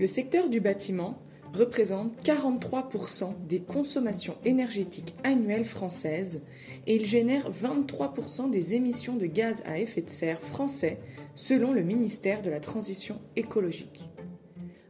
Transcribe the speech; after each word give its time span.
Le 0.00 0.06
secteur 0.08 0.48
du 0.48 0.60
bâtiment 0.60 1.18
représente 1.52 2.20
43% 2.24 3.46
des 3.46 3.60
consommations 3.60 4.36
énergétiques 4.44 5.14
annuelles 5.22 5.64
françaises 5.64 6.42
et 6.88 6.96
il 6.96 7.06
génère 7.06 7.50
23% 7.52 8.50
des 8.50 8.74
émissions 8.74 9.14
de 9.14 9.26
gaz 9.26 9.62
à 9.64 9.78
effet 9.78 10.02
de 10.02 10.10
serre 10.10 10.40
français 10.40 10.98
selon 11.36 11.72
le 11.72 11.82
ministère 11.82 12.42
de 12.42 12.50
la 12.50 12.58
Transition 12.58 13.20
écologique. 13.36 14.10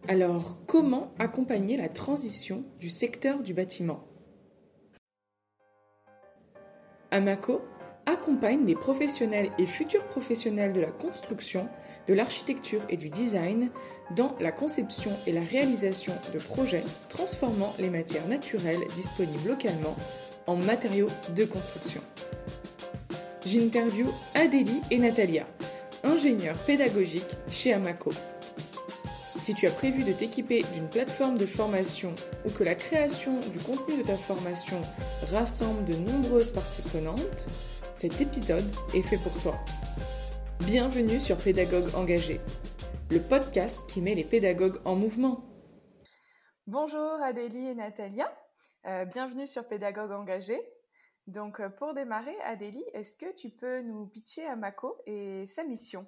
Alors, 0.09 0.57
comment 0.67 1.13
accompagner 1.19 1.77
la 1.77 1.89
transition 1.89 2.65
du 2.81 2.89
secteur 2.89 3.43
du 3.43 3.53
bâtiment? 3.53 4.05
Amaco 7.11 7.61
accompagne 8.07 8.67
les 8.67 8.75
professionnels 8.75 9.51
et 9.59 9.67
futurs 9.67 10.05
professionnels 10.05 10.73
de 10.73 10.81
la 10.81 10.91
construction, 10.91 11.69
de 12.09 12.15
l'architecture 12.15 12.83
et 12.89 12.97
du 12.97 13.09
design 13.11 13.71
dans 14.17 14.35
la 14.41 14.53
conception 14.53 15.11
et 15.27 15.33
la 15.33 15.43
réalisation 15.43 16.13
de 16.33 16.39
projets 16.39 16.85
transformant 17.09 17.75
les 17.79 17.91
matières 17.91 18.29
naturelles 18.29 18.87
disponibles 18.97 19.49
localement 19.49 19.97
en 20.47 20.57
matériaux 20.57 21.09
de 21.35 21.45
construction. 21.45 22.01
J'interview 23.47 24.07
Adélie 24.35 24.81
et 24.91 24.99
Natalia, 24.99 25.47
ingénieures 26.03 26.59
pédagogiques 26.67 27.37
chez 27.51 27.73
Amaco. 27.73 28.11
Si 29.39 29.55
tu 29.55 29.67
as 29.67 29.71
prévu 29.71 30.05
de 30.05 30.13
t'équiper 30.13 30.65
d'une 30.73 30.89
plateforme 30.89 31.37
de 31.37 31.45
formation 31.45 32.15
ou 32.47 32.51
que 32.51 32.65
la 32.65 32.75
création 32.75 33.41
du 33.53 33.59
contenu 33.59 33.99
de 33.99 34.03
ta 34.03 34.17
formation 34.17 34.81
rassemble 35.31 35.85
de 35.85 35.97
nombreuses 35.97 36.51
parties 36.51 36.81
prenantes, 36.81 37.47
cet 37.97 38.21
épisode 38.23 38.65
est 38.95 39.03
fait 39.03 39.19
pour 39.19 39.33
toi. 39.43 39.59
Bienvenue 40.67 41.21
sur 41.21 41.37
Pédagogue 41.37 41.95
Engagé, 41.95 42.41
le 43.11 43.21
podcast 43.21 43.79
qui 43.87 44.01
met 44.01 44.15
les 44.15 44.25
pédagogues 44.25 44.81
en 44.87 44.97
mouvement. 44.97 45.45
Bonjour 46.67 47.21
Adélie 47.23 47.69
et 47.69 47.75
Natalia, 47.75 48.27
euh, 48.87 49.05
bienvenue 49.05 49.47
sur 49.47 49.69
Pédagogue 49.69 50.13
Engagé. 50.13 50.59
Donc 51.27 51.61
euh, 51.61 51.69
pour 51.69 51.93
démarrer, 51.93 52.35
Adélie, 52.45 52.83
est-ce 52.95 53.15
que 53.15 53.35
tu 53.35 53.51
peux 53.51 53.83
nous 53.83 54.07
pitcher 54.07 54.47
Amaco 54.47 54.97
et 55.05 55.45
sa 55.45 55.65
mission? 55.65 56.07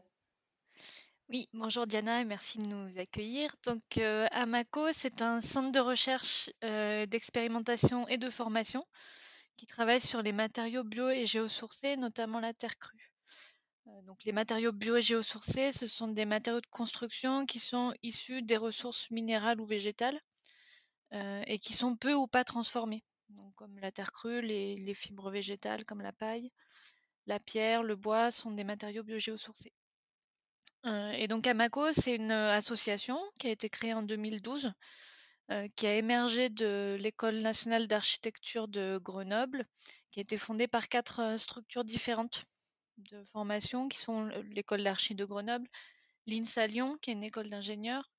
Oui, 1.29 1.51
bonjour 1.53 1.87
Diana 1.87 2.23
et 2.23 2.25
merci 2.25 2.57
de 2.57 2.69
nous 2.69 2.99
accueillir. 2.99 3.55
Donc, 3.67 3.83
euh, 3.99 4.27
Amaco, 4.31 4.91
c'est 4.93 5.21
un 5.21 5.43
centre 5.43 5.71
de 5.71 5.81
recherche, 5.81 6.51
d'expérimentation 6.63 8.09
et 8.09 8.17
de 8.17 8.31
formation 8.31 8.87
qui 9.59 9.67
travaille 9.67 10.01
sur 10.01 10.23
les 10.23 10.33
matériaux 10.33 10.83
bio 10.83 11.11
et 11.11 11.27
géosourcés, 11.27 11.97
notamment 11.97 12.41
la 12.41 12.55
terre 12.55 12.79
crue. 12.79 13.16
Euh, 13.89 14.03
donc 14.03 14.25
les 14.25 14.33
matériaux 14.33 14.73
bio 14.73 14.97
et 14.97 15.03
géosourcés, 15.03 15.73
ce 15.73 15.87
sont 15.87 16.09
des 16.09 16.25
matériaux 16.25 16.61
de 16.61 16.67
construction 16.67 17.47
qui 17.47 17.61
sont 17.61 17.93
issus 18.03 18.43
des 18.43 18.57
ressources 18.57 19.11
minérales 19.11 19.61
ou 19.61 19.67
végétales 19.67 20.21
euh, 21.13 21.43
et 21.47 21.59
qui 21.59 21.73
sont 21.73 21.97
peu 21.97 22.15
ou 22.15 22.27
pas 22.27 22.45
transformés, 22.45 23.05
comme 23.55 23.79
la 23.79 23.93
terre 23.93 24.13
crue, 24.13 24.43
les, 24.43 24.95
fibres 24.95 25.31
végétales 25.31 25.85
comme 25.85 26.01
la 26.01 26.13
paille, 26.13 26.51
la 27.27 27.39
pierre, 27.39 27.83
le 27.83 27.97
bois 27.97 28.31
sont 28.31 28.51
des 28.51 28.65
matériaux 28.65 29.05
biogéosourcés. 29.05 29.73
Euh, 30.85 31.11
et 31.13 31.29
donc 31.29 31.47
Amaco, 31.47 31.93
c'est 31.93 32.17
une 32.17 32.33
association 32.33 33.21
qui 33.39 33.49
a 33.49 33.51
été 33.51 33.69
créée 33.69 33.95
en 33.95 34.03
2012 34.03 34.73
euh, 35.53 35.69
qui 35.77 35.87
a 35.87 35.95
émergé 35.95 36.49
de 36.49 36.97
l'École 36.99 37.39
nationale 37.39 37.87
d'architecture 37.87 38.67
de 38.67 38.99
Grenoble, 38.99 39.65
qui 40.11 40.19
a 40.19 40.23
été 40.23 40.37
fondée 40.39 40.67
par 40.67 40.89
quatre 40.89 41.39
structures 41.39 41.85
différentes 41.85 42.43
de 42.99 43.23
formation, 43.25 43.89
qui 43.89 43.99
sont 43.99 44.27
l'école 44.51 44.83
d'archi 44.83 45.15
de 45.15 45.25
Grenoble, 45.25 45.69
l'INSA 46.27 46.67
Lyon, 46.67 46.99
qui 47.01 47.11
est 47.11 47.15
une 47.15 47.25
école 47.25 47.51
d'ingénieurs, 47.51 48.11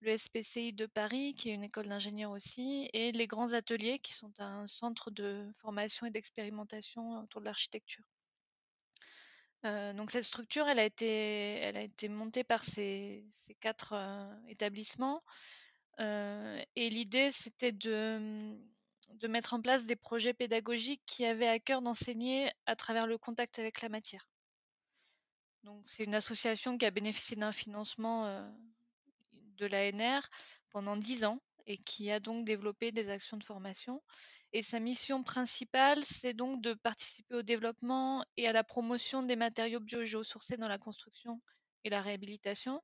le 0.00 0.16
SPCI 0.16 0.72
de 0.72 0.86
Paris, 0.86 1.34
qui 1.34 1.50
est 1.50 1.54
une 1.54 1.62
école 1.62 1.88
d'ingénieurs 1.88 2.32
aussi, 2.32 2.88
et 2.92 3.12
les 3.12 3.26
grands 3.26 3.52
ateliers, 3.52 3.98
qui 3.98 4.14
sont 4.14 4.32
un 4.38 4.66
centre 4.66 5.10
de 5.10 5.48
formation 5.60 6.06
et 6.06 6.10
d'expérimentation 6.10 7.20
autour 7.20 7.40
de 7.40 7.46
l'architecture. 7.46 8.04
Euh, 9.64 9.92
donc 9.92 10.10
cette 10.10 10.24
structure, 10.24 10.68
elle 10.68 10.80
a 10.80 10.84
été, 10.84 11.60
elle 11.62 11.76
a 11.76 11.82
été 11.82 12.08
montée 12.08 12.42
par 12.42 12.64
ces, 12.64 13.24
quatre 13.60 13.94
établissements 14.48 15.22
et 15.98 16.90
l'idée, 16.90 17.30
c'était 17.30 17.70
de, 17.70 18.56
de 19.20 19.28
mettre 19.28 19.54
en 19.54 19.60
place 19.60 19.84
des 19.84 19.96
projets 19.96 20.34
pédagogiques 20.34 21.02
qui 21.06 21.24
avaient 21.24 21.48
à 21.48 21.58
cœur 21.58 21.82
d'enseigner 21.82 22.50
à 22.66 22.76
travers 22.76 23.06
le 23.06 23.18
contact 23.18 23.58
avec 23.58 23.82
la 23.82 23.88
matière. 23.88 24.28
Donc, 25.64 25.84
c'est 25.88 26.04
une 26.04 26.14
association 26.14 26.76
qui 26.76 26.86
a 26.86 26.90
bénéficié 26.90 27.36
d'un 27.36 27.52
financement 27.52 28.52
de 29.56 29.66
l'ANR 29.66 30.28
pendant 30.70 30.96
dix 30.96 31.24
ans 31.24 31.40
et 31.66 31.78
qui 31.78 32.10
a 32.10 32.18
donc 32.18 32.44
développé 32.44 32.90
des 32.90 33.08
actions 33.08 33.36
de 33.36 33.44
formation. 33.44 34.02
Et 34.52 34.62
sa 34.62 34.80
mission 34.80 35.22
principale, 35.22 36.04
c'est 36.04 36.34
donc 36.34 36.60
de 36.60 36.74
participer 36.74 37.36
au 37.36 37.42
développement 37.42 38.24
et 38.36 38.48
à 38.48 38.52
la 38.52 38.64
promotion 38.64 39.22
des 39.22 39.36
matériaux 39.36 39.80
biogéosourcés 39.80 40.56
dans 40.56 40.68
la 40.68 40.78
construction 40.78 41.40
et 41.84 41.90
la 41.90 42.02
réhabilitation, 42.02 42.82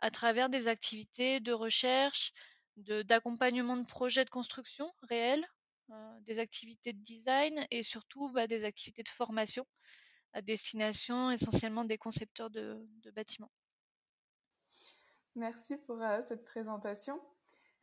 à 0.00 0.10
travers 0.10 0.48
des 0.48 0.68
activités 0.68 1.40
de 1.40 1.52
recherche, 1.52 2.32
d'accompagnement 2.76 3.76
de, 3.76 3.86
projets 3.86 4.24
de 4.24 4.30
construction 4.30 4.92
réels, 5.02 5.44
euh, 5.44 5.57
des 6.22 6.38
activités 6.38 6.92
de 6.92 7.00
design 7.00 7.66
et 7.70 7.82
surtout 7.82 8.30
bah, 8.30 8.46
des 8.46 8.64
activités 8.64 9.02
de 9.02 9.08
formation 9.08 9.66
à 10.32 10.42
destination 10.42 11.30
essentiellement 11.30 11.84
des 11.84 11.98
concepteurs 11.98 12.50
de, 12.50 12.86
bâtiments. 13.14 13.50
Merci 15.34 15.76
pour 15.78 16.02
euh, 16.02 16.20
cette 16.20 16.44
présentation. 16.44 17.20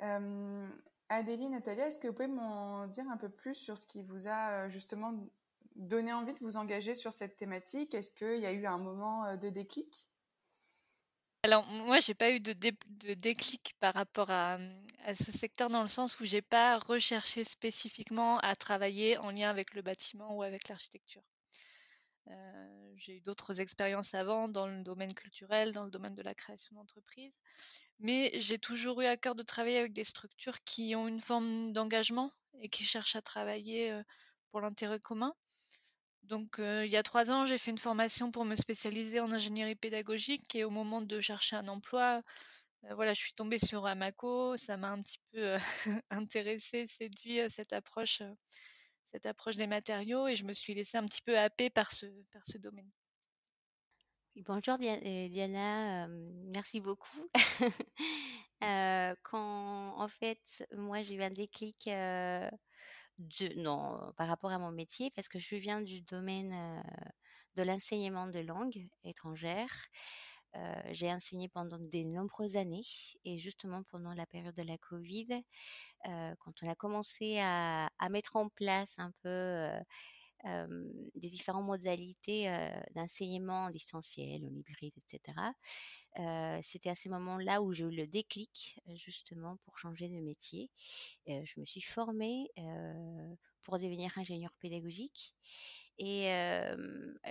Euh, 0.02 0.70
Adélie, 1.10 1.50
Natalia, 1.50 1.88
est-ce 1.88 2.00
que 2.00 2.08
vous 2.08 2.14
pouvez 2.14 2.28
m'en 2.28 2.88
dire 2.88 3.08
un 3.10 3.18
peu 3.18 3.30
plus 3.30 3.54
sur 3.54 3.78
ce 3.78 3.88
qui 3.88 4.02
vous 4.02 4.28
a 4.28 4.68
justement 4.70 5.14
donné 5.76 6.14
envie 6.14 6.34
de 6.34 6.40
vous 6.40 6.58
engager 6.58 6.94
sur 6.94 7.12
cette 7.12 7.38
thématique? 7.38 7.94
Est-ce 7.94 8.12
qu'il 8.12 8.40
y 8.40 8.46
a 8.46 8.52
eu 8.52 8.66
un 8.66 8.78
moment 8.78 9.36
de 9.38 9.50
déclic? 9.50 10.10
Alors 11.46 11.64
moi, 11.68 12.00
j'ai 12.00 12.16
pas 12.16 12.32
eu 12.32 12.40
de, 12.40 12.54
déclic 13.14 13.76
par 13.80 13.94
rapport 13.94 14.32
à, 14.32 14.58
ce 15.14 15.32
secteur 15.32 15.70
dans 15.70 15.84
le 15.84 15.88
sens 15.88 16.20
où 16.20 16.26
j'ai 16.26 16.42
pas 16.42 16.80
recherché 16.80 17.44
spécifiquement 17.44 18.40
à 18.40 18.56
travailler 18.56 19.20
en 19.20 19.30
lien 19.30 19.48
avec 19.52 19.76
le 19.76 19.84
bâtiment 19.84 20.36
ou 20.36 20.42
avec 20.42 20.68
l'architecture. 20.68 21.22
Euh, 22.32 22.94
j'ai 22.96 23.18
eu 23.18 23.22
d'autres 23.22 23.62
expériences 23.62 24.16
avant 24.16 24.48
dans 24.48 24.66
le 24.66 24.82
domaine 24.82 25.14
culturel, 25.14 25.72
dans 25.72 25.84
le 25.84 25.92
domaine 25.92 26.16
de 26.16 26.24
la 26.24 26.34
création 26.34 26.74
d'entreprise, 26.78 27.38
mais 28.00 28.32
j'ai 28.42 28.58
toujours 28.58 29.02
eu 29.02 29.06
à 29.06 29.16
cœur 29.16 29.36
de 29.36 29.44
travailler 29.44 29.78
avec 29.78 29.94
des 29.94 30.04
structures 30.04 30.64
qui 30.64 30.96
ont 30.96 31.08
une 31.08 31.20
forme 31.20 31.74
d'engagement 31.74 32.32
et 32.60 32.70
qui 32.70 32.86
cherchent 32.86 33.16
à 33.16 33.22
travailler 33.22 33.92
euh, 33.92 34.02
pour 34.50 34.62
l'intérêt 34.62 35.00
commun. 35.00 35.36
Donc, 36.26 36.56
il 36.60 36.88
y 36.88 36.98
a 36.98 37.04
trois 37.04 37.32
ans, 37.32 37.46
j'ai 37.46 37.58
fait 37.58 37.72
une 37.72 37.78
formation 37.78 38.32
pour 38.32 38.46
me 38.46 38.56
spécialiser 38.56 39.20
en 39.20 39.32
ingénierie 39.32 39.76
pédagogique 39.76 40.56
et 40.56 40.64
au 40.64 40.70
moment 40.70 41.02
de 41.02 41.20
chercher 41.20 41.56
un 41.56 41.68
emploi, 41.68 42.24
voilà, 42.92 43.14
je 43.14 43.20
suis 43.20 43.34
tombée 43.34 43.60
sur 43.60 43.86
Amaco. 43.86 44.56
Ça 44.58 44.78
m'a 44.78 44.90
un 44.90 45.02
petit 45.02 45.20
peu 45.32 45.58
intéressée, 46.10 46.88
séduit 46.88 47.40
cette 47.50 47.74
approche, 47.74 48.22
cette 49.06 49.26
approche 49.26 49.56
des 49.56 49.68
matériaux 49.68 50.28
et 50.28 50.36
je 50.36 50.46
me 50.46 50.54
suis 50.54 50.74
laissée 50.74 50.98
un 50.98 51.06
petit 51.06 51.22
peu 51.22 51.38
happer 51.38 51.70
par 51.70 51.92
ce, 51.92 52.06
par 52.32 52.42
ce 52.46 52.58
domaine. 52.58 52.90
Bonjour 54.38 54.78
Diana, 54.78 56.08
merci 56.08 56.82
beaucoup. 56.82 57.26
quand 58.60 59.94
en 59.98 60.08
fait, 60.08 60.66
moi 60.76 61.02
j'ai 61.04 61.16
eu 61.16 61.24
un 61.24 61.32
déclic 61.32 61.88
non, 63.56 64.14
par 64.18 64.28
rapport 64.28 64.52
à 64.52 64.60
mon 64.60 64.72
métier, 64.72 65.12
parce 65.12 65.28
que 65.28 65.40
je 65.40 65.56
viens 65.56 65.82
du 65.82 66.02
domaine 66.02 66.84
de 67.56 67.64
l'enseignement 67.64 68.28
de 68.28 68.40
langues 68.40 68.88
étrangères. 69.04 69.88
j'ai 70.92 71.12
enseigné 71.12 71.48
pendant 71.50 71.80
de 71.80 72.04
nombreuses 72.04 72.58
années 72.58 72.86
et 73.24 73.38
justement 73.38 73.84
pendant 73.84 74.14
la 74.14 74.26
période 74.26 74.56
de 74.56 74.64
la 74.64 74.78
Covid, 74.78 75.42
quand 76.04 76.64
on 76.64 76.70
a 76.70 76.76
commencé 76.76 77.40
à, 77.40 77.90
mettre 78.10 78.36
en 78.36 78.50
place 78.50 78.96
un 79.00 79.12
peu 79.22 79.70
des 80.44 81.30
différentes 81.30 81.66
modalités 81.66 82.48
d'enseignement 82.94 83.66
en 83.66 83.70
distanciel, 83.70 84.46
en 84.46 84.54
hybride, 84.54 84.94
etc. 84.98 85.38
C'était 86.62 86.90
à 86.90 86.96
ce 86.96 87.10
moment-là 87.10 87.62
où 87.62 87.74
j'ai 87.74 87.84
eu 87.84 87.92
le 87.92 88.06
déclic 88.06 88.80
justement 88.96 89.58
pour 89.66 89.78
changer 89.78 90.10
de 90.10 90.20
métier. 90.20 90.70
je 91.28 91.60
me 91.60 91.66
suis 91.66 91.82
formée 91.82 92.52
pour 93.64 93.80
devenir 93.80 94.18
ingénieur 94.18 94.54
pédagogique. 94.60 95.34
Et 95.98 96.30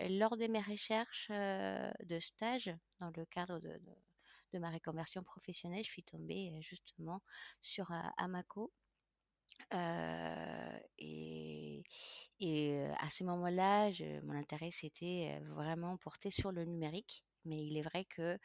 lors 0.08 0.36
de 0.36 0.46
mes 0.46 0.60
recherches 0.60 1.28
de 1.30 2.18
stage 2.18 2.74
dans 3.00 3.10
le 3.16 3.24
cadre 3.26 3.60
de, 3.60 3.80
de, 4.52 4.58
ma 4.58 4.70
reconversion 4.70 5.22
professionnelle, 5.22 5.84
je 5.84 5.90
suis 5.90 6.04
tombée 6.04 6.52
justement 6.62 7.22
sur 7.60 7.90
Amaco, 8.16 8.72
et, 10.98 11.82
à 12.98 13.10
ce 13.10 13.24
moment-là, 13.24 13.90
mon 14.22 14.34
intérêt 14.34 14.70
s'était 14.70 15.40
vraiment 15.46 15.96
porté 15.96 16.30
sur 16.30 16.52
le 16.52 16.64
numérique, 16.64 17.24
Mais 17.44 17.64
il 17.66 17.76
est 17.76 17.82
vrai 17.82 18.04
que 18.04 18.38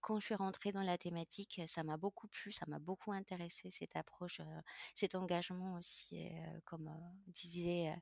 quand 0.00 0.18
je 0.20 0.26
suis 0.26 0.34
rentrée 0.34 0.72
dans 0.72 0.82
la 0.82 0.98
thématique, 0.98 1.60
ça 1.66 1.84
m'a 1.84 1.96
beaucoup 1.96 2.28
plu, 2.28 2.52
ça 2.52 2.64
m'a 2.68 2.78
beaucoup 2.78 3.12
intéressé 3.12 3.70
cette 3.70 3.96
approche, 3.96 4.40
cet 4.94 5.14
engagement 5.14 5.74
aussi, 5.74 6.30
comme 6.64 6.90
disait 7.28 7.94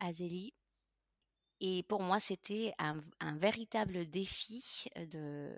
Azélie. 0.00 0.54
Et 1.60 1.82
pour 1.82 2.02
moi, 2.02 2.20
c'était 2.20 2.72
un, 2.78 3.02
véritable 3.36 4.06
défi 4.08 4.86
de, 4.96 5.52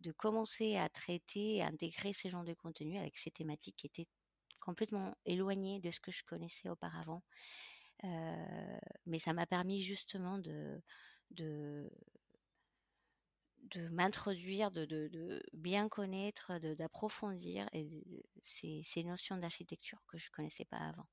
de 0.00 0.12
commencer 0.12 0.76
à 0.76 0.88
traiter, 0.88 1.62
à 1.62 1.66
intégrer 1.66 2.12
ces 2.12 2.28
genres 2.28 2.44
de 2.44 2.54
contenus 2.54 2.98
avec 2.98 3.16
ces 3.16 3.30
thématiques 3.30 3.76
qui 3.76 3.86
étaient 3.86 4.08
complètement 4.64 5.16
éloignées 5.24 5.80
de 5.80 5.90
ce 5.90 6.00
que 6.00 6.12
je 6.12 6.24
connaissais 6.24 6.68
auparavant. 6.68 7.22
mais 9.06 9.18
ça 9.18 9.32
m'a 9.32 9.46
permis 9.46 9.82
justement 9.82 10.38
de, 10.38 10.80
m'introduire, 13.90 14.70
de, 14.70 15.42
bien 15.52 15.88
connaître, 15.88 16.58
d'approfondir 16.58 17.68
ces, 18.42 19.04
notions 19.04 19.36
d'architecture 19.36 20.02
que 20.08 20.18
je 20.18 20.30
connaissais 20.30 20.64
pas 20.64 20.78
avant. 20.78 21.06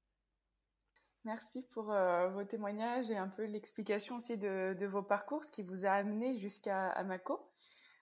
Merci 1.23 1.61
pour 1.67 1.91
euh, 1.91 2.29
vos 2.29 2.43
témoignages 2.43 3.11
et 3.11 3.17
un 3.17 3.27
peu 3.27 3.43
l'explication 3.43 4.15
aussi 4.15 4.39
de, 4.39 4.85
vos 4.87 5.03
parcours, 5.03 5.43
ce 5.43 5.51
qui 5.51 5.61
vous 5.61 5.85
a 5.85 5.91
amené 5.91 6.33
jusqu'à 6.33 6.89
Amaco. 6.89 7.47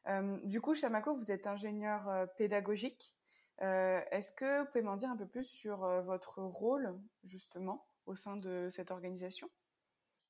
Euh, 0.07 0.37
du 0.45 0.61
coup, 0.61 0.73
chez 0.73 0.85
Amaco, 0.85 1.13
vous 1.13 1.31
êtes 1.31 1.45
ingénieur 1.45 2.07
euh, 2.07 2.25
pédagogique. 2.37 3.17
Est-ce 3.59 4.31
que 4.31 4.61
vous 4.61 4.65
pouvez 4.67 4.81
m'en 4.81 4.95
dire 4.95 5.09
un 5.09 5.17
peu 5.17 5.27
plus 5.27 5.49
sur 5.49 5.77
votre 6.01 6.41
rôle, 6.41 6.97
justement, 7.23 7.85
au 8.05 8.15
sein 8.15 8.37
de 8.37 8.67
cette 8.69 8.91
organisation? 8.91 9.49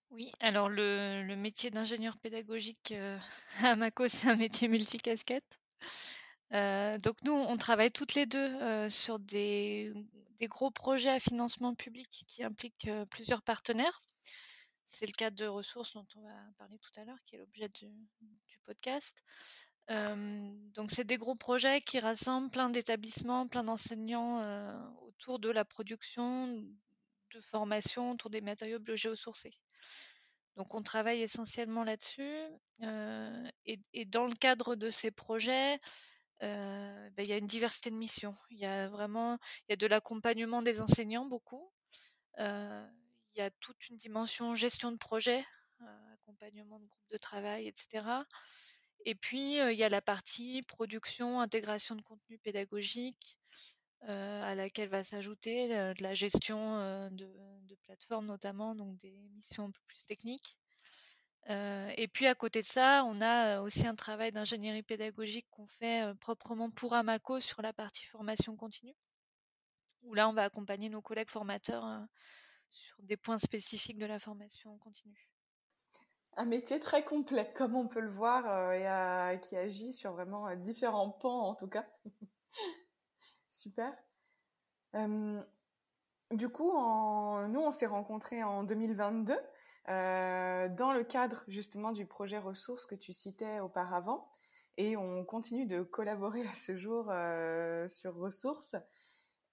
Oui, 0.10 0.32
alors 0.40 0.70
le, 0.70 1.36
métier 1.36 1.70
d'ingénieur 1.70 2.18
pédagogique 2.18 2.94
à 3.62 3.70
Amaco, 3.70 4.08
c'est 4.08 4.28
un 4.28 4.36
métier 4.36 4.68
multicasquette. 4.68 5.60
donc 6.52 7.24
nous, 7.24 7.34
on 7.34 7.58
travaille 7.58 7.92
toutes 7.92 8.16
les 8.16 8.26
deux 8.26 8.90
sur 8.90 9.20
des 9.20 9.94
des 10.40 10.48
gros 10.48 10.72
projets 10.72 11.10
à 11.10 11.20
financement 11.20 11.76
public 11.76 12.24
qui 12.28 12.44
impliquent 12.44 12.90
plusieurs 13.10 13.42
partenaires. 13.42 14.02
C'est 14.86 15.06
le 15.06 15.12
cas 15.12 15.30
de 15.30 15.46
ressources 15.46 15.94
dont 15.94 16.06
on 16.16 16.22
va 16.22 16.36
parler 16.58 16.80
tout 16.80 17.00
à 17.00 17.06
l'heure, 17.06 17.22
qui 17.26 17.36
est 17.36 17.40
l'objet 17.40 17.70
du, 17.70 17.90
podcast. 18.66 19.24
Donc 19.90 20.92
c'est 20.92 21.04
des 21.04 21.18
gros 21.18 21.36
projets 21.36 21.82
qui 21.82 22.00
rassemblent 22.00 22.52
plein 22.52 22.70
d'établissements, 22.70 23.48
plein 23.48 23.64
d'enseignants 23.64 24.42
autour 25.02 25.40
de 25.40 25.50
la 25.50 25.66
production 25.66 26.48
de 27.34 27.40
formation 27.42 28.12
autour 28.12 28.30
des 28.30 28.42
matériaux 28.42 28.80
biogéosourcés. 28.80 29.54
Donc 30.58 30.76
on 30.76 30.82
travaille 30.82 31.22
essentiellement 31.22 31.84
là-dessus. 31.84 32.38
Et, 33.66 34.06
dans 34.06 34.26
le 34.26 34.36
cadre 34.36 34.76
de 34.76 34.90
ces 34.90 35.10
projets, 35.10 35.80
ben, 36.42 37.12
il 37.18 37.28
y 37.28 37.34
a 37.34 37.38
une 37.38 37.48
diversité 37.48 37.90
de 37.90 37.96
missions. 37.96 38.36
Il 38.52 38.60
y 38.60 38.66
a 38.66 38.90
vraiment 38.90 39.40
il 39.68 39.72
y 39.72 39.74
a 39.74 39.78
de 39.78 39.88
l'accompagnement 39.88 40.62
des 40.62 40.82
enseignants 40.82 41.26
beaucoup. 41.26 41.72
il 42.38 43.38
y 43.38 43.42
a 43.42 43.50
toute 43.60 43.90
une 43.90 43.98
dimension 43.98 44.54
gestion 44.54 44.92
de 44.92 44.98
projet, 44.98 45.44
accompagnement 46.14 46.80
de 46.80 46.86
groupes 46.86 47.10
de 47.12 47.18
travail, 47.18 47.68
etc. 47.68 48.06
Et 49.06 49.16
puis 49.16 49.58
il 49.58 49.78
y 49.78 49.84
a 49.84 49.90
la 49.90 50.02
partie 50.02 50.62
production, 50.64 51.40
intégration 51.42 51.96
de 51.96 52.02
contenu 52.02 52.38
pédagogique, 52.38 53.38
à 54.02 54.56
laquelle 54.56 54.90
va 54.90 55.04
s'ajouter 55.04 55.68
de 55.70 56.04
la 56.04 56.14
gestion 56.14 57.10
de, 57.12 57.28
plateformes 57.84 58.28
notamment, 58.28 58.76
donc 58.76 58.96
des 58.98 59.12
missions 59.36 59.66
un 59.66 59.72
peu 59.72 59.82
plus 59.88 60.06
techniques. 60.06 60.58
Et 61.48 62.08
puis 62.12 62.28
à 62.28 62.36
côté 62.36 62.62
de 62.62 62.68
ça, 62.68 63.04
on 63.06 63.22
a 63.22 63.62
aussi 63.62 63.88
un 63.88 63.96
travail 63.96 64.32
d'ingénierie 64.32 64.84
pédagogique 64.84 65.48
qu'on 65.50 65.68
fait 65.68 66.14
proprement 66.20 66.70
pour 66.70 66.94
Amaco 66.94 67.40
sur 67.40 67.62
la 67.62 67.74
partie 67.74 68.06
formation 68.06 68.56
continue, 68.56 68.96
où 70.04 70.14
là 70.14 70.30
on 70.30 70.34
va 70.34 70.44
accompagner 70.44 70.90
nos 70.90 71.02
collègues 71.02 71.30
formateurs 71.30 72.06
sur 72.70 73.02
des 73.02 73.18
points 73.18 73.40
spécifiques 73.40 73.98
de 73.98 74.06
la 74.06 74.20
formation 74.20 74.78
continue. 74.78 75.29
Un 76.40 76.46
métier 76.46 76.80
très 76.80 77.04
complet, 77.04 77.52
comme 77.56 77.76
on 77.76 77.88
peut 77.88 78.00
le 78.00 78.08
voir, 78.08 78.72
et 78.72 79.40
qui 79.42 79.58
agit 79.58 79.92
sur 79.92 80.14
vraiment 80.14 80.56
différents 80.56 81.10
pans 81.10 81.50
en 81.50 81.54
tout 81.54 81.68
cas. 81.68 81.86
Super. 83.50 83.92
du 86.32 86.50
coup, 86.50 86.72
nous, 86.72 87.60
on 87.60 87.72
s'est 87.72 87.86
rencontrés 87.86 88.42
en 88.42 88.64
2022 88.64 89.38
euh, 89.90 90.70
dans 90.70 90.94
le 90.94 91.04
cadre 91.04 91.44
justement 91.48 91.92
du 91.92 92.06
projet 92.06 92.38
ressources 92.38 92.86
que 92.86 92.96
tu 92.96 93.12
citais 93.12 93.60
auparavant. 93.60 94.30
Et 94.78 94.96
on 94.96 95.26
continue 95.26 95.66
de 95.66 95.82
collaborer 95.82 96.46
à 96.48 96.54
ce 96.54 96.78
jour 96.78 97.10
euh, 97.10 97.88
sur 97.88 98.16
ressources. 98.16 98.76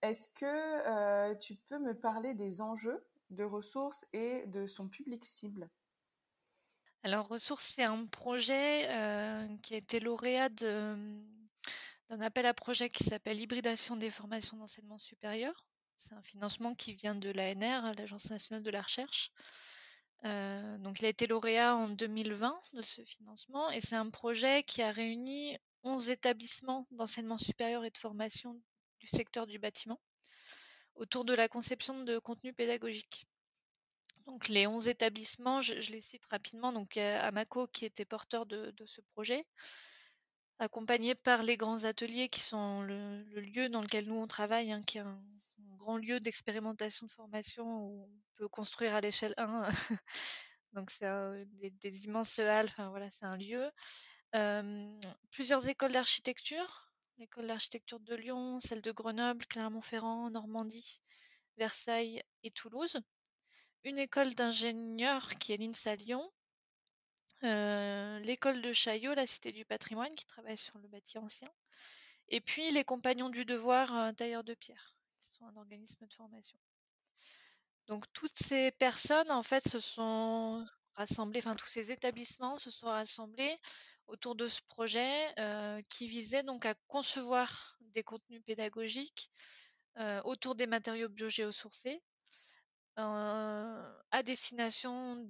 Est-ce 0.02 0.28
que 0.28 0.44
euh, 0.44 1.34
tu 1.36 1.54
peux 1.54 1.78
me 1.78 1.94
parler 1.94 2.34
des 2.34 2.60
enjeux 2.60 3.04
de 3.30 3.44
ressources 3.44 4.06
et 4.12 4.46
de 4.46 4.66
son 4.66 4.88
public 4.88 5.24
cible? 5.24 5.68
Alors, 7.02 7.28
ressources, 7.28 7.72
c'est 7.74 7.84
un 7.84 8.06
projet 8.06 8.88
qui 9.62 9.74
a 9.74 9.76
été 9.76 10.00
lauréat 10.00 10.48
d'un 10.48 12.20
appel 12.20 12.46
à 12.46 12.54
projet 12.54 12.90
qui 12.90 13.04
s'appelle 13.04 13.40
Hybridation 13.40 13.96
des 13.96 14.10
formations 14.10 14.56
d'enseignement 14.56 14.98
supérieur. 14.98 15.66
C'est 15.96 16.14
un 16.14 16.22
financement 16.22 16.74
qui 16.74 16.92
vient 16.92 17.14
de 17.14 17.30
l'ANR, 17.30 17.94
l'Agence 17.96 18.30
nationale 18.30 18.62
de 18.62 18.70
la 18.70 18.82
recherche. 18.82 19.30
Euh, 20.24 20.78
donc, 20.78 21.00
il 21.00 21.06
a 21.06 21.08
été 21.08 21.26
lauréat 21.26 21.76
en 21.76 21.88
2020 21.88 22.60
de 22.72 22.82
ce 22.82 23.04
financement 23.04 23.70
et 23.70 23.80
c'est 23.80 23.96
un 23.96 24.10
projet 24.10 24.62
qui 24.62 24.82
a 24.82 24.90
réuni 24.90 25.56
11 25.84 26.10
établissements 26.10 26.86
d'enseignement 26.90 27.36
supérieur 27.36 27.84
et 27.84 27.90
de 27.90 27.98
formation 27.98 28.60
du 28.98 29.06
secteur 29.08 29.46
du 29.46 29.58
bâtiment 29.58 30.00
autour 30.94 31.24
de 31.24 31.34
la 31.34 31.48
conception 31.48 32.02
de 32.02 32.18
contenu 32.18 32.52
pédagogique. 32.52 33.26
Donc, 34.26 34.48
les 34.48 34.66
11 34.66 34.88
établissements, 34.88 35.60
je, 35.60 35.74
les 35.90 36.00
cite 36.00 36.26
rapidement. 36.26 36.72
Donc, 36.72 36.96
Amaco 36.96 37.66
qui 37.68 37.84
était 37.84 38.04
porteur 38.04 38.44
de, 38.46 38.74
ce 38.84 39.00
projet, 39.12 39.46
accompagné 40.58 41.14
par 41.14 41.42
les 41.42 41.56
grands 41.56 41.84
ateliers 41.84 42.28
qui 42.28 42.40
sont 42.40 42.82
le, 42.82 43.22
lieu 43.40 43.68
dans 43.68 43.82
lequel 43.82 44.06
nous 44.06 44.16
on 44.16 44.26
travaille, 44.26 44.72
hein, 44.72 44.82
qui 44.82 44.98
est 44.98 45.02
un, 45.02 45.20
grand 45.76 45.98
lieu 45.98 46.18
d'expérimentation 46.18 47.06
de 47.06 47.12
formation 47.12 47.64
où 47.64 48.02
on 48.02 48.22
peut 48.34 48.48
construire 48.48 48.96
à 48.96 49.00
l'échelle 49.00 49.34
1. 49.36 49.68
Donc 50.72 50.90
c'est 50.90 51.06
des, 51.80 52.04
immenses 52.04 52.40
halles, 52.40 52.66
enfin 52.66 52.88
voilà, 52.90 53.08
c'est 53.10 53.24
un 53.24 53.36
lieu. 53.36 53.70
plusieurs 55.30 55.68
écoles 55.68 55.92
d'architecture, 55.92 56.90
l'école 57.18 57.46
d'architecture 57.46 58.00
de 58.00 58.14
Lyon, 58.16 58.58
celle 58.58 58.82
de 58.82 58.90
Grenoble, 58.90 59.46
Clermont-Ferrand, 59.46 60.30
Normandie, 60.30 61.00
Versailles 61.56 62.22
et 62.42 62.50
Toulouse. 62.50 63.00
Une 63.84 63.98
école 63.98 64.34
d'ingénieurs 64.34 65.34
qui 65.36 65.52
est 65.52 65.56
l'INSA 65.56 65.96
Lyon. 65.96 66.30
l'école 67.42 68.62
de 68.62 68.72
Chaillot, 68.72 69.14
la 69.14 69.26
Cité 69.26 69.52
du 69.52 69.64
patrimoine, 69.64 70.14
qui 70.14 70.26
travaille 70.26 70.58
sur 70.58 70.78
le 70.78 70.88
bâti 70.88 71.18
ancien. 71.18 71.48
Et 72.28 72.40
puis 72.40 72.70
les 72.70 72.84
compagnons 72.84 73.30
du 73.30 73.44
devoir, 73.44 74.14
tailleurs 74.16 74.44
de 74.44 74.54
pierre 74.54 74.96
un 75.44 75.56
organisme 75.56 76.06
de 76.06 76.12
formation. 76.12 76.58
Donc 77.86 78.04
toutes 78.12 78.38
ces 78.38 78.72
personnes 78.72 79.30
en 79.30 79.42
fait 79.42 79.66
se 79.66 79.80
sont 79.80 80.66
rassemblées, 80.94 81.40
enfin 81.40 81.54
tous 81.54 81.66
ces 81.66 81.92
établissements 81.92 82.58
se 82.58 82.70
sont 82.70 82.86
rassemblés 82.86 83.56
autour 84.06 84.34
de 84.34 84.46
ce 84.46 84.60
projet 84.62 85.34
euh, 85.38 85.80
qui 85.88 86.08
visait 86.08 86.42
donc 86.42 86.64
à 86.66 86.74
concevoir 86.88 87.78
des 87.80 88.02
contenus 88.02 88.42
pédagogiques 88.44 89.30
euh, 89.98 90.20
autour 90.24 90.54
des 90.54 90.66
matériaux 90.66 91.08
biogéosourcés 91.08 92.02
euh, 92.98 93.92
à 94.10 94.22
destination 94.22 95.28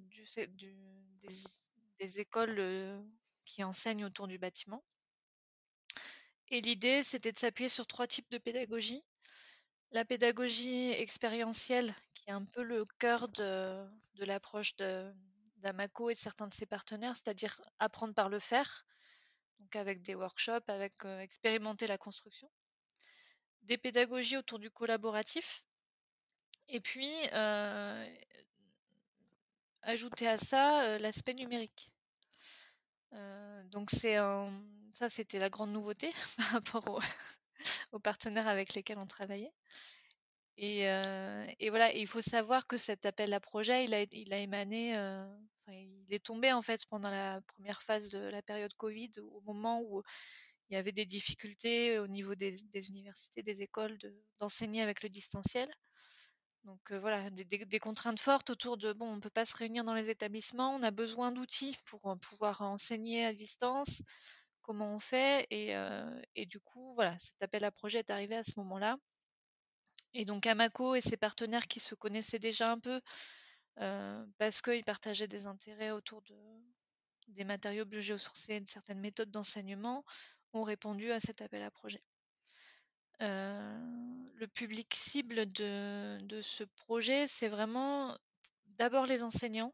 des, 1.99 2.21
écoles 2.21 3.05
qui 3.45 3.65
enseignent 3.65 4.05
autour 4.05 4.29
du 4.29 4.39
bâtiment. 4.39 4.85
Et 6.49 6.61
l'idée, 6.61 7.03
c'était 7.03 7.33
de 7.33 7.39
s'appuyer 7.39 7.69
sur 7.69 7.87
trois 7.87 8.07
types 8.07 8.31
de 8.31 8.39
pédagogie. 8.39 9.03
La 9.91 10.05
pédagogie 10.05 10.91
expérientielle, 10.91 11.95
qui 12.15 12.29
est 12.29 12.33
un 12.33 12.45
peu 12.45 12.63
le 12.63 12.85
cœur 12.99 13.29
de, 13.29 13.85
l'approche 14.19 14.77
d'Amaco 14.77 16.11
et 16.11 16.15
de 16.15 16.19
certains 16.19 16.47
de 16.47 16.55
ses 16.55 16.67
partenaires, 16.67 17.17
c'est-à-dire 17.17 17.61
apprendre 17.79 18.15
par 18.15 18.29
le 18.29 18.39
faire, 18.39 18.87
donc 19.59 19.75
avec 19.75 20.03
des 20.03 20.15
workshops, 20.15 20.69
avec 20.69 21.05
euh, 21.05 21.21
expérimenter 21.21 21.87
la 21.87 21.99
construction. 21.99 22.49
Des 23.63 23.79
pédagogies 23.79 24.37
autour 24.37 24.59
du 24.59 24.71
collaboratif. 24.71 25.65
Et 26.69 26.81
puis, 26.81 27.13
ajouter 29.83 30.27
à 30.29 30.39
ça 30.39 30.99
l'aspect 30.99 31.35
numérique. 31.35 31.91
donc 33.67 33.91
c'est 33.91 34.17
ça, 34.95 35.09
c'était 35.09 35.39
la 35.39 35.51
grande 35.51 35.73
nouveauté 35.73 36.11
par 36.37 36.47
rapport 36.47 36.89
au, 36.89 37.01
aux 37.93 37.99
partenaires 37.99 38.49
avec 38.49 38.75
lesquels 38.75 38.99
on 38.99 39.07
travaillait. 39.07 39.53
Et, 40.59 41.69
voilà, 41.69 41.93
il 41.93 42.07
faut 42.07 42.23
savoir 42.23 42.67
que 42.67 42.77
cet 42.77 43.07
appel 43.07 43.33
à 43.33 43.41
projet, 43.41 43.85
il 43.85 43.95
a, 43.95 44.39
émané, 44.39 44.95
il 45.69 46.07
est 46.11 46.25
tombé 46.25 46.53
en 46.53 46.63
fait 46.63 46.81
pendant 46.89 47.11
la 47.11 47.41
première 47.43 47.83
phase 47.83 48.09
de 48.09 48.19
la 48.19 48.43
période 48.43 48.73
Covid, 48.75 49.11
au 49.21 49.41
moment 49.43 49.83
où 49.83 50.03
il 50.69 50.75
y 50.75 50.77
avait 50.77 50.93
des 50.93 51.07
difficultés 51.07 51.99
au 51.99 52.07
niveau 52.07 52.35
des, 52.35 52.65
universités, 52.89 53.43
des 53.43 53.63
écoles 53.63 53.99
d'enseigner 54.39 54.83
avec 54.83 55.03
le 55.03 55.09
distanciel. 55.09 55.69
Donc 56.67 56.93
voilà, 56.93 57.31
des, 57.31 57.79
contraintes 57.79 58.19
fortes 58.19 58.51
autour 58.51 58.77
de 58.77 58.93
bon, 58.93 59.07
on 59.07 59.17
ne 59.17 59.21
peut 59.21 59.31
pas 59.31 59.45
se 59.45 59.57
réunir 59.57 59.85
dans 59.85 59.95
les 59.95 60.11
établissements, 60.11 60.75
on 60.75 60.83
a 60.83 60.91
besoin 60.91 61.31
d'outils 61.31 61.77
pour 61.85 62.19
pouvoir 62.19 62.61
enseigner 62.61 63.25
à 63.25 63.33
distance. 63.33 64.03
Comment 64.63 64.93
on 64.97 64.99
fait 64.99 65.47
et, 65.51 66.47
du 66.47 66.59
coup, 66.59 66.93
voilà, 66.95 67.17
cet 67.19 67.41
appel 67.41 67.63
à 67.63 67.71
projet 67.71 68.01
est 68.01 68.11
arrivé 68.11 68.35
à 68.35 68.43
ce 68.43 68.51
moment-là. 68.57 68.97
Et 70.13 70.25
donc 70.25 70.45
Amaco 70.47 70.97
et 70.97 71.01
ses 71.01 71.17
partenaires 71.17 71.69
qui 71.69 71.79
se 71.79 71.95
connaissaient 71.95 72.41
déjà 72.41 72.73
un 72.73 72.81
peu 72.81 73.01
parce 74.39 74.61
qu'ils 74.61 74.85
partageaient 74.85 75.29
des 75.29 75.47
intérêts 75.47 75.93
autour 75.93 76.21
de, 76.23 76.35
des 77.29 77.45
matériaux 77.45 77.85
biogéosourcés 77.85 78.55
et 78.55 78.61
de 78.61 78.69
certaines 78.69 79.01
méthodes 79.01 79.31
d'enseignement 79.31 80.05
ont 80.53 80.65
répondu 80.65 81.13
à 81.13 81.21
cet 81.21 81.43
appel 81.43 81.63
à 81.63 81.71
projet. 81.71 82.03
Le 83.21 84.47
public 84.47 84.95
cible 84.95 85.47
de, 85.53 86.41
ce 86.43 86.65
projet, 86.65 87.27
c'est 87.27 87.49
vraiment 87.49 88.17
d'abord 88.79 89.07
les 89.07 89.23
enseignants, 89.23 89.73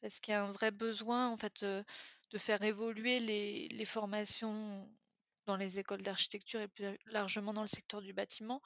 parce 0.00 0.20
qu'il 0.20 0.32
y 0.32 0.34
a 0.34 0.42
un 0.42 0.52
vrai 0.52 0.70
besoin 0.70 1.28
en 1.28 1.36
fait 1.36 1.64
de 1.64 2.38
faire 2.38 2.62
évoluer 2.62 3.20
les, 3.20 3.84
formations 3.84 4.88
dans 5.46 5.56
les 5.56 5.78
écoles 5.78 6.02
d'architecture 6.02 6.60
et 6.60 6.68
plus 6.68 6.98
largement 7.06 7.52
dans 7.52 7.62
le 7.62 7.66
secteur 7.66 8.00
du 8.00 8.12
bâtiment 8.12 8.62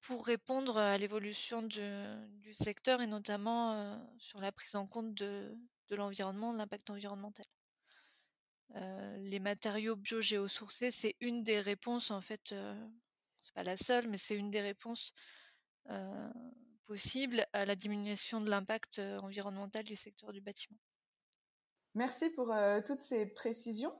pour 0.00 0.26
répondre 0.26 0.76
à 0.76 0.98
l'évolution 0.98 1.62
du, 1.62 1.80
secteur 2.52 3.00
et 3.00 3.06
notamment 3.06 3.98
sur 4.18 4.40
la 4.40 4.52
prise 4.52 4.76
en 4.76 4.86
compte 4.86 5.14
de 5.14 5.56
l'environnement, 5.90 6.52
de 6.52 6.58
l'impact 6.58 6.90
environnemental. 6.90 7.46
Euh, 8.76 9.16
les 9.18 9.38
matériaux 9.38 9.96
biogéosourcés, 9.96 10.90
c'est 10.90 11.14
une 11.20 11.42
des 11.42 11.60
réponses, 11.60 12.10
en 12.10 12.20
fait, 12.20 12.52
euh, 12.52 12.74
c'est 13.42 13.54
pas 13.54 13.62
la 13.62 13.76
seule, 13.76 14.08
mais 14.08 14.16
c'est 14.16 14.34
une 14.34 14.50
des 14.50 14.60
réponses 14.60 15.12
euh, 15.90 16.30
possibles 16.86 17.46
à 17.52 17.64
la 17.64 17.76
diminution 17.76 18.40
de 18.40 18.50
l'impact 18.50 18.98
environnemental 18.98 19.84
du 19.84 19.94
secteur 19.94 20.32
du 20.32 20.40
bâtiment. 20.40 20.78
Merci 21.94 22.30
pour 22.30 22.52
toutes 22.84 23.02
ces 23.02 23.26
précisions. 23.26 23.96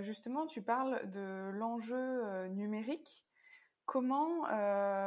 justement, 0.00 0.44
tu 0.46 0.60
parles 0.60 1.08
de 1.10 1.50
l'enjeu 1.52 2.48
numérique. 2.48 3.24
Comment 3.84 4.40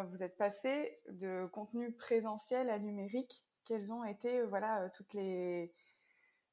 vous 0.05 0.23
êtes 0.23 0.37
passé 0.37 1.01
de 1.09 1.45
contenu 1.51 1.91
présentiel 1.91 2.69
à 2.69 2.79
numérique? 2.79 3.43
Quelles 3.65 3.91
ont 3.91 4.05
été 4.05 4.43
voilà 4.43 4.89
toutes 4.91 5.13
les 5.13 5.73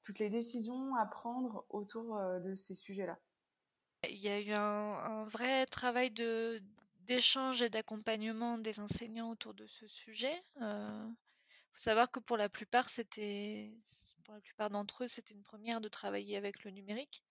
toutes 0.03 0.19
les 0.19 0.31
décisions 0.31 0.95
à 0.97 1.07
prendre 1.07 1.65
autour 1.69 2.17
euh, 2.17 2.39
de 2.41 2.55
ces 2.55 2.75
sujets-là 2.75 3.19
Il 4.09 4.19
y 4.19 4.29
a 4.29 4.41
eu 4.41 4.53
un, 4.53 5.25
vrai 5.25 5.67
travail 5.67 6.11
d'échange 7.01 7.63
et 7.63 7.71
d'accompagnement 7.71 8.59
des 8.59 8.81
enseignants 8.81 9.31
autour 9.31 9.55
de 9.55 9.67
ce 9.67 9.87
sujet. 9.87 10.43
Il 10.57 10.63
euh, 10.63 11.09
faut 11.73 11.83
savoir 11.83 12.11
que 12.11 12.21
pour 12.21 12.37
la 12.37 12.49
plupart, 12.49 12.91
c'était, 12.91 13.73
pour 14.25 14.35
la 14.35 14.41
plupart 14.41 14.71
d'entre 14.71 15.05
eux, 15.05 15.09
c'était 15.09 15.35
une 15.35 15.45
première 15.45 15.81
de 15.81 15.89
travailler 15.89 16.37
avec 16.37 16.65
le 16.65 16.71
numérique. 16.71 17.23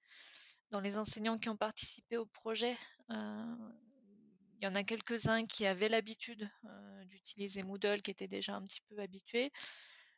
Dans 0.70 0.82
les 0.82 0.98
enseignants 0.98 1.38
qui 1.38 1.50
ont 1.50 1.58
participé 1.58 2.18
au 2.18 2.26
projet, 2.26 2.76
euh, 3.10 3.56
il 4.60 4.66
y 4.66 4.68
en 4.68 4.76
a 4.76 4.84
quelques-uns 4.84 5.46
qui 5.46 5.66
avaient 5.66 5.88
l'habitude 5.88 6.50
d'utiliser 7.06 7.64
Moodle, 7.64 8.02
qui 8.02 8.12
étaient 8.12 8.28
déjà 8.28 8.56
un 8.56 8.64
petit 8.64 8.82
peu 8.90 9.00
habitués, 9.00 9.52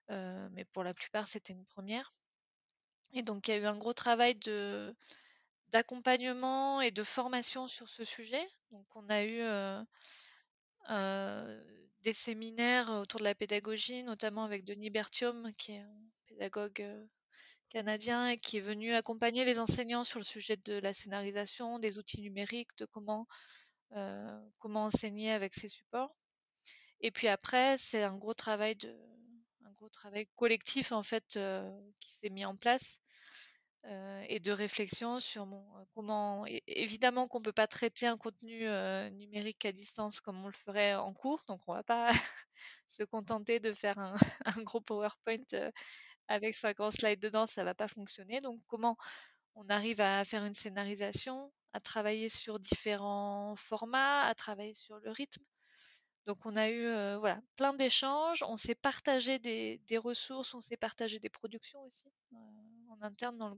mais 0.08 0.64
pour 0.72 0.84
la 0.84 0.94
plupart, 0.94 1.28
c'était 1.28 1.52
une 1.52 1.66
première. 1.66 2.10
Et 3.14 3.24
donc, 3.24 3.48
il 3.48 3.52
y 3.52 3.54
a 3.56 3.58
eu 3.58 3.66
un 3.66 3.78
gros 3.78 3.94
travail 3.94 4.38
d'accompagnement 5.70 6.82
et 6.82 6.92
de 6.92 7.04
formation 7.04 7.68
sur 7.68 7.90
ce 7.90 8.04
sujet. 8.04 8.46
Donc, 8.72 8.86
on 8.96 9.10
a 9.10 9.24
eu 9.24 9.42
des 12.02 12.14
séminaires 12.14 12.90
autour 12.92 13.20
de 13.20 13.26
la 13.26 13.36
pédagogie, 13.36 14.04
notamment 14.04 14.44
avec 14.44 14.64
Denis 14.64 14.90
Bertium, 14.90 15.52
qui 15.58 15.74
est 15.74 15.80
un 15.80 16.02
pédagogue 16.28 16.86
canadien 17.70 18.30
et 18.30 18.38
qui 18.38 18.58
est 18.58 18.62
venu 18.62 18.94
accompagner 18.94 19.46
les 19.46 19.60
enseignants 19.60 20.04
sur 20.04 20.20
le 20.20 20.26
sujet 20.26 20.58
de 20.58 20.74
la 20.74 20.94
scénarisation, 20.94 21.78
des 21.80 21.98
outils 21.98 22.22
numériques, 22.22 22.76
de 22.78 22.86
comment, 22.86 23.28
comment 24.60 24.86
enseigner 24.86 25.32
avec 25.32 25.54
ces 25.54 25.68
supports. 25.68 26.16
Et 27.02 27.12
puis 27.12 27.28
après, 27.28 27.78
c'est 27.78 28.04
un 28.04 28.18
gros 28.18 28.34
travail 28.34 28.76
de, 28.76 28.96
travail 29.88 30.28
collectif 30.36 30.92
en 30.92 31.04
fait 31.04 31.38
euh, 31.38 31.72
qui 32.02 32.12
s'est 32.14 32.30
mis 32.30 32.44
en 32.44 32.58
place 32.58 33.00
euh, 33.86 34.26
et 34.28 34.42
de 34.42 34.52
réflexion 34.52 35.20
sur 35.20 35.44
euh, 35.44 35.86
comment. 35.96 36.46
Évidemment 36.68 37.28
qu'on 37.30 37.42
peut 37.42 37.54
pas 37.54 37.68
traiter 37.68 38.08
un 38.08 38.18
contenu 38.18 38.66
numérique 39.12 39.64
à 39.66 39.72
distance 39.72 40.20
comme 40.20 40.44
on 40.44 40.48
le 40.48 40.54
ferait 40.54 40.96
en 40.96 41.14
cours, 41.14 41.44
donc 41.48 41.62
on 41.68 41.74
va 41.74 41.84
pas 41.84 42.10
se 42.88 43.04
contenter 43.04 43.62
de 43.62 43.72
faire 43.72 43.98
un, 44.00 44.16
un 44.46 44.62
gros 44.64 44.82
PowerPoint 44.82 45.72
avec 46.28 46.56
50 46.56 46.92
slides 46.94 47.22
dedans, 47.22 47.48
ça 47.48 47.64
va 47.64 47.74
pas 47.74 47.88
fonctionner. 47.88 48.42
Donc 48.42 48.60
comment 48.68 48.98
on 49.56 49.68
arrive 49.70 50.02
à 50.02 50.24
faire 50.26 50.46
une 50.46 50.54
scénarisation, 50.54 51.52
à 51.74 51.80
travailler 51.80 52.30
sur 52.30 52.60
différents 52.60 53.56
formats, 53.56 54.26
à 54.26 54.36
travailler 54.36 54.74
sur 54.74 54.98
le 55.00 55.12
rythme. 55.12 55.44
Donc 56.30 56.46
on 56.46 56.56
a 56.58 56.70
eu 56.70 56.84
voilà, 57.18 57.42
plein 57.56 57.74
d'échanges, 57.74 58.44
on 58.44 58.56
s'est 58.56 58.76
partagé 58.76 59.40
des, 59.40 59.98
ressources, 59.98 60.54
on 60.54 60.62
s'est 60.62 60.78
partagé 60.78 61.18
des 61.18 61.28
productions 61.28 61.82
aussi 61.82 62.08
en 62.88 63.02
interne 63.02 63.36
dans, 63.36 63.50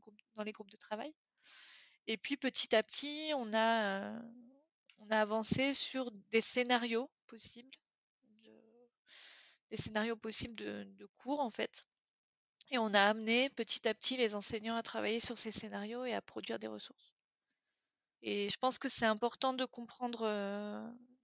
les 0.46 0.54
groupes 0.54 0.72
de 0.72 0.78
travail. 0.78 1.14
Et 2.08 2.16
puis 2.16 2.38
petit 2.38 2.74
à 2.74 2.82
petit, 2.82 3.34
on 3.36 3.54
a, 3.54 4.18
avancé 5.10 5.74
sur 5.74 6.12
des 6.30 6.40
scénarios 6.40 7.10
possibles, 7.28 7.76
des 9.70 9.76
scénarios 9.76 10.16
possibles 10.16 10.56
de 10.56 11.10
cours 11.18 11.42
en 11.42 11.52
fait. 11.52 11.86
Et 12.70 12.78
on 12.78 12.94
a 12.94 13.02
amené 13.02 13.50
petit 13.50 13.86
à 13.86 13.94
petit 13.94 14.16
les 14.16 14.34
enseignants 14.34 14.78
à 14.78 14.82
travailler 14.82 15.20
sur 15.20 15.38
ces 15.38 15.52
scénarios 15.52 16.06
et 16.06 16.14
à 16.14 16.22
produire 16.22 16.58
des 16.58 16.68
ressources. 16.68 17.14
Et 18.22 18.48
je 18.48 18.58
pense 18.58 18.78
que 18.78 18.88
c'est 18.88 19.06
important 19.06 19.52
de 19.52 19.66
comprendre 19.66 20.26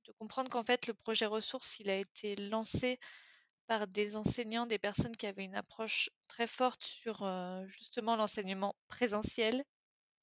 de 0.08 0.14
comprendre 0.14 0.50
qu'en 0.50 0.64
fait, 0.64 0.88
le 0.88 0.94
projet 0.94 1.26
ressources, 1.26 1.80
il 1.80 1.90
a 1.90 1.98
été 1.98 2.36
lancé 2.36 3.00
par 3.68 3.88
des 3.88 4.16
enseignants, 4.16 4.66
des 4.66 4.80
personnes 4.80 5.16
qui 5.16 5.28
avaient 5.28 5.44
une 5.44 5.56
approche 5.56 6.10
très 6.28 6.48
forte 6.48 6.84
sur 6.84 7.24
euh, 7.24 7.66
justement 7.68 8.16
l'enseignement 8.16 8.76
présentiel 8.88 9.64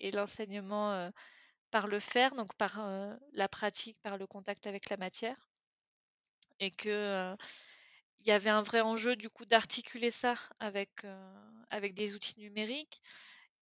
et 0.01 0.11
l'enseignement 0.11 0.93
euh, 0.93 1.11
par 1.71 1.87
le 1.87 2.01
faire, 2.01 2.35
donc 2.35 2.55
par 2.55 2.81
euh, 2.81 3.15
la 3.33 3.49
pratique, 3.49 3.99
par 4.03 4.17
le 4.17 4.27
contact 4.27 4.67
avec 4.67 4.89
la 4.89 4.97
matière. 4.97 5.37
Et 6.61 6.71
que 6.71 7.37
il 8.21 8.29
y 8.29 8.31
avait 8.31 8.51
un 8.51 8.63
vrai 8.63 8.81
enjeu 8.81 9.17
du 9.17 9.29
coup 9.29 9.45
d'articuler 9.45 10.11
ça 10.11 10.35
avec, 10.61 11.05
avec 11.69 11.95
des 11.95 12.15
outils 12.15 12.39
numériques 12.39 13.03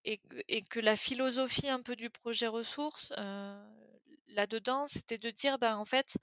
et, 0.04 0.62
que 0.62 0.80
la 0.80 0.97
philosophie 0.97 1.68
un 1.68 1.80
peu 1.80 1.97
du 1.97 2.11
projet 2.11 2.47
ressources, 2.47 3.12
là-dedans, 4.28 4.87
c'était 4.87 5.18
de 5.18 5.30
dire, 5.30 5.59
bah, 5.59 5.76
en 5.76 5.85
fait, 5.85 6.16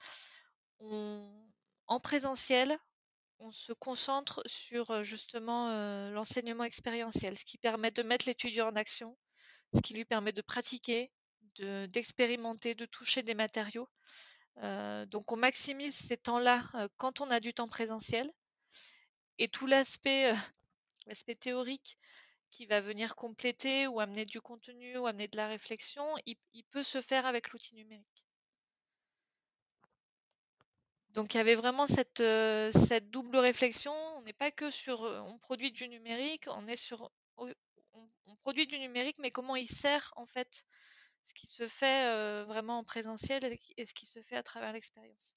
en 0.80 2.00
présentiel, 2.02 2.78
on 3.40 3.52
se 3.52 3.72
concentre 3.74 4.42
sur 4.46 5.04
justement 5.04 5.70
l'enseignement 6.12 6.66
expérientiel, 6.66 7.38
ce 7.38 7.46
qui 7.46 7.58
permet 7.58 7.92
de 7.92 8.04
mettre 8.04 8.26
l'étudiant 8.26 8.70
en 8.70 8.76
action, 8.76 9.18
ce 9.74 9.82
qui 9.82 9.94
lui 9.94 10.06
permet 10.06 10.34
de 10.34 10.42
pratiquer, 10.42 11.12
d'expérimenter, 11.58 12.76
de, 12.76 12.86
toucher 12.86 13.24
des 13.24 13.36
matériaux. 13.36 13.88
donc 14.58 15.32
on 15.32 15.38
maximise 15.38 15.96
ces 15.96 16.18
temps-là 16.18 16.64
quand 16.98 17.22
on 17.22 17.30
a 17.30 17.40
du 17.40 17.54
temps 17.54 17.68
présentiel. 17.68 18.32
Et 19.42 19.48
tout 19.48 19.68
l'aspect 19.68 20.34
théorique 21.40 21.98
qui 22.52 22.66
va 22.66 22.82
venir 22.82 23.16
compléter 23.16 23.88
ou 23.88 24.00
amener 24.00 24.26
du 24.26 24.42
contenu 24.42 24.98
ou 24.98 25.08
amener 25.08 25.28
de 25.28 25.38
la 25.38 25.48
réflexion, 25.48 26.06
il, 26.26 26.38
peut 26.72 26.84
se 26.84 27.02
faire 27.02 27.26
avec 27.26 27.52
l'outil 27.52 27.76
numérique. 27.76 28.26
Donc 31.12 31.34
il 31.34 31.38
y 31.38 31.40
avait 31.40 31.56
vraiment 31.56 31.88
cette, 31.88 32.22
euh, 32.22 32.72
double 33.02 33.38
réflexion. 33.38 33.94
On 34.18 34.22
n'est 34.22 34.34
pas 34.34 34.52
que 34.52 34.70
sur 34.70 35.04
euh, 35.04 35.20
on 35.22 35.38
produit 35.40 35.72
du 35.72 35.88
numérique, 35.88 36.46
on 36.48 36.68
est 36.68 36.76
sur 36.76 37.12
on, 37.38 37.52
produit 38.42 38.66
du 38.66 38.80
numérique, 38.80 39.18
mais 39.20 39.32
comment 39.32 39.56
il 39.56 39.68
sert 39.68 40.14
en 40.16 40.26
fait 40.26 40.64
ce 41.24 41.34
qui 41.34 41.48
se 41.48 41.68
fait 41.68 42.06
euh, 42.06 42.46
vraiment 42.46 42.80
en 42.80 42.84
présentiel 42.84 43.44
et 43.78 43.86
ce 43.86 43.94
qui 43.94 44.06
se 44.06 44.22
fait 44.22 44.38
à 44.38 44.44
travers 44.44 44.72
l'expérience. 44.72 45.36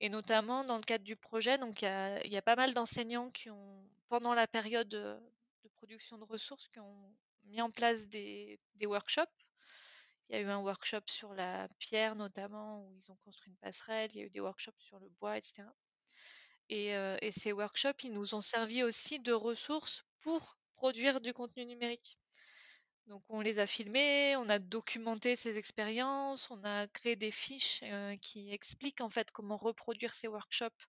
Et 0.00 0.08
notamment 0.08 0.64
dans 0.64 0.76
le 0.76 0.82
cadre 0.82 1.04
du 1.04 1.16
projet, 1.16 1.58
il 1.82 2.32
y 2.32 2.36
a 2.36 2.42
pas 2.42 2.56
mal 2.56 2.72
d'enseignants 2.72 3.30
qui 3.30 3.50
ont 3.50 3.84
pendant 4.08 4.32
la 4.34 4.46
période 4.46 5.20
de 5.62 5.68
production 5.68 6.18
de 6.18 6.24
ressources 6.24 6.68
qui 6.68 6.80
ont 6.80 7.14
mis 7.44 7.60
en 7.60 7.70
place 7.70 8.06
des, 8.08 8.58
workshops. 8.82 9.26
Il 10.28 10.36
y 10.36 10.38
a 10.38 10.42
eu 10.42 10.48
un 10.48 10.58
workshop 10.58 11.02
sur 11.06 11.34
la 11.34 11.68
pierre 11.78 12.14
notamment, 12.14 12.84
où 12.84 12.94
ils 12.96 13.10
ont 13.10 13.16
construit 13.24 13.50
une 13.50 13.58
passerelle. 13.58 14.10
Il 14.14 14.18
y 14.18 14.22
a 14.22 14.26
eu 14.26 14.30
des 14.30 14.40
workshops 14.40 14.78
sur 14.78 14.98
le 15.00 15.08
bois, 15.20 15.36
etc. 15.36 15.64
Et, 16.68 16.94
euh, 16.94 17.16
et 17.20 17.32
ces 17.32 17.52
workshops, 17.52 18.04
ils 18.04 18.12
nous 18.12 18.34
ont 18.34 18.40
servi 18.40 18.84
aussi 18.84 19.18
de 19.18 19.32
ressources 19.32 20.04
pour 20.20 20.56
produire 20.74 21.20
du 21.20 21.32
contenu 21.32 21.66
numérique. 21.66 22.18
Donc 23.06 23.24
on 23.28 23.40
les 23.40 23.58
a 23.58 23.66
filmés, 23.66 24.36
on 24.36 24.48
a 24.48 24.60
documenté 24.60 25.34
ces 25.34 25.56
expériences, 25.56 26.48
on 26.50 26.62
a 26.62 26.86
créé 26.86 27.16
des 27.16 27.32
fiches 27.32 27.82
qui 28.20 28.52
expliquent 28.52 29.00
en 29.00 29.08
fait 29.08 29.32
comment 29.32 29.56
reproduire 29.56 30.14
ces 30.14 30.28
workshops 30.28 30.86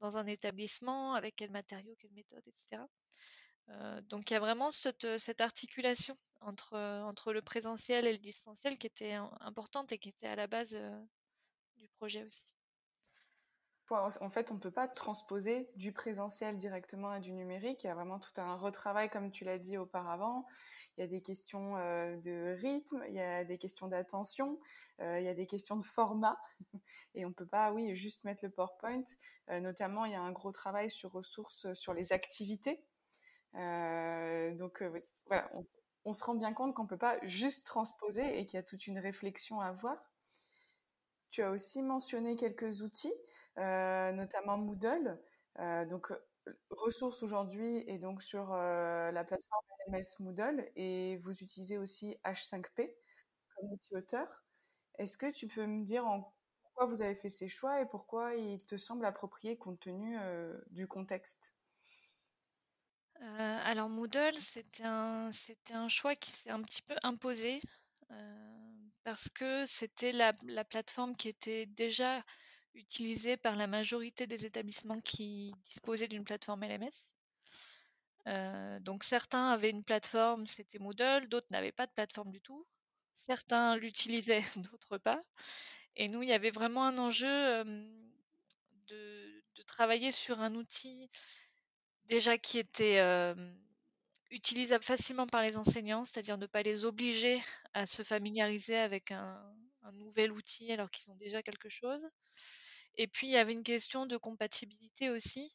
dans 0.00 0.18
un 0.18 0.26
établissement, 0.26 1.14
avec 1.14 1.36
quels 1.36 1.50
matériaux, 1.50 1.96
quelles 1.98 2.12
méthodes, 2.12 2.46
etc. 2.46 2.82
donc 4.10 4.30
il 4.30 4.34
y 4.34 4.36
a 4.36 4.40
vraiment 4.40 4.70
cette, 4.70 5.18
cette 5.18 5.40
articulation 5.40 6.14
entre, 6.40 6.76
entre 6.76 7.32
le 7.32 7.42
présentiel 7.42 8.06
et 8.06 8.12
le 8.12 8.18
distanciel 8.18 8.76
qui 8.78 8.86
était 8.86 9.14
importante 9.40 9.92
et 9.92 9.98
qui 9.98 10.10
était 10.10 10.26
à 10.26 10.36
la 10.36 10.46
base 10.46 10.76
du 11.76 11.88
projet 11.88 12.24
aussi. 12.24 12.44
En 13.90 14.30
fait, 14.30 14.50
on 14.50 14.54
ne 14.54 14.60
peut 14.60 14.70
pas 14.70 14.88
transposer 14.88 15.68
du 15.76 15.92
présentiel 15.92 16.56
directement 16.56 17.10
à 17.10 17.20
du 17.20 17.32
numérique. 17.32 17.84
Il 17.84 17.88
y 17.88 17.90
a 17.90 17.94
vraiment 17.94 18.18
tout 18.18 18.32
un 18.38 18.56
retravail, 18.56 19.10
comme 19.10 19.30
tu 19.30 19.44
l'as 19.44 19.58
dit 19.58 19.76
auparavant. 19.76 20.46
Il 20.96 21.02
y 21.02 21.04
a 21.04 21.06
des 21.06 21.20
questions 21.20 21.76
euh, 21.76 22.16
de 22.18 22.56
rythme, 22.58 23.04
il 23.08 23.14
y 23.14 23.20
a 23.20 23.44
des 23.44 23.58
questions 23.58 23.86
d'attention, 23.88 24.58
euh, 25.00 25.20
il 25.20 25.26
y 25.26 25.28
a 25.28 25.34
des 25.34 25.46
questions 25.46 25.76
de 25.76 25.82
format. 25.82 26.38
Et 27.14 27.26
on 27.26 27.28
ne 27.28 27.34
peut 27.34 27.46
pas, 27.46 27.72
oui, 27.72 27.94
juste 27.94 28.24
mettre 28.24 28.44
le 28.44 28.50
PowerPoint. 28.50 29.04
Euh, 29.50 29.60
notamment, 29.60 30.06
il 30.06 30.12
y 30.12 30.16
a 30.16 30.22
un 30.22 30.32
gros 30.32 30.52
travail 30.52 30.88
sur 30.88 31.12
ressources, 31.12 31.72
sur 31.74 31.92
les 31.92 32.12
activités. 32.12 32.82
Donc, 33.54 34.82
voilà, 35.26 35.50
on, 36.04 36.12
se 36.12 36.24
rend 36.24 36.34
bien 36.34 36.52
compte 36.52 36.74
qu'on 36.74 36.84
ne 36.84 36.88
peut 36.88 36.98
pas 36.98 37.18
juste 37.22 37.66
transposer 37.66 38.38
et 38.38 38.46
qu'il 38.46 38.56
y 38.56 38.60
a 38.60 38.62
toute 38.62 38.86
une 38.86 38.98
réflexion 38.98 39.60
à 39.60 39.66
avoir. 39.66 39.98
Tu 41.30 41.42
as 41.42 41.50
aussi 41.50 41.82
mentionné 41.82 42.36
quelques 42.36 42.82
outils. 42.82 43.14
Euh, 43.58 44.12
notamment 44.12 44.58
Moodle. 44.58 45.18
Euh, 45.60 45.84
donc, 45.86 46.10
euh, 46.10 46.58
ressources 46.70 47.22
aujourd'hui 47.22 47.84
et 47.86 47.98
donc 47.98 48.20
sur 48.22 48.54
la 48.54 49.24
plateforme 49.24 49.62
LMS 49.88 50.20
Moodle 50.20 50.70
et 50.76 51.16
vous 51.18 51.42
utilisez 51.42 51.78
aussi 51.78 52.18
H5P 52.24 52.94
comme 53.56 53.72
outil 53.72 53.96
auteur. 53.96 54.44
Est-ce 54.98 55.16
que 55.16 55.32
tu 55.32 55.48
peux 55.48 55.66
me 55.66 55.84
dire 55.84 56.06
en 56.06 56.34
pourquoi 56.62 56.86
vous 56.86 57.00
avez 57.00 57.14
fait 57.14 57.30
ces 57.30 57.48
choix 57.48 57.80
et 57.80 57.86
pourquoi 57.86 58.34
il 58.34 58.62
te 58.66 58.76
semble 58.76 59.06
approprié 59.06 59.56
compte 59.56 59.80
tenu 59.80 60.18
du 60.70 60.86
contexte? 60.86 61.54
Alors 63.20 63.88
Moodle, 63.88 64.36
c'était 64.36 64.84
un, 64.84 65.30
choix 65.88 66.14
qui 66.14 66.30
s'est 66.30 66.50
un 66.50 66.62
petit 66.62 66.82
peu 66.82 66.94
imposé 67.02 67.60
parce 69.02 69.28
que 69.30 69.64
c'était 69.66 70.12
la, 70.12 70.32
la, 70.46 70.64
plateforme 70.64 71.16
qui 71.16 71.28
était 71.28 71.66
déjà 71.66 72.22
utilisé 72.74 73.36
par 73.36 73.56
la 73.56 73.66
majorité 73.66 74.26
des 74.26 74.46
établissements 74.46 75.00
qui 75.00 75.52
disposaient 75.66 76.08
d'une 76.08 76.24
plateforme 76.24 76.64
LMS. 76.64 77.14
Euh, 78.26 78.80
donc 78.80 79.04
certains 79.04 79.50
avaient 79.50 79.70
une 79.70 79.84
plateforme, 79.84 80.46
c'était 80.46 80.78
Moodle, 80.78 81.28
d'autres 81.28 81.46
n'avaient 81.50 81.72
pas 81.72 81.86
de 81.86 81.92
plateforme 81.92 82.30
du 82.30 82.40
tout. 82.40 82.66
Certains 83.14 83.76
l'utilisaient, 83.76 84.42
d'autres 84.72 84.98
pas. 84.98 85.22
Et 85.96 86.08
nous, 86.08 86.22
il 86.22 86.28
y 86.28 86.32
avait 86.32 86.50
vraiment 86.50 86.86
un 86.86 86.98
enjeu 86.98 87.28
euh, 87.28 87.64
de, 88.88 89.42
travailler 89.66 90.12
sur 90.12 90.40
un 90.40 90.54
outil 90.54 91.10
déjà 92.06 92.38
qui 92.38 92.58
était 92.58 93.34
utilisable 94.30 94.84
facilement 94.84 95.26
par 95.26 95.42
les 95.42 95.56
enseignants, 95.56 96.04
c'est-à-dire 96.04 96.38
ne 96.38 96.46
pas 96.46 96.62
les 96.62 96.84
obliger 96.84 97.42
à 97.72 97.86
se 97.86 98.02
familiariser 98.02 98.76
avec 98.76 99.10
un 99.10 99.54
nouvel 99.92 100.32
outil 100.32 100.72
alors 100.72 100.90
qu'ils 100.90 101.10
ont 101.10 101.16
déjà 101.16 101.42
quelque 101.42 101.68
chose. 101.68 102.06
Et 102.96 103.06
puis, 103.06 103.26
il 103.26 103.30
y 103.30 103.36
avait 103.36 103.52
une 103.52 103.64
question 103.64 104.06
de 104.06 104.16
compatibilité 104.16 105.10
aussi. 105.10 105.52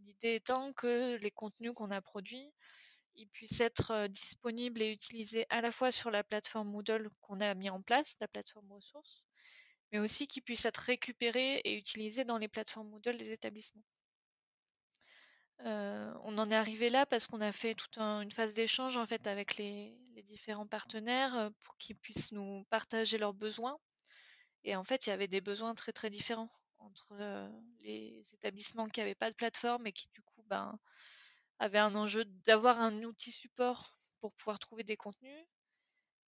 L'idée 0.00 0.36
étant 0.36 0.72
que 0.72 1.16
les 1.16 1.30
contenus 1.30 1.72
qu'on 1.74 1.90
a 1.90 2.00
produits, 2.00 2.50
ils 3.16 3.28
puissent 3.28 3.60
être 3.60 4.06
disponibles 4.06 4.80
et 4.80 4.90
utilisés 4.90 5.44
à 5.50 5.60
la 5.60 5.72
fois 5.72 5.90
sur 5.90 6.10
la 6.10 6.24
plateforme 6.24 6.70
Moodle 6.70 7.10
qu'on 7.20 7.40
a 7.40 7.54
mis 7.54 7.68
en 7.68 7.82
place, 7.82 8.14
la 8.20 8.28
plateforme 8.28 8.72
ressources, 8.72 9.24
mais 9.92 9.98
aussi 9.98 10.26
qu'ils 10.26 10.42
puissent 10.42 10.64
être 10.64 10.78
récupérés 10.78 11.60
et 11.64 11.74
utilisés 11.76 12.24
dans 12.24 12.38
les 12.38 12.48
plateformes 12.48 12.88
Moodle 12.88 13.18
des 13.18 13.32
établissements. 13.32 13.84
Euh, 15.66 16.12
on 16.22 16.38
en 16.38 16.48
est 16.48 16.54
arrivé 16.54 16.88
là 16.88 17.04
parce 17.06 17.26
qu'on 17.26 17.40
a 17.40 17.52
fait 17.52 17.74
toute 17.74 17.98
une 17.98 18.30
phase 18.30 18.54
d'échange 18.54 18.96
en 18.96 19.06
fait 19.06 19.26
avec 19.26 19.56
les 19.56 19.96
différents 20.24 20.66
partenaires 20.66 21.50
pour 21.64 21.76
qu'ils 21.76 21.96
puissent 21.96 22.32
nous 22.32 22.64
partager 22.70 23.18
leurs 23.18 23.34
besoins. 23.34 23.78
Et 24.64 24.76
en 24.76 24.84
fait, 24.84 25.06
il 25.06 25.10
y 25.10 25.12
avait 25.12 25.28
des 25.28 25.40
besoins 25.40 25.74
très 25.74 25.92
très 25.92 26.10
différents 26.10 26.50
entre 26.78 27.14
les 27.80 28.22
établissements 28.32 28.88
qui 28.88 29.00
n'avaient 29.00 29.14
pas 29.14 29.30
de 29.30 29.36
plateforme 29.36 29.86
et 29.86 29.92
qui 29.92 30.08
du 30.10 30.22
coup 30.22 30.42
ben, 30.46 30.78
avaient 31.58 31.78
un 31.78 31.94
enjeu 31.94 32.24
d'avoir 32.24 32.80
un 32.80 33.02
outil 33.02 33.32
support 33.32 33.96
pour 34.20 34.32
pouvoir 34.34 34.58
trouver 34.58 34.82
des 34.82 34.96
contenus, 34.96 35.46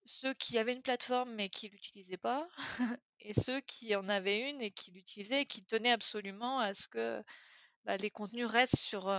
ceux 0.05 0.33
qui 0.33 0.57
avaient 0.57 0.73
une 0.73 0.81
plateforme 0.81 1.33
mais 1.33 1.49
qui 1.49 1.69
l'utilisaient 1.69 2.17
pas, 2.17 2.47
et 3.19 3.33
ceux 3.33 3.61
qui 3.61 3.95
en 3.95 4.09
avaient 4.09 4.49
une 4.49 4.61
et 4.61 4.71
qui 4.71 4.91
l'utilisaient 4.91 5.41
et 5.41 5.45
qui 5.45 5.63
tenaient 5.63 5.91
absolument 5.91 6.59
à 6.59 6.73
ce 6.73 6.87
que 6.87 7.23
bah, 7.85 7.97
les 7.97 8.09
contenus 8.09 8.45
restent 8.45 8.77
sur, 8.77 9.13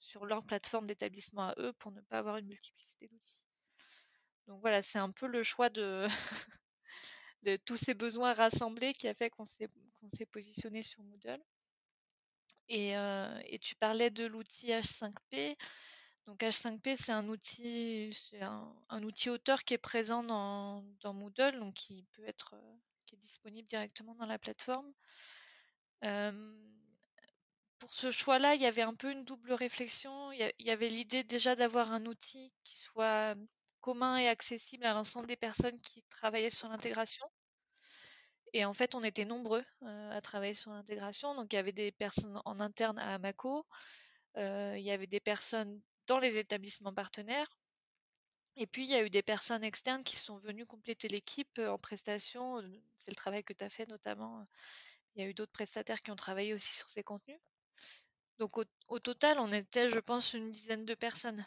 sur 0.00 0.26
leur 0.26 0.42
plateforme 0.44 0.86
d'établissement 0.86 1.48
à 1.48 1.54
eux 1.58 1.72
pour 1.74 1.92
ne 1.92 2.00
pas 2.02 2.18
avoir 2.18 2.36
une 2.36 2.46
multiplicité 2.46 3.08
d'outils. 3.08 3.40
Donc 4.48 4.60
voilà, 4.62 4.82
c'est 4.82 4.98
un 4.98 5.10
peu 5.10 5.26
le 5.26 5.42
choix 5.42 5.68
de, 5.68 6.06
tous 7.66 7.76
ces 7.76 7.94
besoins 7.94 8.32
rassemblés 8.32 8.94
qui 8.94 9.06
a 9.06 9.14
fait 9.14 9.30
qu'on 9.30 9.46
s'est 9.46 10.26
positionné 10.32 10.82
sur 10.82 11.02
Moodle. 11.02 11.42
Et, 12.68 12.96
euh, 12.96 13.40
et, 13.44 13.58
tu 13.58 13.74
parlais 13.76 14.10
de 14.10 14.26
l'outil 14.26 14.68
H5P. 14.68 15.56
Donc 16.26 16.40
H5P, 16.40 16.96
c'est 16.96 17.12
un 17.12 17.28
outil, 17.28 18.12
c'est 18.12 18.42
un, 18.42 19.02
outil 19.02 19.30
auteur 19.30 19.64
qui 19.64 19.74
est 19.74 19.78
présent 19.78 20.22
dans, 20.22 20.84
dans, 21.00 21.14
Moodle, 21.14 21.58
donc 21.58 21.74
qui 21.74 22.04
peut 22.12 22.26
être, 22.26 22.54
euh, 22.54 22.76
qui 23.06 23.14
est 23.14 23.18
disponible 23.18 23.66
directement 23.68 24.14
dans 24.14 24.26
la 24.26 24.38
plateforme. 24.38 24.92
Euh, 26.04 26.54
pour 27.78 27.94
ce 27.94 28.10
choix-là, 28.10 28.54
il 28.54 28.60
y 28.60 28.66
avait 28.66 28.82
un 28.82 28.94
peu 28.94 29.10
une 29.10 29.24
double 29.24 29.52
réflexion. 29.52 30.32
Il 30.32 30.52
y 30.58 30.70
avait 30.70 30.88
l'idée 30.88 31.24
déjà 31.24 31.56
d'avoir 31.56 31.92
un 31.92 32.06
outil 32.06 32.52
qui 32.64 32.76
soit 32.78 33.34
commun 33.80 34.18
et 34.18 34.28
accessible 34.28 34.84
à 34.84 34.94
l'ensemble 34.94 35.26
des 35.26 35.36
personnes 35.36 35.78
qui 35.78 36.02
travaillaient 36.10 36.50
sur 36.50 36.68
l'intégration. 36.68 37.26
Et 38.52 38.64
en 38.64 38.74
fait, 38.74 38.94
on 38.94 39.02
était 39.04 39.24
nombreux 39.24 39.64
euh, 39.82 40.10
à 40.10 40.20
travailler 40.20 40.54
sur 40.54 40.70
l'intégration. 40.70 41.34
Donc, 41.34 41.52
il 41.52 41.56
y 41.56 41.58
avait 41.58 41.72
des 41.72 41.92
personnes 41.92 42.40
en 42.44 42.60
interne 42.60 42.98
à 42.98 43.14
Amaco, 43.14 43.66
euh, 44.36 44.74
il 44.78 44.84
y 44.84 44.90
avait 44.90 45.06
des 45.06 45.20
personnes 45.20 45.80
dans 46.06 46.18
les 46.18 46.38
établissements 46.38 46.94
partenaires. 46.94 47.48
Et 48.56 48.66
puis, 48.66 48.84
il 48.84 48.90
y 48.90 48.94
a 48.94 49.02
eu 49.02 49.10
des 49.10 49.22
personnes 49.22 49.64
externes 49.64 50.02
qui 50.02 50.16
sont 50.16 50.38
venues 50.38 50.66
compléter 50.66 51.08
l'équipe 51.08 51.58
euh, 51.58 51.70
en 51.70 51.78
prestation. 51.78 52.62
C'est 52.98 53.10
le 53.10 53.16
travail 53.16 53.44
que 53.44 53.52
tu 53.52 53.64
as 53.64 53.70
fait 53.70 53.86
notamment. 53.88 54.46
Il 55.14 55.22
y 55.22 55.26
a 55.26 55.28
eu 55.28 55.34
d'autres 55.34 55.52
prestataires 55.52 56.00
qui 56.00 56.10
ont 56.10 56.16
travaillé 56.16 56.54
aussi 56.54 56.72
sur 56.74 56.88
ces 56.88 57.02
contenus. 57.02 57.38
Donc, 58.38 58.56
au, 58.86 58.98
total, 59.00 59.38
on 59.40 59.50
était, 59.50 59.88
je 59.88 59.98
pense, 59.98 60.32
une 60.32 60.50
dizaine 60.50 60.84
de 60.84 60.94
personnes. 60.94 61.44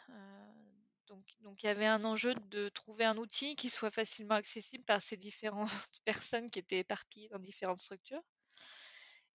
Donc, 1.40 1.62
il 1.62 1.66
y 1.66 1.68
avait 1.68 1.86
un 1.86 2.04
enjeu 2.04 2.34
de 2.50 2.68
trouver 2.68 3.04
un 3.04 3.16
outil 3.16 3.56
qui 3.56 3.68
soit 3.68 3.90
facilement 3.90 4.36
accessible 4.36 4.84
par 4.84 5.02
ces 5.02 5.16
différentes 5.16 5.68
personnes 6.04 6.50
qui 6.50 6.58
étaient 6.58 6.78
éparpillées 6.78 7.28
dans 7.28 7.38
différentes 7.38 7.80
structures. 7.80 8.22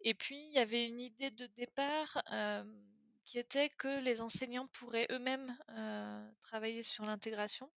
Et 0.02 0.14
puis, 0.14 0.38
il 0.48 0.54
y 0.54 0.60
avait 0.60 0.86
une 0.86 1.02
idée 1.02 1.32
de 1.32 1.48
départ 1.48 2.22
euh, 2.32 2.64
qui 3.26 3.40
était 3.40 3.70
que 3.70 4.00
les 4.00 4.22
enseignants 4.22 4.68
pourraient 4.68 5.08
eux-mêmes 5.12 5.58
euh, 5.70 6.32
travailler 6.42 6.84
sur 6.84 7.04
l'intégration 7.04 7.70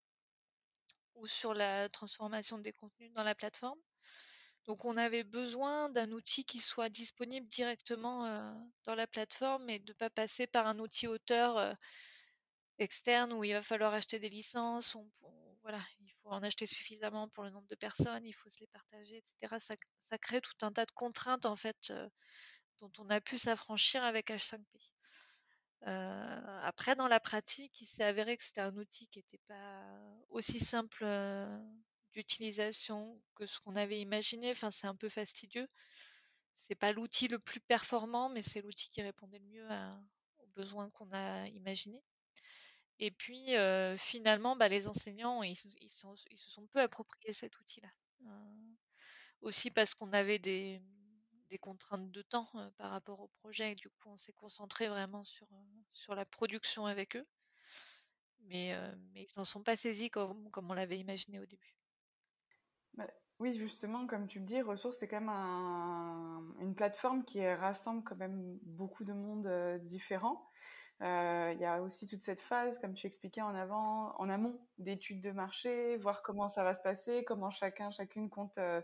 ou 1.15 1.27
sur 1.27 1.55
la 1.55 1.89
transformation 1.89 2.59
des 2.59 2.73
contenus 2.73 3.13
dans 3.13 3.23
la 3.23 3.35
plateforme. 3.35 3.81
Donc, 4.69 4.85
on 4.85 4.97
avait 4.97 5.25
besoin 5.25 5.91
d'un 5.91 6.13
outil 6.13 6.45
qui 6.45 6.61
soit 6.61 6.91
disponible 6.91 7.49
directement 7.49 8.27
euh, 8.27 8.53
dans 8.85 8.95
la 8.95 9.09
plateforme 9.09 9.69
et 9.69 9.81
de 9.81 9.91
ne 9.91 9.97
pas 9.97 10.11
passer 10.11 10.47
par 10.47 10.69
un 10.69 10.79
outil 10.79 11.09
auteur 11.09 11.77
externe 12.79 13.33
où 13.33 13.43
il 13.43 13.53
va 13.53 13.63
falloir 13.63 13.93
acheter 13.93 14.21
des 14.21 14.29
licences, 14.29 14.97
il 16.01 16.13
faut 16.23 16.31
en 16.31 16.43
acheter 16.43 16.67
suffisamment 16.67 17.29
pour 17.29 17.45
le 17.45 17.51
nombre 17.51 17.67
de 17.67 17.75
personnes, 17.75 18.25
il 18.25 18.33
faut 18.33 18.49
se 18.49 18.59
les 18.61 18.67
partager, 18.69 19.17
etc. 19.19 19.57
Ça, 19.99 20.19
crée 20.19 20.41
tout 20.41 20.57
un 20.63 20.73
tas 20.73 20.87
de 20.87 20.93
contraintes 20.93 21.47
en 21.47 21.57
fait 21.57 21.91
euh, 21.91 22.09
dont 22.79 22.91
on 22.99 23.11
a 23.11 23.21
pu 23.21 23.39
s'affranchir 23.39 24.03
avec 24.03 24.31
H5P. 24.31 24.63
Euh, 25.87 26.61
après, 26.63 26.97
dans 26.97 27.09
la 27.09 27.21
pratique, 27.21 27.81
il 27.81 27.87
s'est 27.87 28.03
avéré 28.03 28.37
que 28.37 28.43
c'était 28.43 28.61
un 28.61 28.77
outil 28.77 29.07
qui 29.09 29.21
n'était 29.21 29.41
pas 29.47 29.85
aussi 30.29 30.59
simple 30.59 31.05
euh, 31.05 31.59
d'utilisation 32.13 33.21
que 33.35 33.47
ce 33.47 33.61
qu'on 33.61 33.77
avait 33.77 34.01
imaginé. 34.01 34.51
Enfin, 34.51 34.71
c'est 34.71 34.87
un 34.87 34.97
peu 34.97 35.09
fastidieux. 35.09 35.69
C'est 36.57 36.75
pas 36.75 36.93
l'outil 36.93 37.29
le 37.29 37.39
plus 37.39 37.61
performant, 37.61 38.29
mais 38.29 38.43
c'est 38.43 38.61
l'outil 38.61 38.91
qui 38.91 39.03
répondait 39.03 39.39
le 39.39 39.47
mieux 39.47 39.69
aux 40.39 40.47
besoins 40.49 40.91
qu'on 40.91 41.11
a 41.13 41.47
imaginés. 41.49 42.03
Et 43.01 43.11
puis, 43.11 43.57
euh, 43.57 43.97
finalement, 43.97 44.57
bah, 44.57 44.69
les 44.69 44.89
enseignants, 44.89 45.43
ils, 45.43 45.57
se 45.57 46.51
sont 46.51 46.67
peu 46.67 46.81
appropriés 46.81 47.33
cet 47.33 47.59
outil-là. 47.61 47.91
Euh, 48.27 48.75
aussi 49.41 49.71
parce 49.71 49.95
qu'on 49.95 50.13
avait 50.13 50.41
des, 50.41 50.83
contraintes 51.61 52.11
de 52.11 52.23
temps 52.23 52.49
euh, 52.57 52.71
par 52.77 52.91
rapport 52.91 53.21
au 53.21 53.29
projet. 53.29 53.73
Et 53.73 53.75
du 53.77 53.89
coup, 53.89 54.11
on 54.11 54.17
s'est 54.17 54.33
concentré 54.33 54.89
vraiment 54.89 55.23
sur, 55.25 55.47
sur 55.93 56.15
la 56.15 56.25
production 56.25 56.87
avec 56.87 57.17
eux. 57.17 57.27
mais, 58.41 58.75
mais 59.13 59.25
ils 59.25 59.33
n'en 59.37 59.45
sont 59.45 59.63
pas 59.63 59.77
saisis 59.77 60.11
comme, 60.11 60.51
comme 60.51 60.71
on 60.71 60.75
l'avait 60.75 60.99
imaginé 60.99 61.39
au 61.39 61.47
début. 61.47 61.78
Bah, 62.99 63.07
oui, 63.39 63.53
justement, 63.53 64.07
comme 64.07 64.27
tu 64.27 64.41
le 64.41 64.45
dis, 64.45 64.61
Ressources, 64.61 64.99
c'est 64.99 65.09
quand 65.09 65.21
même 65.21 65.31
une 66.61 66.75
plateforme 66.75 67.25
qui 67.25 67.47
rassemble 67.49 68.03
quand 68.05 68.17
même 68.17 68.59
beaucoup 68.63 69.05
de 69.05 69.13
monde 69.13 69.49
différents. 69.85 70.49
Euh, 71.01 71.53
il 71.55 71.61
y 71.61 71.65
a 71.65 71.81
aussi 71.81 72.07
toute 72.07 72.23
cette 72.23 72.41
phase, 72.41 72.79
comme 72.79 72.93
tu 72.93 73.07
expliquais 73.07 73.43
en 73.43 73.55
avant, 73.55 74.17
en 74.19 74.29
amont 74.29 74.61
d'études 74.79 75.21
de 75.21 75.31
marché, 75.31 75.97
voir 75.97 76.23
comment 76.23 76.49
ça 76.49 76.65
va 76.65 76.75
se 76.75 76.83
passer, 76.83 77.25
comment 77.25 77.51
chacun, 77.51 77.91
chacune 77.93 78.29
compte 78.29 78.59
euh, 78.59 78.83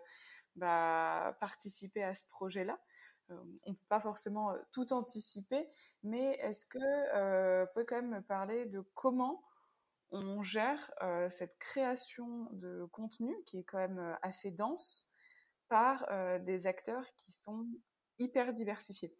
bah, 0.54 1.36
participer 1.40 2.04
à 2.04 2.14
ce 2.14 2.28
projet-là. 2.30 2.78
Euh, 3.30 3.40
on 3.64 3.70
ne 3.70 3.74
peut 3.74 3.86
pas 3.88 3.98
forcément 3.98 4.54
tout 4.70 4.92
anticiper, 4.92 5.68
mais 6.04 6.34
est-ce 6.34 6.66
que 6.66 7.62
vous 7.64 7.72
pouvez 7.72 7.86
quand 7.86 7.96
même 7.96 8.14
me 8.14 8.22
parler 8.22 8.66
de 8.66 8.80
comment 8.94 9.42
on 10.10 10.42
gère 10.42 10.90
cette 11.28 11.58
création 11.58 12.48
de 12.52 12.86
contenu 12.92 13.34
qui 13.46 13.58
est 13.58 13.64
quand 13.64 13.78
même 13.78 14.16
assez 14.22 14.52
dense 14.52 15.08
par 15.68 16.06
des 16.40 16.66
acteurs 16.66 17.06
qui 17.16 17.32
sont 17.32 17.66
hyper 18.18 18.52
diversifiés 18.52 19.14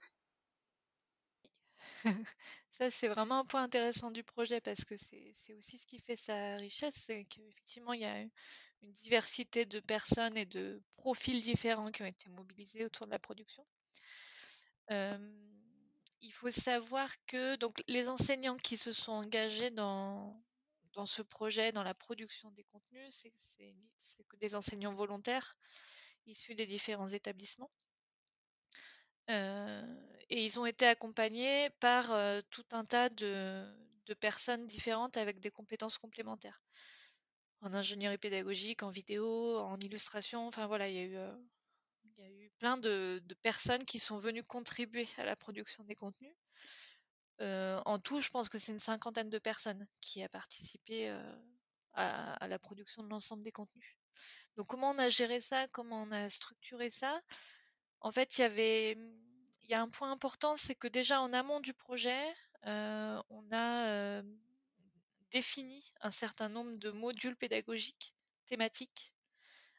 Ça, 2.79 2.91
c'est 2.91 3.09
vraiment 3.09 3.41
un 3.41 3.45
point 3.45 3.63
intéressant 3.63 4.11
du 4.11 4.25
projet 4.25 4.61
parce 4.61 4.85
que 4.85 4.97
c'est 4.97 5.55
aussi 5.57 5.79
ce 5.79 5.87
qui 5.87 6.01
fait 6.01 6.17
sa 6.17 6.57
richesse, 6.57 6.95
c'est 7.07 7.25
qu'effectivement, 7.25 7.93
il 7.93 8.01
y 8.01 8.05
a 8.05 8.21
une 8.83 8.93
diversité 8.95 9.65
de 9.65 9.79
personnes 9.79 10.37
et 10.37 10.45
de 10.45 10.83
profils 10.97 11.41
différents 11.41 11.93
qui 11.93 12.03
ont 12.03 12.07
été 12.07 12.29
mobilisés 12.31 12.85
autour 12.85 13.07
de 13.07 13.13
la 13.13 13.21
production. 13.21 13.65
il 14.91 16.33
faut 16.33 16.51
savoir 16.51 17.09
que 17.27 17.55
donc, 17.57 17.81
les 17.87 18.09
enseignants 18.09 18.57
qui 18.57 18.77
se 18.77 18.93
sont 18.93 19.13
engagés 19.13 19.71
dans, 19.71 20.43
dans 20.95 21.07
ce 21.07 21.23
projet, 21.23 21.73
dans 21.73 21.83
la 21.83 21.95
production 21.95 22.51
des 22.53 22.65
contenus, 22.65 23.25
c'est 23.99 24.25
que 24.25 24.37
des 24.37 24.55
enseignants 24.55 24.95
volontaires 24.95 25.57
issus 26.27 26.55
des 26.55 26.67
différents 26.67 27.09
établissements. 27.09 27.71
Euh, 29.31 29.83
et 30.31 30.45
ils 30.45 30.61
ont 30.61 30.67
été 30.67 30.87
accompagnés 30.87 31.71
par 31.81 32.13
euh, 32.13 32.41
tout 32.51 32.65
un 32.73 32.85
tas 32.85 33.09
de, 33.09 33.65
personnes 34.21 34.67
différentes 34.67 35.17
avec 35.17 35.41
des 35.41 35.51
compétences 35.51 35.99
complémentaires. 35.99 36.61
En 37.63 37.73
ingénierie 37.73 38.19
pédagogique, 38.19 38.83
en 38.83 38.91
vidéo, 38.91 39.59
en 39.59 39.79
illustration, 39.81 40.47
enfin 40.47 40.67
voilà, 40.67 40.89
il 40.89 40.95
y 40.95 40.99
a 40.99 41.05
eu, 41.05 41.17
euh, 41.17 41.35
eu 42.19 42.51
plein 42.59 42.77
de, 42.77 43.23
personnes 43.43 43.85
qui 43.85 43.99
sont 43.99 44.19
venues 44.19 44.45
contribuer 44.45 45.09
à 45.17 45.25
la 45.25 45.37
production 45.37 45.85
des 45.85 45.95
contenus. 45.95 46.35
En 47.41 47.99
tout, 47.99 48.21
je 48.21 48.31
pense 48.31 48.49
que 48.49 48.59
c'est 48.59 48.73
une 48.73 48.79
cinquantaine 48.79 49.31
de 49.31 49.39
personnes 49.39 49.87
qui 50.01 50.23
a 50.23 50.29
participé 50.29 51.09
à, 51.95 52.35
à, 52.35 52.49
la 52.49 52.59
production 52.59 53.03
de 53.03 53.09
l'ensemble 53.09 53.43
des 53.43 53.53
contenus. 53.53 53.97
Donc 54.57 54.69
comment 54.69 54.91
on 54.91 54.99
a 54.99 55.09
géré 55.09 55.41
ça, 55.41 55.67
comment 55.69 56.03
on 56.03 56.13
a 56.13 56.29
structuré 56.29 56.91
ça? 56.91 57.21
En 58.01 58.13
fait, 58.13 58.39
il 58.39 58.99
y 59.69 59.75
a 59.75 59.81
un 59.81 59.89
point 59.89 60.13
important, 60.13 60.57
c'est 60.57 60.75
que 60.75 60.89
déjà 60.89 61.21
en 61.21 61.33
amont 61.33 61.61
du 61.61 61.75
projet, 61.75 62.23
euh, 62.67 63.23
on 63.31 63.45
a 63.51 63.89
euh, 63.89 64.23
défini 65.31 65.93
un 66.01 66.11
certain 66.11 66.49
nombre 66.49 66.77
de 66.77 66.91
modules 66.91 67.37
pédagogiques 67.37 68.15
thématiques 68.47 69.13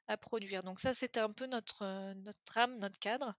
à 0.08 0.18
produire. 0.18 0.62
Donc 0.64 0.80
ça, 0.80 0.94
c'était 0.94 1.20
un 1.20 1.32
peu 1.32 1.46
notre, 1.48 1.84
euh, 1.84 2.14
notre 2.16 2.44
trame, 2.44 2.78
notre 2.78 3.00
cadre. 3.00 3.36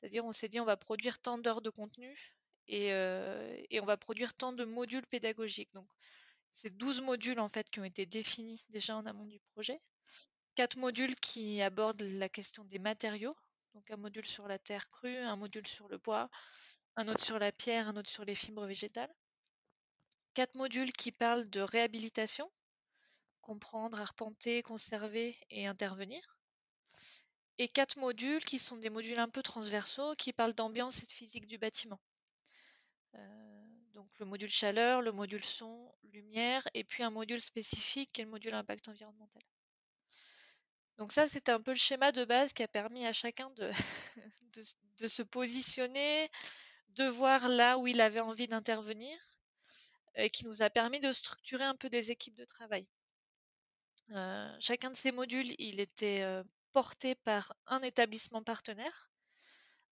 C'est-à-dire, 0.00 0.24
on 0.24 0.32
s'est 0.32 0.48
dit, 0.48 0.60
on 0.60 0.64
va 0.64 0.76
produire 0.76 1.18
tant 1.18 1.38
d'heures 1.38 1.60
de 1.62 1.70
contenu 1.70 2.34
et, 2.70 2.88
et, 3.70 3.80
on 3.80 3.84
va 3.84 3.96
produire 3.96 4.34
tant 4.34 4.52
de 4.52 4.64
modules 4.64 5.06
pédagogiques. 5.06 5.72
Donc, 5.74 5.88
c'est 6.52 6.70
12 6.76 7.02
modules 7.02 7.40
en 7.40 7.48
fait 7.48 7.68
qui 7.70 7.80
ont 7.80 7.84
été 7.84 8.06
définis 8.06 8.64
déjà 8.70 8.96
en 8.96 9.06
amont 9.06 9.26
du 9.26 9.40
projet. 9.52 9.80
Quatre 10.54 10.76
modules 10.76 11.14
qui 11.16 11.62
abordent 11.62 12.02
la 12.02 12.28
question 12.28 12.64
des 12.64 12.78
matériaux, 12.78 13.36
donc 13.74 13.90
un 13.90 13.96
module 13.96 14.26
sur 14.26 14.46
la 14.48 14.58
terre 14.58 14.88
crue, 14.90 15.16
un 15.16 15.36
module 15.36 15.66
sur 15.66 15.88
le 15.88 15.98
bois, 15.98 16.28
un 16.96 17.08
autre 17.08 17.24
sur 17.24 17.38
la 17.38 17.52
pierre, 17.52 17.88
un 17.88 17.96
autre 17.96 18.10
sur 18.10 18.24
les 18.24 18.34
fibres 18.34 18.66
végétales. 18.66 19.12
Quatre 20.34 20.54
modules 20.54 20.92
qui 20.92 21.12
parlent 21.12 21.48
de 21.48 21.60
réhabilitation, 21.60 22.50
comprendre, 23.40 24.00
arpenter, 24.00 24.62
conserver 24.62 25.36
et 25.50 25.66
intervenir. 25.66 26.38
Et 27.58 27.68
quatre 27.68 27.98
modules 27.98 28.44
qui 28.44 28.58
sont 28.58 28.76
des 28.76 28.90
modules 28.90 29.18
un 29.18 29.28
peu 29.28 29.42
transversaux 29.42 30.14
qui 30.16 30.32
parlent 30.32 30.54
d'ambiance 30.54 31.02
et 31.02 31.06
de 31.06 31.12
physique 31.12 31.46
du 31.46 31.58
bâtiment. 31.58 32.00
Euh, 33.14 33.60
donc 33.94 34.08
le 34.18 34.26
module 34.26 34.50
chaleur, 34.50 35.02
le 35.02 35.12
module 35.12 35.44
son, 35.44 35.92
lumière, 36.12 36.66
et 36.74 36.84
puis 36.84 37.02
un 37.02 37.10
module 37.10 37.40
spécifique 37.40 38.10
qui 38.12 38.20
est 38.20 38.24
le 38.24 38.30
module 38.30 38.54
impact 38.54 38.88
environnemental. 38.88 39.42
Donc 40.98 41.12
ça, 41.12 41.28
c'était 41.28 41.52
un 41.52 41.60
peu 41.60 41.70
le 41.70 41.78
schéma 41.78 42.12
de 42.12 42.24
base 42.24 42.52
qui 42.52 42.62
a 42.62 42.68
permis 42.68 43.06
à 43.06 43.12
chacun 43.12 43.50
de, 44.98 45.06
se 45.06 45.22
positionner, 45.22 46.30
de 46.90 47.06
voir 47.06 47.48
là 47.48 47.78
où 47.78 47.86
il 47.86 48.00
avait 48.00 48.20
envie 48.20 48.48
d'intervenir, 48.48 49.18
et 50.16 50.28
qui 50.28 50.44
nous 50.44 50.62
a 50.62 50.70
permis 50.70 51.00
de 51.00 51.12
structurer 51.12 51.64
un 51.64 51.76
peu 51.76 51.88
des 51.88 52.10
équipes 52.10 52.36
de 52.36 52.44
travail. 52.44 52.86
Euh, 54.10 54.56
chacun 54.60 54.90
de 54.90 54.96
ces 54.96 55.12
modules, 55.12 55.54
il 55.58 55.80
était 55.80 56.20
euh, 56.22 56.42
porté 56.72 57.14
par 57.14 57.54
un 57.66 57.80
établissement 57.80 58.42
partenaire, 58.42 59.10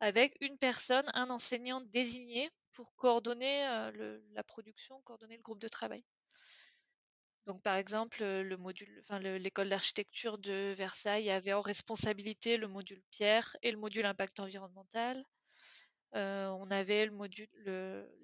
avec 0.00 0.36
une 0.40 0.58
personne, 0.58 1.08
un 1.14 1.30
enseignant 1.30 1.80
désigné 1.80 2.50
pour 2.72 2.94
coordonner 2.96 3.64
la 4.32 4.44
production, 4.44 5.00
coordonner 5.02 5.36
le 5.36 5.42
groupe 5.42 5.60
de 5.60 5.68
travail. 5.68 6.02
Donc, 7.46 7.62
par 7.62 7.76
exemple, 7.76 8.22
l'école 8.22 9.70
d'architecture 9.70 10.36
de 10.36 10.74
Versailles 10.76 11.30
avait 11.30 11.54
en 11.54 11.62
responsabilité 11.62 12.58
le 12.58 12.68
module 12.68 13.02
pierre 13.10 13.56
et 13.62 13.70
le 13.72 13.78
module 13.78 14.04
impact 14.04 14.38
environnemental. 14.38 15.24
On 16.12 16.70
avait 16.70 17.10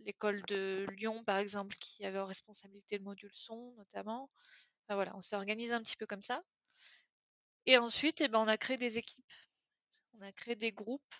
l'école 0.04 0.42
de 0.42 0.86
Lyon, 0.98 1.24
par 1.24 1.38
exemple, 1.38 1.74
qui 1.76 2.04
avait 2.04 2.18
en 2.18 2.26
responsabilité 2.26 2.98
le 2.98 3.04
module 3.04 3.32
son, 3.32 3.72
notamment. 3.78 4.30
voilà, 4.90 5.16
on 5.16 5.22
s'est 5.22 5.36
organisé 5.36 5.72
un 5.72 5.82
petit 5.82 5.96
peu 5.96 6.06
comme 6.06 6.22
ça. 6.22 6.42
Et 7.66 7.78
ensuite, 7.78 8.20
eh 8.20 8.28
ben, 8.28 8.40
on 8.40 8.48
a 8.48 8.58
créé 8.58 8.76
des 8.76 8.98
équipes. 8.98 9.32
On 10.18 10.20
a 10.20 10.32
créé 10.32 10.54
des 10.54 10.70
groupes 10.70 11.14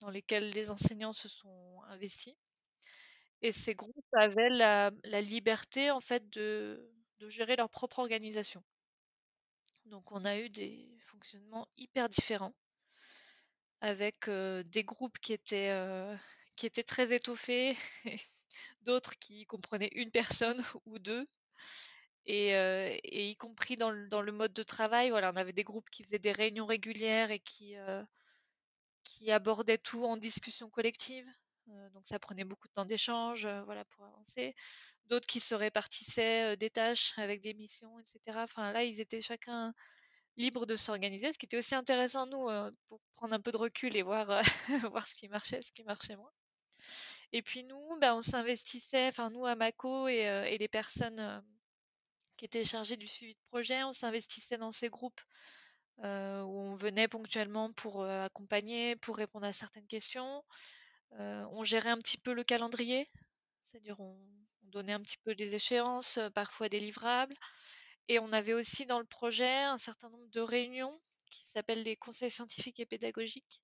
dans 0.00 0.10
lesquels 0.10 0.50
les 0.50 0.70
enseignants 0.70 1.12
se 1.12 1.28
sont 1.28 1.82
investis. 1.88 2.34
Et 3.42 3.52
ces 3.52 3.74
groupes 3.74 4.14
avaient 4.14 4.50
la, 4.50 4.90
liberté 5.20 5.90
en 5.90 6.00
fait 6.00 6.28
de, 6.30 6.90
gérer 7.28 7.56
leur 7.56 7.70
propre 7.70 7.98
organisation. 7.98 8.62
Donc 9.86 10.12
on 10.12 10.24
a 10.24 10.38
eu 10.38 10.48
des 10.50 10.88
fonctionnements 11.06 11.66
hyper 11.76 12.08
différents 12.08 12.54
avec 13.80 14.28
euh, 14.28 14.62
des 14.64 14.84
groupes 14.84 15.18
qui 15.18 15.32
étaient, 15.32 15.70
euh, 15.70 16.14
qui 16.56 16.66
étaient 16.66 16.82
très 16.82 17.14
étoffés, 17.14 17.76
d'autres 18.82 19.18
qui 19.18 19.46
comprenaient 19.46 19.90
une 19.94 20.10
personne 20.10 20.62
ou 20.86 20.98
deux. 20.98 21.26
Et, 22.26 22.56
euh, 22.56 22.96
y 23.04 23.36
compris 23.36 23.76
dans 23.76 23.90
le, 23.90 24.08
dans 24.08 24.20
le, 24.22 24.32
mode 24.32 24.52
de 24.52 24.62
travail, 24.62 25.10
voilà, 25.10 25.32
on 25.32 25.36
avait 25.36 25.54
des 25.54 25.64
groupes 25.64 25.88
qui 25.90 26.04
faisaient 26.04 26.18
des 26.18 26.32
réunions 26.32 26.66
régulières 26.66 27.30
et 27.30 27.40
qui, 27.40 27.76
qui 29.10 29.32
abordaient 29.32 29.78
tout 29.78 30.04
en 30.04 30.16
discussion 30.16 30.70
collective. 30.70 31.26
Euh, 31.68 31.90
donc 31.90 32.06
ça 32.06 32.18
prenait 32.18 32.44
beaucoup 32.44 32.68
de 32.68 32.72
temps 32.72 32.84
d'échange, 32.84 33.44
euh, 33.44 33.62
voilà, 33.64 33.84
pour 33.86 34.04
avancer. 34.04 34.54
D'autres 35.06 35.26
qui 35.26 35.40
se 35.40 35.54
répartissaient 35.54 36.52
euh, 36.52 36.56
des 36.56 36.70
tâches 36.70 37.12
avec 37.18 37.40
des 37.40 37.54
missions, 37.54 37.98
etc. 37.98 38.38
Enfin 38.42 38.72
là, 38.72 38.84
ils 38.84 39.00
étaient 39.00 39.20
chacun 39.20 39.74
libres 40.36 40.64
de 40.64 40.76
s'organiser, 40.76 41.32
ce 41.32 41.38
qui 41.38 41.46
était 41.46 41.56
aussi 41.58 41.74
intéressant 41.74 42.26
nous 42.26 42.48
pour 42.88 43.00
prendre 43.16 43.34
un 43.34 43.40
peu 43.40 43.50
de 43.50 43.56
recul 43.56 43.96
et 43.96 44.02
voir 44.02 44.42
voir 44.92 45.06
ce 45.06 45.14
qui 45.14 45.28
marchait, 45.28 45.60
ce 45.60 45.72
qui 45.72 45.82
marchait 45.82 46.16
moins. 46.16 46.30
Et 47.32 47.42
puis 47.42 47.64
nous, 47.64 47.98
ben, 48.00 48.14
on 48.14 48.22
s'investissait, 48.22 49.08
enfin 49.08 49.30
nous 49.30 49.44
à 49.44 49.56
Mako 49.56 50.08
et, 50.08 50.22
et 50.48 50.56
les 50.56 50.68
personnes 50.68 51.44
qui 52.36 52.44
étaient 52.46 52.64
chargées 52.64 52.96
du 52.96 53.08
suivi 53.08 53.34
de 53.34 53.40
projet, 53.48 53.82
on 53.82 53.92
s'investissait 53.92 54.56
dans 54.56 54.72
ces 54.72 54.88
groupes 54.88 55.20
où 56.02 56.60
on 56.60 56.74
venait 56.74 57.08
ponctuellement 57.08 57.72
pour 57.72 58.04
accompagner, 58.04 58.96
pour 58.96 59.16
répondre 59.16 59.46
à 59.46 59.52
certaines 59.52 59.86
questions. 59.86 60.42
Euh, 61.18 61.44
on 61.50 61.64
gérait 61.64 61.90
un 61.90 61.98
petit 61.98 62.18
peu 62.18 62.32
le 62.32 62.44
calendrier, 62.44 63.08
c'est-à-dire 63.62 63.98
on, 64.00 64.18
donnait 64.62 64.92
un 64.92 65.00
petit 65.00 65.18
peu 65.18 65.34
des 65.34 65.56
échéances, 65.56 66.18
euh, 66.18 66.30
parfois 66.30 66.68
des 66.68 66.78
livrables. 66.78 67.34
Et 68.06 68.20
on 68.20 68.32
avait 68.32 68.54
aussi 68.54 68.86
dans 68.86 69.00
le 69.00 69.04
projet 69.04 69.62
un 69.62 69.78
certain 69.78 70.08
nombre 70.10 70.28
de 70.28 70.40
réunions 70.40 71.00
qui 71.28 71.44
s'appellent 71.46 71.82
les 71.82 71.96
conseils 71.96 72.30
scientifiques 72.30 72.78
et 72.78 72.86
pédagogiques, 72.86 73.62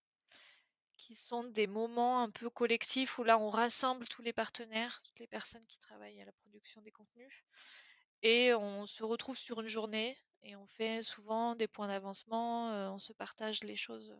qui 0.96 1.14
sont 1.14 1.44
des 1.44 1.68
moments 1.68 2.22
un 2.22 2.30
peu 2.30 2.50
collectifs 2.50 3.18
où 3.18 3.24
là 3.24 3.38
on 3.38 3.50
rassemble 3.50 4.08
tous 4.08 4.22
les 4.22 4.32
partenaires, 4.32 5.00
toutes 5.04 5.20
les 5.20 5.28
personnes 5.28 5.64
qui 5.66 5.78
travaillent 5.78 6.20
à 6.20 6.24
la 6.24 6.32
production 6.32 6.82
des 6.82 6.90
contenus. 6.90 7.44
Et 8.22 8.52
on 8.54 8.86
se 8.86 9.04
retrouve 9.04 9.38
sur 9.38 9.60
une 9.60 9.68
journée 9.68 10.18
et 10.42 10.56
on 10.56 10.66
fait 10.66 11.02
souvent 11.02 11.54
des 11.54 11.68
points 11.68 11.88
d'avancement, 11.88 12.70
euh, 12.70 12.90
on 12.90 12.98
se 12.98 13.12
partage 13.12 13.62
les 13.64 13.76
choses 13.76 14.16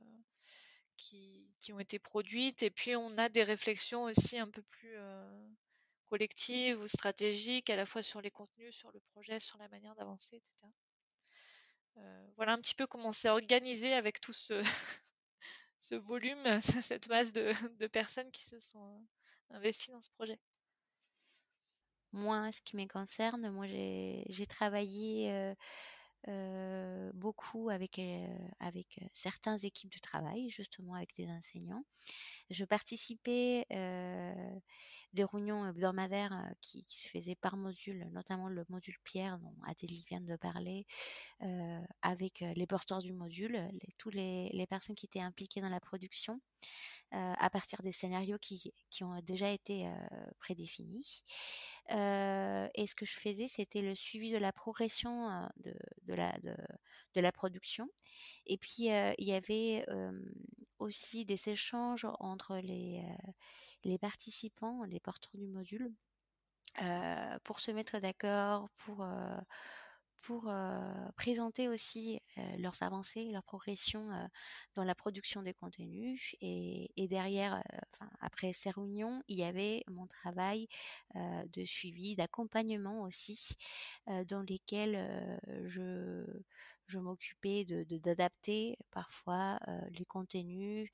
qui, 0.96 1.46
ont 1.72 1.80
été 1.80 1.98
produites. 1.98 2.62
Et 2.62 2.70
puis 2.70 2.96
on 2.96 3.16
a 3.18 3.28
des 3.28 3.42
réflexions 3.42 4.04
aussi 4.04 4.38
un 4.38 4.48
peu 4.48 4.62
plus, 4.62 4.96
euh, 4.96 5.48
collective 6.08 6.80
ou 6.80 6.86
stratégique, 6.86 7.70
à 7.70 7.76
la 7.76 7.86
fois 7.86 8.02
sur 8.02 8.20
les 8.20 8.30
contenus, 8.30 8.74
sur 8.74 8.92
le 8.92 9.00
projet, 9.12 9.40
sur 9.40 9.58
la 9.58 9.68
manière 9.68 9.94
d'avancer, 9.96 10.36
etc. 10.36 10.68
voilà 12.36 12.52
un 12.52 12.60
petit 12.60 12.74
peu 12.74 12.86
comment 12.86 13.10
c'est 13.10 13.30
organisé 13.30 13.94
avec 13.94 14.20
tout 14.20 14.32
ce, 14.34 14.62
volume, 15.92 16.60
cette 16.82 17.08
masse 17.08 17.32
de, 17.32 17.52
de 17.78 17.86
personnes 17.86 18.30
qui 18.30 18.44
se 18.44 18.60
sont 18.60 19.04
investies 19.50 19.90
dans 19.90 20.00
ce 20.00 20.10
projet. 20.10 20.38
Moi, 22.12 22.50
ce 22.50 22.62
qui 22.62 22.76
me 22.76 22.86
concerne, 22.86 23.50
moi 23.50 23.66
j'ai 23.66 24.46
travaillé 24.48 25.30
euh, 25.32 25.54
beaucoup 27.14 27.70
avec 27.70 28.00
avec 28.60 29.00
certaines 29.12 29.64
équipes 29.64 29.92
de 29.92 30.00
travail, 30.00 30.50
justement 30.50 30.94
avec 30.94 31.14
des 31.16 31.28
enseignants. 31.28 31.84
Je 32.50 32.64
participais 32.64 33.66
des 35.12 35.24
réunions 35.24 35.66
hebdomadaires 35.66 36.52
qui, 36.60 36.84
qui, 36.84 36.98
se 36.98 37.08
faisaient 37.08 37.34
par 37.34 37.56
module, 37.56 38.08
notamment 38.12 38.48
le 38.48 38.64
module 38.68 38.96
Pierre 39.02 39.38
dont 39.38 39.54
Adélie 39.66 40.04
vient 40.08 40.20
de 40.20 40.36
parler, 40.36 40.86
avec 42.02 42.40
les 42.40 42.66
porteurs 42.66 43.00
du 43.00 43.12
module, 43.12 43.52
les, 43.52 43.94
tous 43.98 44.10
les, 44.10 44.50
les 44.52 44.66
personnes 44.66 44.94
qui 44.94 45.06
étaient 45.06 45.20
impliquées 45.20 45.60
dans 45.60 45.68
la 45.68 45.80
production. 45.80 46.40
à 47.12 47.50
partir 47.50 47.80
des 47.82 47.92
scénarios 47.92 48.38
qui, 48.38 48.72
qui 48.90 49.04
ont 49.04 49.20
déjà 49.22 49.50
été 49.50 49.88
prédéfinis. 50.38 51.24
et 51.90 52.86
ce 52.86 52.94
que 52.94 53.06
je 53.06 53.14
faisais, 53.18 53.48
c'était 53.48 53.82
le 53.82 53.94
suivi 53.94 54.32
de 54.32 54.38
la 54.38 54.52
progression 54.52 55.48
de, 55.64 55.74
de, 56.02 56.14
de, 56.16 57.20
la 57.20 57.32
production. 57.32 57.88
Et 58.46 58.58
puis, 58.58 58.88
il 58.88 59.14
y 59.24 59.32
avait 59.32 59.86
aussi 60.78 61.24
des 61.24 61.48
échanges 61.48 62.06
entre 62.18 62.58
les, 62.58 63.02
les 63.84 63.98
participants, 63.98 64.82
les 64.84 65.00
porteurs 65.00 65.36
du 65.36 65.46
module, 65.46 65.92
pour 67.44 67.60
se 67.60 67.70
mettre 67.70 67.98
d'accord, 68.00 68.68
pour 68.76 69.06
pour 70.26 70.52
présenter 71.16 71.68
aussi 71.68 72.20
leurs 72.58 72.82
avancées, 72.82 73.30
leur 73.30 73.44
progression 73.44 74.08
dans 74.74 74.82
la 74.82 74.96
production 74.96 75.40
des 75.42 75.54
contenus. 75.54 76.34
Et, 76.40 76.90
derrière, 77.08 77.62
après 78.18 78.52
ces 78.52 78.70
réunions, 78.70 79.22
il 79.28 79.38
y 79.38 79.44
avait 79.44 79.84
mon 79.86 80.08
travail 80.08 80.66
de 81.14 81.64
suivi, 81.64 82.16
d'accompagnement 82.16 83.02
aussi, 83.02 83.54
dans 84.28 84.42
lesquels 84.42 85.38
je 85.64 86.24
je 86.88 86.98
m'occupais 86.98 87.64
de 87.64 87.84
d'adapter 87.98 88.78
parfois 88.90 89.60
les 89.90 90.04
contenus 90.06 90.90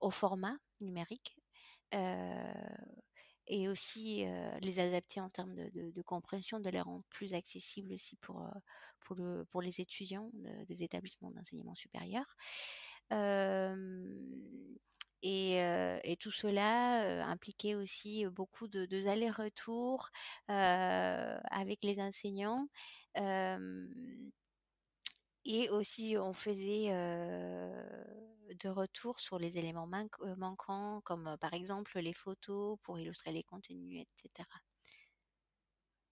au 0.00 0.10
format 0.10 0.56
numérique 0.80 1.36
et 3.46 3.68
aussi 3.68 4.24
les 4.60 4.78
adapter 4.78 5.20
en 5.20 5.28
termes 5.28 5.54
de, 5.54 6.02
compréhension, 6.02 6.60
de 6.60 6.70
les 6.70 6.80
rendre 6.80 7.04
plus 7.10 7.34
accessibles 7.34 7.92
aussi 7.92 8.16
pour, 8.16 8.48
pour, 9.00 9.16
le, 9.16 9.44
pour 9.50 9.62
les 9.62 9.80
étudiants 9.80 10.30
des 10.68 10.82
établissements 10.82 11.30
d'enseignement 11.30 11.74
supérieur. 11.74 12.36
Et, 15.22 16.16
tout 16.20 16.30
cela 16.30 17.26
impliquait 17.26 17.74
aussi 17.74 18.26
beaucoup 18.26 18.68
de 18.68 19.08
allers-retours 19.08 20.10
avec 20.48 21.82
les 21.82 22.00
enseignants. 22.00 22.68
Et 25.44 25.68
aussi, 25.70 26.16
on 26.18 26.32
faisait 26.32 26.88
de 28.54 28.68
retour 28.68 29.20
sur 29.20 29.38
les 29.38 29.58
éléments 29.58 29.88
manquants, 30.36 31.00
comme 31.04 31.36
par 31.40 31.54
exemple 31.54 31.98
les 31.98 32.12
photos 32.12 32.78
pour 32.82 32.98
illustrer 32.98 33.32
les 33.32 33.42
contenus, 33.42 34.02
etc. 34.02 34.48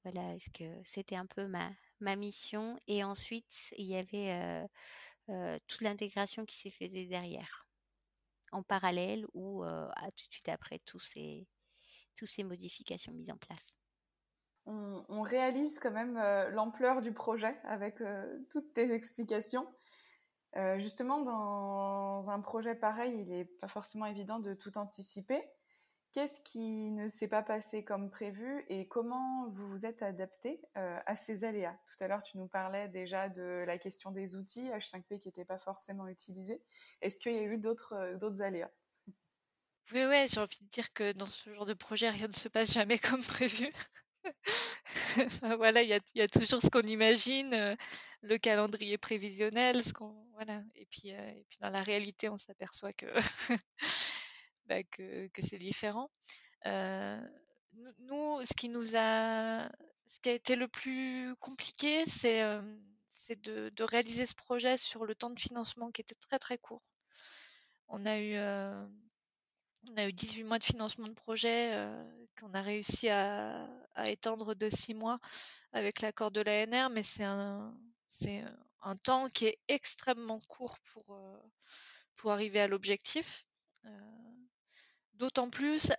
Voilà, 0.05 0.35
est-ce 0.35 0.51
que 0.51 0.83
c'était 0.85 1.16
un 1.16 1.27
peu 1.27 1.47
ma, 1.47 1.71
ma 2.01 2.16
mission. 2.16 2.77
Et 2.88 3.05
ensuite, 3.05 3.73
il 3.79 3.87
y 3.87 3.97
avait 3.97 4.66
toute 5.66 5.81
l'intégration 5.81 6.45
qui 6.45 6.57
s'est 6.57 6.71
faisait 6.71 7.07
derrière, 7.07 7.66
en 8.51 8.62
parallèle 8.62 9.27
ou 9.35 9.64
tout 9.64 10.29
de 10.29 10.33
suite 10.33 10.49
après 10.49 10.79
tous 10.81 11.01
ces, 11.01 11.47
toutes 12.16 12.29
ces 12.29 12.45
modifications 12.45 13.12
mises 13.12 13.31
en 13.31 13.38
place. 13.38 13.73
On, 14.66 15.22
réalise 15.22 15.79
quand 15.79 15.90
même 15.90 16.14
l'ampleur 16.51 17.01
du 17.01 17.12
projet 17.12 17.57
avec 17.64 18.03
toutes 18.51 18.72
tes 18.75 18.92
explications. 18.92 19.66
Euh, 20.57 20.79
justement, 20.79 21.20
dans 21.20 22.31
un 22.31 22.40
projet 22.40 22.75
pareil, 22.75 23.14
il 23.20 23.29
n'est 23.29 23.44
pas 23.44 23.68
forcément 23.68 24.07
évident 24.07 24.38
de 24.38 24.53
tout 24.55 24.77
anticiper. 24.77 25.42
Qu'est-ce 26.12 26.42
qui 26.42 26.90
ne 26.90 27.09
s'est 27.09 27.29
pas 27.29 27.42
passé 27.42 27.85
comme 27.85 28.11
prévu 28.11 28.62
et 28.68 28.87
comment 28.87 29.46
vous 29.46 29.66
vous 29.66 29.87
êtes 29.87 30.03
adapté 30.03 30.61
euh, 30.77 30.98
à 31.07 31.16
ces 31.16 31.44
aléas? 31.44 31.75
Tout 31.87 32.05
à 32.05 32.09
l'heure, 32.09 32.22
tu 32.22 32.37
nous 32.37 32.48
parlais 32.48 32.88
déjà 32.88 33.31
de 33.31 33.64
la 33.66 33.79
question 33.79 34.11
des 34.11 34.37
outils 34.37 34.68
H5P 34.68 35.20
qui 35.20 35.29
n'étaient 35.29 35.46
pas 35.46 35.57
forcément 35.57 36.07
utilisés. 36.07 36.62
Est-ce 37.01 37.18
qu'il 37.18 37.33
y 37.33 37.38
a 37.38 37.44
eu 37.44 37.57
d'autres 37.57 37.94
euh, 37.94 38.42
aléas? 38.42 38.70
Oui, 39.94 40.05
oui, 40.05 40.27
j'ai 40.29 40.40
envie 40.40 40.59
de 40.61 40.68
dire 40.68 40.92
que 40.92 41.12
dans 41.12 41.27
ce 41.27 41.53
genre 41.55 41.66
de 41.66 41.75
projet, 41.75 42.11
rien 42.11 42.29
ne 42.29 42.33
se 42.33 42.48
passe 42.48 42.70
jamais 42.70 42.98
comme 42.98 43.22
prévu. 43.22 43.72
voilà, 45.58 45.82
il 45.82 45.88
y 46.14 46.20
a, 46.20 46.28
toujours 46.28 46.62
ce 46.62 46.68
qu'on 46.68 46.82
imagine, 46.82 47.54
euh, 47.54 47.76
le 48.22 48.38
calendrier 48.38 48.98
prévisionnel, 48.98 49.82
ce 49.82 49.92
qu'on 49.92 50.14
voilà. 50.35 50.62
Et 50.74 50.87
puis, 50.87 51.12
euh, 51.12 51.30
et 51.30 51.44
puis 51.48 51.58
dans 51.61 51.70
la 51.70 51.80
réalité, 51.80 52.28
on 52.28 52.37
s'aperçoit 52.37 52.92
que 52.92 53.06
bah, 54.66 54.82
que, 54.85 55.28
c'est 55.40 55.58
différent. 55.58 56.11
Euh, 56.66 57.20
nous, 58.00 58.42
ce 58.42 58.54
qui 58.54 58.68
nous 58.68 58.96
a, 58.96 59.68
ce 60.06 60.20
qui 60.20 60.28
a 60.28 60.32
été 60.32 60.56
le 60.56 60.68
plus 60.68 61.35
compliqué, 61.37 62.04
c'est 62.06 62.42
de, 63.37 63.70
de, 63.70 63.85
réaliser 63.85 64.26
ce 64.26 64.35
projet 64.35 64.76
sur 64.76 65.06
le 65.06 65.14
temps 65.14 65.30
de 65.30 65.40
financement 65.40 65.90
qui 65.90 66.02
était 66.02 66.14
très 66.14 66.38
très 66.38 66.58
court. 66.58 66.82
On 67.88 68.04
a 68.06 68.18
eu 68.18 68.37
on 69.88 69.96
a 69.96 70.06
eu 70.06 70.12
18 70.12 70.44
mois 70.44 70.58
de 70.58 70.64
financement 70.64 71.08
de 71.08 71.14
projet 71.14 71.74
qu'on 72.38 72.55
a 72.55 72.62
réussi 72.62 73.09
à, 73.09 73.68
étendre 74.07 74.55
de 74.55 74.68
6 74.71 74.95
mois 74.95 75.18
avec 75.73 76.01
l'accord 76.01 76.31
de 76.31 76.40
l'ANR, 76.40 76.90
mais 76.90 77.03
c'est 77.03 77.25
un, 77.25 77.75
temps 79.03 79.29
qui 79.29 79.47
est 79.47 79.59
extrêmement 79.68 80.38
court 80.49 80.79
pour, 80.92 81.14
euh, 81.14 81.38
pour 82.16 82.33
arriver 82.33 82.61
à 82.61 82.68
l'objectif. 82.68 83.47
Euh, 83.85 83.88
d'autant 85.14 85.51
plus 85.51 85.92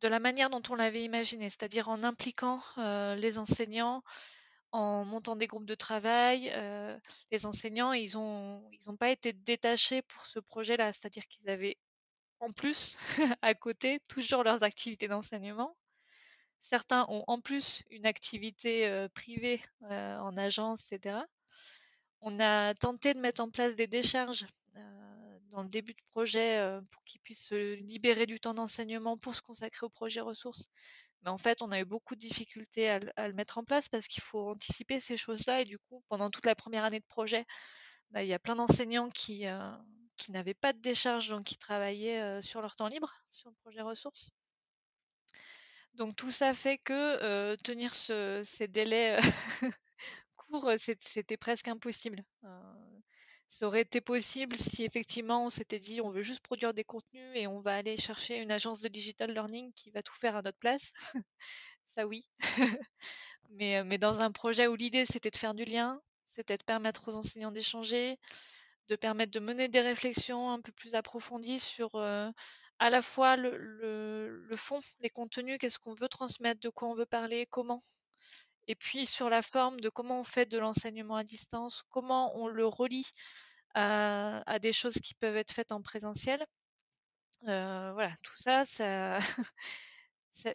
de 0.00 0.08
la 0.08 0.20
manière 0.20 0.50
dont 0.50 0.62
on 0.68 0.74
l'avait 0.76 1.02
imaginé, 1.02 1.50
c'est-à-dire 1.50 1.88
en 1.88 2.04
impliquant 2.04 2.60
les 2.76 3.38
enseignants, 3.38 4.02
en 4.70 5.04
montant 5.04 5.34
des 5.34 5.46
groupes 5.46 5.66
de 5.66 5.74
travail. 5.74 6.52
les 7.32 7.46
enseignants, 7.46 7.92
ils 7.92 8.12
n'ont 8.14 8.96
pas 8.98 9.10
été 9.10 9.32
détachés 9.32 10.02
pour 10.02 10.26
ce 10.26 10.38
projet-là, 10.38 10.92
c'est-à-dire 10.92 11.26
qu'ils 11.26 11.48
avaient 11.50 11.78
en 12.40 12.52
plus, 12.52 12.96
à 13.42 13.54
côté, 13.54 14.00
toujours 14.08 14.44
leurs 14.44 14.62
activités 14.62 15.08
d'enseignement. 15.08 15.76
Certains 16.60 17.06
ont 17.08 17.24
en 17.26 17.40
plus 17.40 17.82
une 17.90 18.06
activité 18.06 18.86
euh, 18.86 19.08
privée 19.08 19.60
euh, 19.90 20.18
en 20.18 20.36
agence, 20.36 20.92
etc. 20.92 21.20
On 22.20 22.40
a 22.40 22.74
tenté 22.74 23.14
de 23.14 23.20
mettre 23.20 23.40
en 23.40 23.50
place 23.50 23.74
des 23.76 23.86
décharges 23.86 24.46
euh, 24.76 25.38
dans 25.50 25.62
le 25.62 25.68
début 25.68 25.94
de 25.94 26.02
projet 26.10 26.78
pour 26.90 27.04
qu'ils 27.04 27.20
puissent 27.20 27.46
se 27.46 27.74
libérer 27.74 28.26
du 28.26 28.40
temps 28.40 28.54
d'enseignement 28.54 29.16
pour 29.16 29.34
se 29.34 29.42
consacrer 29.42 29.86
au 29.86 29.88
projet 29.88 30.20
ressources. 30.20 30.68
Mais 31.22 31.30
en 31.30 31.38
fait, 31.38 31.62
on 31.62 31.70
a 31.72 31.80
eu 31.80 31.84
beaucoup 31.84 32.14
de 32.14 32.20
difficultés 32.20 32.88
à, 32.90 33.28
le 33.28 33.34
mettre 33.34 33.58
en 33.58 33.64
place 33.64 33.88
parce 33.88 34.06
qu'il 34.08 34.22
faut 34.22 34.50
anticiper 34.50 35.00
ces 35.00 35.16
choses-là. 35.16 35.62
Et 35.62 35.64
du 35.64 35.78
coup, 35.78 36.02
pendant 36.08 36.30
toute 36.30 36.46
la 36.46 36.54
première 36.54 36.84
année 36.84 37.00
de 37.00 37.06
projet, 37.06 37.44
bah, 38.10 38.22
il 38.22 38.28
y 38.28 38.34
a 38.34 38.38
plein 38.38 38.56
d'enseignants 38.56 39.08
qui, 39.10 39.46
qui 40.18 40.32
n'avaient 40.32 40.54
pas 40.54 40.74
de 40.74 40.80
décharge, 40.80 41.28
donc 41.30 41.44
qui 41.44 41.56
travaillaient 41.56 42.42
sur 42.42 42.60
leur 42.60 42.76
temps 42.76 42.88
libre, 42.88 43.10
sur 43.28 43.48
le 43.48 43.56
projet 43.62 43.80
ressources. 43.80 44.30
Donc 45.94 46.14
tout 46.14 46.30
ça 46.30 46.54
fait 46.54 46.78
que 46.78 47.56
tenir 47.56 47.94
ces 47.94 48.68
délais 48.68 49.18
courts, 50.36 50.70
c'était 50.78 51.36
presque 51.36 51.68
impossible. 51.68 52.22
ça 53.48 53.66
aurait 53.66 53.80
été 53.80 54.00
possible 54.00 54.56
si 54.56 54.84
effectivement 54.84 55.46
on 55.46 55.50
s'était 55.50 55.80
dit 55.80 56.00
on 56.00 56.10
veut 56.10 56.22
juste 56.22 56.40
produire 56.40 56.74
des 56.74 56.84
contenus 56.84 57.32
et 57.34 57.46
on 57.46 57.60
va 57.60 57.76
aller 57.76 57.96
chercher 57.96 58.36
une 58.36 58.50
agence 58.50 58.80
de 58.80 58.88
digital 58.88 59.32
learning 59.32 59.72
qui 59.72 59.90
va 59.90 60.02
tout 60.02 60.14
faire 60.14 60.36
à 60.36 60.42
notre 60.42 60.58
place. 60.58 60.92
ça 61.86 62.06
oui. 62.06 62.28
mais 63.50 63.98
dans 63.98 64.20
un 64.20 64.30
projet 64.30 64.66
où 64.66 64.76
l'idée 64.76 65.06
c'était 65.06 65.30
de 65.30 65.36
faire 65.36 65.54
du 65.54 65.64
lien, 65.64 66.00
c'était 66.28 66.56
de 66.56 66.62
permettre 66.62 67.08
aux 67.08 67.16
enseignants 67.16 67.50
d'échanger, 67.50 68.18
de 68.88 68.96
permettre 68.96 69.32
de 69.32 69.40
mener 69.40 69.68
des 69.68 69.80
réflexions 69.80 70.50
un 70.50 70.60
peu 70.60 70.72
plus 70.72 70.94
approfondies 70.94 71.60
sur 71.60 71.96
euh, 71.96 72.30
à 72.78 72.90
la 72.90 73.02
fois 73.02 73.36
le, 73.36 74.46
fond, 74.56 74.78
les 75.00 75.10
contenus, 75.10 75.58
qu'est-ce 75.58 75.78
qu'on 75.78 75.94
veut 75.94 76.08
transmettre, 76.08 76.60
de 76.60 76.68
quoi 76.68 76.88
on 76.88 76.94
veut 76.94 77.06
parler, 77.06 77.46
comment. 77.46 77.82
Et 78.66 78.74
puis 78.74 79.06
sur 79.06 79.28
la 79.30 79.42
forme, 79.42 79.80
de 79.80 79.88
comment 79.88 80.20
on 80.20 80.24
fait 80.24 80.46
de 80.46 80.58
l'enseignement 80.58 81.16
à 81.16 81.24
distance, 81.24 81.82
comment 81.90 82.36
on 82.36 82.48
le 82.48 82.66
relie 82.66 83.10
à, 83.74 84.58
des 84.60 84.72
choses 84.72 84.94
qui 84.94 85.14
peuvent 85.14 85.36
être 85.36 85.52
faites 85.52 85.72
en 85.72 85.82
présentiel. 85.82 86.44
Euh, 87.46 87.92
voilà, 87.92 88.12
tout 88.22 88.36
ça, 88.36 88.64
ça, 88.64 89.18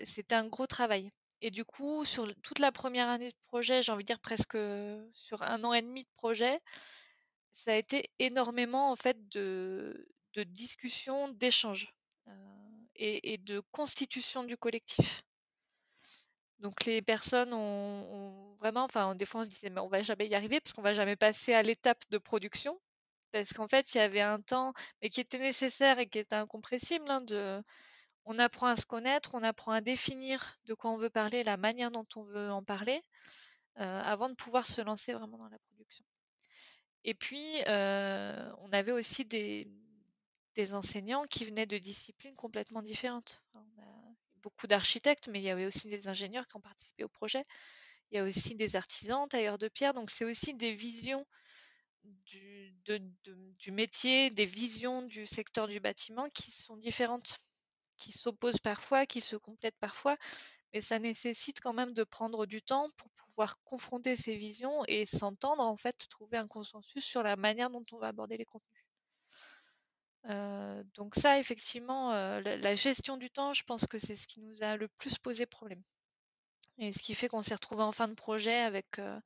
c'était 0.06 0.36
un 0.36 0.48
gros 0.48 0.68
travail. 0.68 1.12
Et 1.42 1.52
du 1.52 1.66
coup, 1.66 2.06
sur 2.06 2.28
toute 2.42 2.60
la 2.60 2.72
première 2.72 3.10
année 3.10 3.30
de 3.30 3.38
projet, 3.48 3.82
j'ai 3.82 3.92
envie 3.92 4.04
de 4.04 4.08
dire 4.08 4.20
presque 4.20 4.58
sur 5.14 5.42
un 5.42 5.64
an 5.64 5.74
et 5.74 5.82
demi 5.82 6.04
de 6.04 6.10
projet, 6.16 6.60
ça 7.54 7.74
a 7.74 7.76
été 7.76 8.10
énormément 8.20 8.92
en 8.92 8.96
fait 8.96 9.30
de, 9.30 10.08
discussions, 10.36 11.30
d'échanges 11.30 11.94
et, 12.96 13.38
de 13.38 13.62
constitution 13.72 14.44
du 14.44 14.58
collectif. 14.58 15.24
Donc 16.60 16.86
les 16.86 17.02
personnes 17.02 17.54
ont, 17.54 18.56
vraiment, 18.56 18.84
enfin 18.86 19.16
des 19.16 19.26
fois 19.26 19.42
on 19.42 19.44
se 19.44 19.50
disait 19.50 19.70
mais 19.70 19.82
on 19.82 19.88
va 19.88 20.02
jamais 20.02 20.28
y 20.28 20.36
arriver 20.36 20.62
parce 20.62 20.74
qu'on 20.74 20.82
va 20.82 20.94
jamais 20.94 21.16
passer 21.16 21.54
à 21.54 21.62
l'étape 21.62 22.02
de 22.10 22.18
production 22.18 22.80
parce 23.32 23.52
qu'en 23.52 23.68
fait 23.68 23.94
il 23.94 23.98
y 23.98 24.02
avait 24.02 24.22
un 24.22 24.40
temps 24.40 24.74
mais 25.02 25.10
qui 25.10 25.20
était 25.20 25.40
nécessaire 25.40 26.00
et 26.00 26.08
qui 26.08 26.20
était 26.20 26.36
incompressible 26.36 27.10
hein, 27.10 27.22
de 27.22 27.62
on 28.26 28.40
apprend 28.40 28.68
à 28.68 28.76
se 28.76 28.86
connaître, 28.86 29.36
on 29.36 29.44
apprend 29.44 29.72
à 29.74 29.82
définir 29.82 30.58
de 30.66 30.74
quoi 30.74 30.92
on 30.92 30.98
veut 30.98 31.10
parler, 31.10 31.44
la 31.44 31.58
manière 31.58 31.92
dont 31.92 32.08
on 32.16 32.24
veut 32.24 32.52
en 32.52 32.64
parler, 32.64 33.04
euh, 33.80 34.02
avant 34.02 34.30
de 34.30 34.36
pouvoir 34.36 34.66
se 34.66 34.82
lancer 34.82 35.14
vraiment 35.14 35.38
dans 35.38 35.50
la 35.50 35.60
production. 35.60 36.06
Et 37.06 37.14
puis, 37.14 37.62
euh, 37.68 38.52
on 38.60 38.72
avait 38.72 38.92
aussi 38.92 39.26
des, 39.26 39.68
enseignants 40.74 41.24
qui 41.24 41.46
venaient 41.46 41.66
de 41.66 41.78
disciplines 41.78 42.36
complètement 42.36 42.82
différentes. 42.82 43.42
On 43.54 43.82
a 43.82 44.16
beaucoup 44.42 44.68
d'architectes, 44.68 45.28
mais 45.28 45.40
il 45.40 45.44
y 45.44 45.50
avait 45.50 45.66
aussi 45.66 45.88
des 45.88 46.08
ingénieurs 46.08 46.48
qui 46.48 46.56
ont 46.56 46.62
participé 46.62 47.04
au 47.04 47.10
projet. 47.10 47.46
Il 48.12 48.18
y 48.18 48.20
a 48.20 48.24
aussi 48.24 48.56
des 48.56 48.76
artisans, 48.76 49.28
tailleurs 49.28 49.58
de 49.58 49.68
pierre. 49.68 49.94
Donc 49.94 50.12
c'est 50.12 50.26
aussi 50.26 50.54
des 50.54 50.74
visions 50.74 51.26
du, 52.26 53.72
métier, 53.72 54.30
des 54.30 54.46
visions 54.46 55.02
du 55.02 55.26
secteur 55.26 55.68
du 55.68 55.80
bâtiment 55.80 56.30
qui 56.30 56.52
sont 56.52 56.78
différentes, 56.78 57.38
qui 57.98 58.12
s'opposent 58.12 58.60
parfois, 58.60 59.06
qui 59.06 59.22
se 59.22 59.36
complètent 59.36 59.80
parfois. 59.80 60.18
Mais 60.74 60.82
ça 60.82 61.00
nécessite 61.00 61.60
quand 61.62 61.74
même 61.74 61.94
de 61.94 62.04
prendre 62.04 62.46
du 62.46 62.62
temps 62.62 62.90
pour 62.98 63.10
pouvoir 63.12 63.60
confronter 63.64 64.16
ces 64.16 64.36
visions 64.36 64.84
et 64.88 65.06
s'entendre, 65.06 65.64
en 65.64 65.78
fait, 65.78 66.08
trouver 66.10 66.38
un 66.38 66.48
consensus 66.48 67.04
sur 67.04 67.24
la 67.24 67.36
manière 67.36 67.70
dont 67.70 67.86
on 67.92 67.98
va 67.98 68.08
aborder 68.08 68.38
les 68.38 68.46
contenus. 68.46 68.84
Euh, 70.30 70.84
donc 70.96 71.16
ça, 71.16 71.38
effectivement, 71.40 72.14
euh, 72.14 72.40
la, 72.42 72.76
gestion 72.76 73.18
du 73.18 73.30
temps, 73.30 73.54
je 73.54 73.64
pense 73.64 73.86
que 73.86 74.00
c'est 74.00 74.16
ce 74.16 74.28
qui 74.28 74.42
nous 74.42 74.64
a 74.64 74.78
le 74.78 74.88
plus 74.88 75.18
posé 75.18 75.46
problème. 75.46 75.84
Et 76.78 76.92
ce 76.92 77.00
qui 77.00 77.14
fait 77.14 77.28
qu'on 77.28 77.42
s'est 77.42 77.54
retrouvé 77.54 77.84
en 77.84 77.92
fin 77.92 78.08
de 78.08 78.14
projet 78.14 78.56
avec 78.56 79.00
euh, 79.00 79.20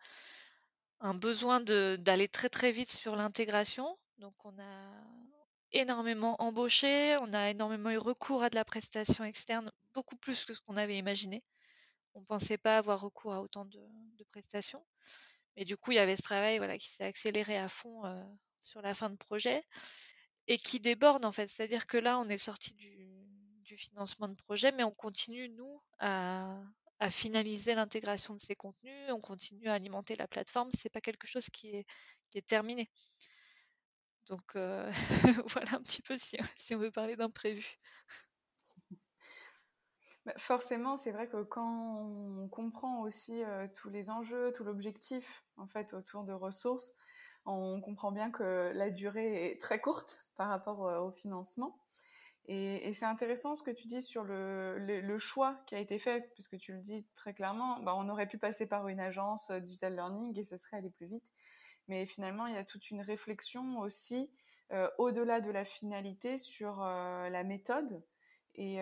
un 0.99 1.13
besoin 1.13 1.61
d'aller 1.61 2.27
très 2.27 2.49
très 2.49 2.71
vite 2.71 2.91
sur 2.91 3.15
l'intégration. 3.15 3.97
Donc 4.17 4.33
on 4.43 4.57
a 4.59 5.36
énormément 5.71 6.41
embauché, 6.41 7.17
on 7.21 7.33
a 7.33 7.49
énormément 7.49 7.89
eu 7.91 7.97
recours 7.97 8.43
à 8.43 8.49
de 8.49 8.55
la 8.55 8.65
prestation 8.65 9.23
externe, 9.23 9.71
beaucoup 9.93 10.15
plus 10.15 10.45
que 10.45 10.53
ce 10.53 10.61
qu'on 10.61 10.77
avait 10.77 10.97
imaginé. 10.97 11.43
On 12.13 12.21
ne 12.21 12.25
pensait 12.25 12.57
pas 12.57 12.77
avoir 12.77 13.01
recours 13.01 13.33
à 13.33 13.41
autant 13.41 13.65
de, 13.65 13.79
prestations. 14.31 14.83
Mais 15.55 15.65
du 15.65 15.77
coup, 15.77 15.91
il 15.91 15.95
y 15.95 15.99
avait 15.99 16.15
ce 16.15 16.21
travail 16.21 16.59
qui 16.79 16.89
s'est 16.89 17.03
accéléré 17.03 17.57
à 17.57 17.69
fond 17.69 18.01
sur 18.59 18.81
la 18.81 18.93
fin 18.93 19.09
de 19.09 19.15
projet 19.15 19.63
et 20.47 20.57
qui 20.57 20.79
déborde 20.79 21.25
en 21.25 21.31
fait. 21.31 21.47
C'est-à-dire 21.47 21.87
que 21.87 21.97
là, 21.97 22.19
on 22.19 22.27
est 22.29 22.37
sorti 22.37 22.73
du, 22.73 23.77
financement 23.77 24.27
de 24.27 24.33
projet, 24.33 24.71
mais 24.71 24.83
on 24.83 24.91
continue, 24.91 25.49
nous, 25.49 25.81
à, 25.99 26.59
finaliser 27.11 27.75
l'intégration 27.75 28.33
de 28.33 28.41
ces 28.41 28.55
contenus, 28.55 29.11
on 29.11 29.19
continue 29.19 29.67
à 29.67 29.73
alimenter 29.73 30.15
la 30.15 30.27
plateforme. 30.27 30.69
C'est 30.75 30.89
pas 30.89 31.01
quelque 31.01 31.27
chose 31.27 31.47
qui 31.51 31.85
est 32.33 32.47
terminé. 32.47 32.89
Donc 34.29 34.55
euh, 34.55 34.91
voilà 35.47 35.75
un 35.75 35.81
petit 35.81 36.01
peu 36.01 36.17
si, 36.17 36.37
on 36.75 36.77
veut 36.77 36.91
parler 36.91 37.15
d'imprévu. 37.15 37.77
Bah, 40.25 40.33
forcément, 40.37 40.97
c'est 40.97 41.11
vrai 41.11 41.29
que 41.29 41.43
quand 41.43 42.01
on 42.01 42.49
comprend 42.49 43.01
aussi 43.01 43.43
euh, 43.43 43.67
tous 43.73 43.89
les 43.89 44.09
enjeux, 44.09 44.51
tout 44.51 44.65
l'objectif 44.65 45.45
en 45.55 45.67
fait 45.67 45.93
autour 45.93 46.23
de 46.25 46.33
ressources, 46.33 46.95
on 47.45 47.79
comprend 47.79 48.11
bien 48.11 48.29
que 48.29 48.73
la 48.75 48.89
durée 48.89 49.51
est 49.51 49.61
très 49.61 49.79
courte 49.79 50.19
par 50.35 50.49
rapport 50.49 50.85
euh, 50.87 50.99
au 50.99 51.11
financement. 51.11 51.77
Et, 52.49 52.93
c'est 52.93 53.05
intéressant 53.05 53.55
ce 53.55 53.63
que 53.63 53.71
tu 53.71 53.87
dis 53.87 54.01
sur 54.01 54.23
le, 54.23 55.17
choix 55.17 55.59
qui 55.67 55.75
a 55.75 55.79
été 55.79 55.99
fait, 55.99 56.31
puisque 56.33 56.57
tu 56.57 56.71
le 56.71 56.79
dis 56.79 57.05
très 57.13 57.33
clairement, 57.33 57.81
bah, 57.81 57.93
on 57.97 58.07
aurait 58.07 58.27
pu 58.27 58.37
passer 58.37 58.65
par 58.65 58.87
une 58.87 59.01
agence 59.01 59.51
digital 59.51 59.95
learning 59.95 60.37
et 60.39 60.45
ce 60.45 60.55
serait 60.55 60.77
aller 60.77 60.89
plus 60.89 61.07
vite. 61.07 61.33
Mais 61.87 62.05
finalement, 62.05 62.47
il 62.47 62.55
y 62.55 62.57
a 62.57 62.65
toute 62.65 62.91
une 62.91 63.01
réflexion 63.01 63.79
aussi 63.79 64.29
euh, 64.71 64.89
au-delà 64.97 65.39
de 65.41 65.51
la 65.51 65.63
finalité 65.63 66.37
sur 66.37 66.79
la 66.81 67.43
méthode 67.43 68.03
et 68.55 68.79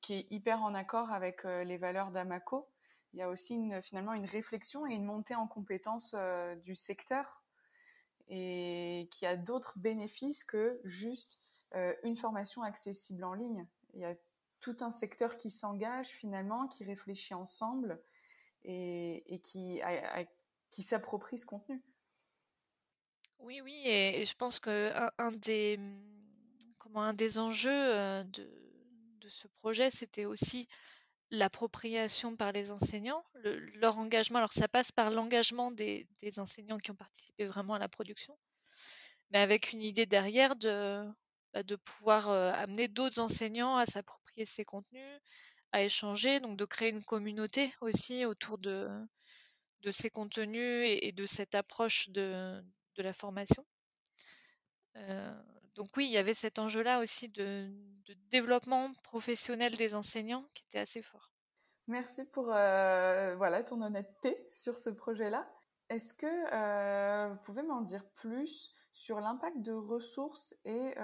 qui 0.00 0.14
est 0.14 0.26
hyper 0.30 0.60
en 0.62 0.74
accord 0.74 1.12
avec 1.12 1.44
les 1.44 1.78
valeurs 1.78 2.10
d'Amaco. 2.10 2.68
Il 3.12 3.20
y 3.20 3.22
a 3.22 3.28
aussi 3.28 3.70
finalement 3.82 4.12
une 4.12 4.24
réflexion 4.24 4.86
et 4.86 4.94
une 4.94 5.04
montée 5.04 5.36
en 5.36 5.46
compétence 5.46 6.16
du 6.62 6.74
secteur 6.74 7.44
et 8.28 9.08
qui 9.10 9.26
a 9.26 9.36
d'autres 9.36 9.78
bénéfices 9.78 10.42
que 10.42 10.80
juste 10.84 11.42
euh, 11.74 11.94
une 12.02 12.16
formation 12.16 12.62
accessible 12.62 13.24
en 13.24 13.34
ligne. 13.34 13.66
Il 13.94 14.00
y 14.00 14.04
a 14.04 14.14
tout 14.60 14.76
un 14.80 14.90
secteur 14.90 15.36
qui 15.36 15.50
s'engage 15.50 16.08
finalement, 16.08 16.66
qui 16.66 16.84
réfléchit 16.84 17.34
ensemble 17.34 18.00
et, 18.64 19.40
qui 19.42 19.82
s'approprie 20.70 21.36
ce 21.36 21.46
contenu. 21.46 21.82
Oui, 23.42 23.60
oui, 23.60 23.82
et, 23.86 24.24
je 24.24 24.34
pense 24.34 24.60
que 24.60 24.92
un, 24.96 25.10
un 26.94 27.12
des 27.12 27.38
enjeux 27.38 28.24
de, 28.24 28.48
ce 29.28 29.48
projet, 29.60 29.90
c'était 29.90 30.26
aussi 30.26 30.68
l'appropriation 31.30 32.36
par 32.36 32.52
les 32.52 32.70
enseignants, 32.70 33.24
leur 33.74 33.98
engagement. 33.98 34.38
Alors 34.38 34.52
ça 34.52 34.68
passe 34.68 34.92
par 34.92 35.10
l'engagement 35.10 35.72
des, 35.72 36.06
enseignants 36.36 36.78
qui 36.78 36.92
ont 36.92 36.96
participé 36.96 37.46
vraiment 37.46 37.74
à 37.74 37.78
la 37.78 37.88
production, 37.88 38.36
mais 39.30 39.38
avec 39.38 39.72
une 39.72 39.82
idée 39.82 40.06
derrière 40.06 40.54
de, 40.54 41.04
bah, 41.52 41.62
pouvoir 41.84 42.30
amener 42.30 42.86
d'autres 42.86 43.18
enseignants 43.18 43.76
à 43.76 43.86
s'approprier 43.86 44.44
ces 44.44 44.64
contenus, 44.64 45.20
à 45.72 45.82
échanger, 45.82 46.38
donc 46.38 46.56
de 46.56 46.64
créer 46.64 46.90
une 46.90 47.04
communauté 47.04 47.72
aussi 47.80 48.24
autour 48.24 48.58
de 48.58 48.88
ces 49.90 50.10
contenus 50.10 50.86
et, 51.02 51.10
de 51.10 51.26
cette 51.26 51.56
approche 51.56 52.08
de, 52.10 52.62
la 53.00 53.14
formation. 53.14 53.64
Euh, 54.96 55.32
donc 55.74 55.88
oui, 55.96 56.04
il 56.06 56.10
y 56.10 56.18
avait 56.18 56.34
cet 56.34 56.58
enjeu-là 56.58 57.00
aussi 57.00 57.28
de, 57.28 57.70
développement 58.30 58.92
professionnel 59.04 59.76
des 59.76 59.94
enseignants 59.94 60.44
qui 60.52 60.64
était 60.64 60.78
assez 60.78 61.00
fort. 61.00 61.30
Merci 61.86 62.24
pour 62.26 62.50
euh, 62.52 63.34
voilà 63.36 63.62
ton 63.62 63.80
honnêteté 63.80 64.44
sur 64.50 64.76
ce 64.76 64.90
projet-là. 64.90 65.50
Est-ce 65.88 66.14
que 66.14 66.26
euh, 66.26 67.28
vous 67.28 67.38
pouvez 67.42 67.62
m'en 67.62 67.80
dire 67.80 68.04
plus 68.14 68.72
sur 68.92 69.20
l'impact 69.20 69.60
de 69.62 69.72
ressources 69.72 70.54
et 70.64 70.94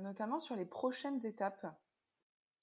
notamment 0.00 0.38
sur 0.38 0.56
les 0.56 0.66
prochaines 0.66 1.24
étapes? 1.26 1.66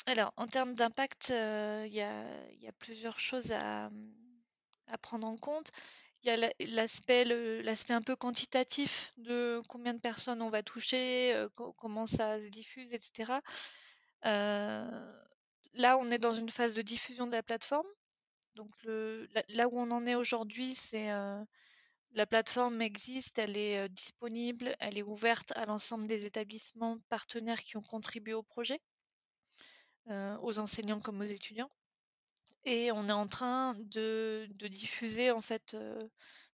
Alors, 0.08 0.34
en 0.38 0.46
termes 0.46 0.76
d'impact, 0.76 1.30
il 1.30 1.94
y, 1.94 2.02
a 2.02 2.72
plusieurs 2.80 3.20
choses 3.20 3.52
à, 3.52 3.90
à 4.88 4.98
prendre 4.98 5.28
en 5.28 5.38
compte. 5.38 5.72
Il 6.26 6.30
y 6.30 6.32
a 6.32 6.52
l'aspect 6.60 7.94
un 7.94 8.02
peu 8.02 8.16
quantitatif 8.16 9.14
de 9.18 9.62
combien 9.70 9.94
de 9.94 10.00
personnes 10.00 10.42
on 10.42 10.50
va 10.50 10.64
toucher, 10.64 11.46
comment 11.78 12.08
ça 12.08 12.40
se 12.40 12.48
diffuse, 12.48 12.96
etc. 12.96 13.34
là, 14.24 15.98
on 16.00 16.10
est 16.10 16.18
dans 16.18 16.34
une 16.34 16.50
phase 16.50 16.74
de 16.74 16.82
diffusion 16.82 17.28
de 17.28 17.32
la 17.32 17.44
plateforme. 17.44 17.86
Donc 18.56 18.72
là, 19.50 19.68
où 19.68 19.80
on 19.80 19.92
en 19.92 20.08
est 20.08 20.16
aujourd'hui, 20.16 20.74
c'est 20.74 21.12
la 22.14 22.26
plateforme 22.26 22.82
existe, 22.82 23.38
elle 23.38 23.56
est 23.56 23.88
disponible, 23.90 24.76
elle 24.80 24.98
est 24.98 25.04
ouverte 25.04 25.52
à 25.56 25.68
l'ensemble 25.68 26.08
des 26.08 26.26
établissements 26.26 26.98
partenaires 27.08 27.62
qui 27.62 27.78
ont 27.78 27.84
contribué 27.84 28.34
au 28.34 28.42
projet, 28.42 28.82
aux 30.10 30.58
enseignants 30.58 31.02
comme 31.02 31.22
aux 31.22 31.24
étudiants 31.24 31.70
et 32.66 32.92
on 32.92 33.08
est 33.08 33.14
en 33.14 33.28
train 33.28 33.76
de, 33.76 34.48
diffuser, 34.68 35.32
en 35.32 35.42
fait, 35.42 35.76
euh, 35.76 36.08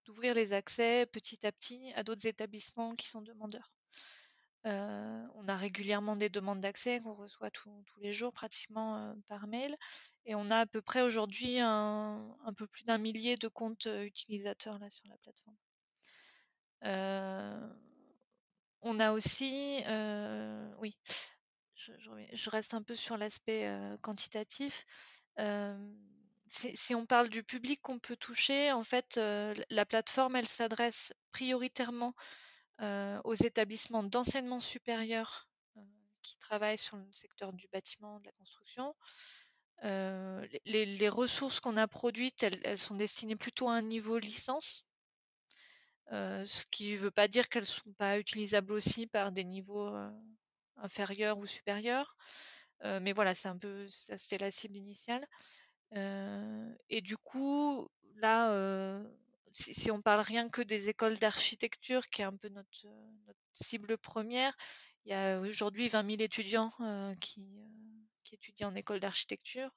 d'ouvrir 0.04 0.34
les 0.34 0.52
accès 0.52 1.06
petit 1.06 1.46
à 1.46 1.52
petit 1.52 1.92
à 1.94 2.02
d'autres 2.02 2.26
établissements 2.26 2.94
qui 2.94 3.08
sont 3.08 3.22
demandeurs. 3.22 3.72
Euh, 4.66 5.26
on 5.34 5.48
a 5.48 5.56
régulièrement 5.56 6.14
des 6.14 6.28
demandes 6.28 6.60
d'accès 6.60 7.00
qu'on 7.00 7.14
reçoit 7.14 7.50
tous 7.50 7.84
les 7.98 8.12
jours 8.12 8.32
pratiquement 8.32 8.96
euh, 8.96 9.12
par 9.26 9.48
mail 9.48 9.76
et 10.24 10.36
on 10.36 10.50
a 10.50 10.58
à 10.58 10.66
peu 10.66 10.80
près 10.80 11.02
aujourd'hui 11.02 11.58
un, 11.58 12.36
peu 12.56 12.68
plus 12.68 12.84
d'un 12.84 12.98
millier 12.98 13.34
de 13.36 13.48
comptes 13.48 13.86
utilisateurs 13.86 14.78
là 14.78 14.88
sur 14.88 15.04
la 15.08 15.16
plateforme. 15.16 15.56
on 18.82 19.00
a 19.00 19.10
aussi, 19.10 19.82
oui, 20.78 20.96
je, 21.74 22.50
reste 22.50 22.74
un 22.74 22.82
peu 22.82 22.94
sur 22.94 23.16
l'aspect 23.16 23.68
quantitatif 24.00 24.86
si, 26.52 26.94
on 26.94 27.06
parle 27.06 27.28
du 27.28 27.42
public 27.42 27.80
qu'on 27.82 27.98
peut 27.98 28.16
toucher, 28.16 28.72
en 28.72 28.84
fait, 28.84 29.16
la 29.16 29.86
plateforme, 29.86 30.36
elle 30.36 30.48
s'adresse 30.48 31.12
prioritairement 31.32 32.14
aux 33.24 33.34
établissements 33.34 34.02
d'enseignement 34.02 34.60
supérieur 34.60 35.48
qui 36.22 36.36
travaillent 36.38 36.78
sur 36.78 36.96
le 36.96 37.06
secteur 37.12 37.52
du 37.52 37.66
bâtiment, 37.68 38.20
de 38.20 38.26
la 38.26 38.32
construction, 38.32 38.94
les, 39.82 41.08
ressources 41.08 41.60
qu'on 41.60 41.76
a 41.76 41.88
produites, 41.88 42.42
elles, 42.42 42.78
sont 42.78 42.94
destinées 42.94 43.36
plutôt 43.36 43.68
à 43.68 43.74
un 43.74 43.82
niveau 43.82 44.18
licence, 44.18 44.84
ce 46.10 46.64
qui 46.70 46.92
ne 46.92 46.98
veut 46.98 47.10
pas 47.10 47.28
dire 47.28 47.48
qu'elles 47.48 47.62
ne 47.62 47.66
sont 47.66 47.92
pas 47.94 48.18
utilisables 48.18 48.72
aussi 48.72 49.06
par 49.06 49.32
des 49.32 49.44
niveaux 49.44 49.90
inférieurs 50.76 51.38
ou 51.38 51.46
supérieurs. 51.46 52.16
mais 52.84 53.12
voilà, 53.12 53.34
c'est 53.34 53.48
un 53.48 53.58
peu, 53.58 53.86
c'était 53.88 54.38
la 54.38 54.50
cible 54.50 54.76
initiale. 54.76 55.26
Et 55.94 57.00
du 57.02 57.16
coup, 57.16 57.88
là, 58.16 59.02
si, 59.52 59.90
on 59.90 60.00
parle 60.00 60.20
rien 60.20 60.48
que 60.48 60.62
des 60.62 60.88
écoles 60.88 61.18
d'architecture, 61.18 62.08
qui 62.08 62.22
est 62.22 62.24
un 62.24 62.36
peu 62.36 62.48
notre, 62.48 62.86
cible 63.52 63.98
première, 63.98 64.56
il 65.04 65.10
y 65.10 65.14
a 65.14 65.40
aujourd'hui 65.40 65.88
20 65.88 66.06
000 66.08 66.22
étudiants 66.22 66.70
qui, 67.20 67.46
qui, 68.24 68.34
étudient 68.34 68.68
en 68.68 68.74
école 68.74 69.00
d'architecture, 69.00 69.70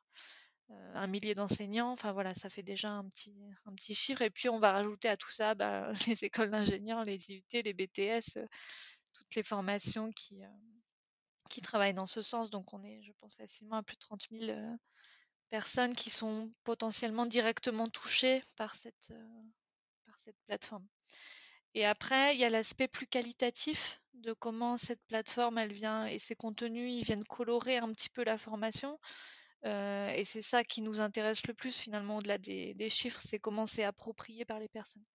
un 0.69 1.07
millier 1.07 1.35
d'enseignants, 1.35 1.91
enfin 1.91 2.11
voilà, 2.11 2.33
ça 2.33 2.49
fait 2.49 2.63
déjà 2.63 2.89
un 2.89 3.07
petit, 3.09 3.35
un 3.65 3.73
petit 3.75 3.95
chiffre. 3.95 4.21
Et 4.21 4.29
puis 4.29 4.49
on 4.49 4.59
va 4.59 4.71
rajouter 4.71 5.09
à 5.09 5.17
tout 5.17 5.29
ça 5.29 5.55
bah, 5.55 5.91
les 6.07 6.23
écoles 6.23 6.51
d'ingénieurs, 6.51 7.03
les 7.03 7.31
IUT, 7.31 7.43
les 7.53 7.73
BTS, 7.73 8.39
toutes 9.13 9.35
les 9.35 9.43
formations 9.43 10.11
qui, 10.11 10.41
qui 11.49 11.61
travaillent 11.61 11.93
dans 11.93 12.07
ce 12.07 12.21
sens. 12.21 12.49
Donc 12.49 12.73
on 12.73 12.83
est, 12.83 13.01
je 13.03 13.11
pense, 13.19 13.35
facilement 13.35 13.77
à 13.77 13.83
plus 13.83 13.95
de 13.95 13.99
30 13.99 14.27
000 14.31 14.77
personnes 15.55 15.95
qui 15.95 16.09
sont 16.09 16.51
potentiellement 16.65 17.25
directement 17.25 17.87
touchées 17.87 18.43
par 18.57 18.75
cette, 18.75 19.13
par 20.05 20.15
cette 20.25 20.35
plateforme. 20.47 20.85
Et 21.75 21.85
après, 21.85 22.35
il 22.35 22.41
y 22.41 22.43
a 22.43 22.49
l'aspect 22.49 22.89
plus 22.89 23.07
qualitatif 23.07 24.01
de 24.15 24.33
comment 24.33 24.75
cette 24.75 24.99
plateforme, 25.07 25.57
elle 25.57 25.71
vient 25.71 26.07
et 26.07 26.19
ses 26.19 26.35
contenus, 26.35 26.91
ils 26.93 27.05
viennent 27.05 27.23
colorer 27.23 27.77
un 27.77 27.93
petit 27.93 28.09
peu 28.09 28.25
la 28.25 28.37
formation. 28.37 28.99
et 29.63 30.23
c'est 30.25 30.41
ça 30.41 30.65
qui 30.65 30.81
nous 30.81 30.99
intéresse 30.99 31.47
le 31.47 31.53
plus 31.53 31.75
finalement 31.77 32.17
au-delà 32.17 32.37
des, 32.37 32.73
des 32.73 32.89
chiffres, 32.89 33.21
c'est 33.23 33.39
comment 33.39 33.65
c'est 33.65 33.85
approprié 33.85 34.43
par 34.43 34.59
les 34.59 34.67
personnes. 34.67 35.05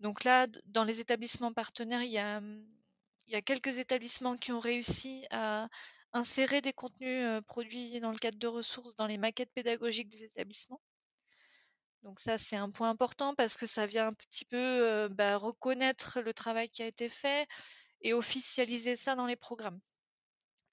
Donc 0.00 0.24
là, 0.24 0.48
dans 0.64 0.82
les 0.82 0.98
établissements 0.98 1.52
partenaires, 1.52 2.02
il 2.02 2.10
y 2.10 2.18
a, 2.18 2.40
il 3.28 3.32
y 3.32 3.36
a 3.36 3.42
quelques 3.42 3.78
établissements 3.78 4.36
qui 4.36 4.50
ont 4.50 4.58
réussi 4.72 5.26
à 5.30 5.68
insérer 6.12 6.60
des 6.60 6.72
contenus 6.72 7.42
produits 7.46 8.00
dans 8.00 8.10
le 8.10 8.18
cadre 8.18 8.38
de 8.38 8.46
ressources 8.46 8.94
dans 8.96 9.06
les 9.06 9.18
maquettes 9.18 9.52
pédagogiques 9.52 10.08
des 10.08 10.24
établissements. 10.24 10.80
Donc 12.02 12.18
ça, 12.18 12.38
c'est 12.38 12.56
un 12.56 12.70
point 12.70 12.90
important 12.90 13.34
parce 13.34 13.56
que 13.56 13.66
ça 13.66 13.86
vient 13.86 14.08
un 14.08 14.14
petit 14.14 14.44
peu 14.44 15.08
bah, 15.10 15.36
reconnaître 15.36 16.20
le 16.20 16.32
travail 16.32 16.68
qui 16.68 16.82
a 16.82 16.86
été 16.86 17.08
fait 17.08 17.46
et 18.00 18.14
officialiser 18.14 18.96
ça 18.96 19.14
dans 19.14 19.26
les 19.26 19.36
programmes. 19.36 19.80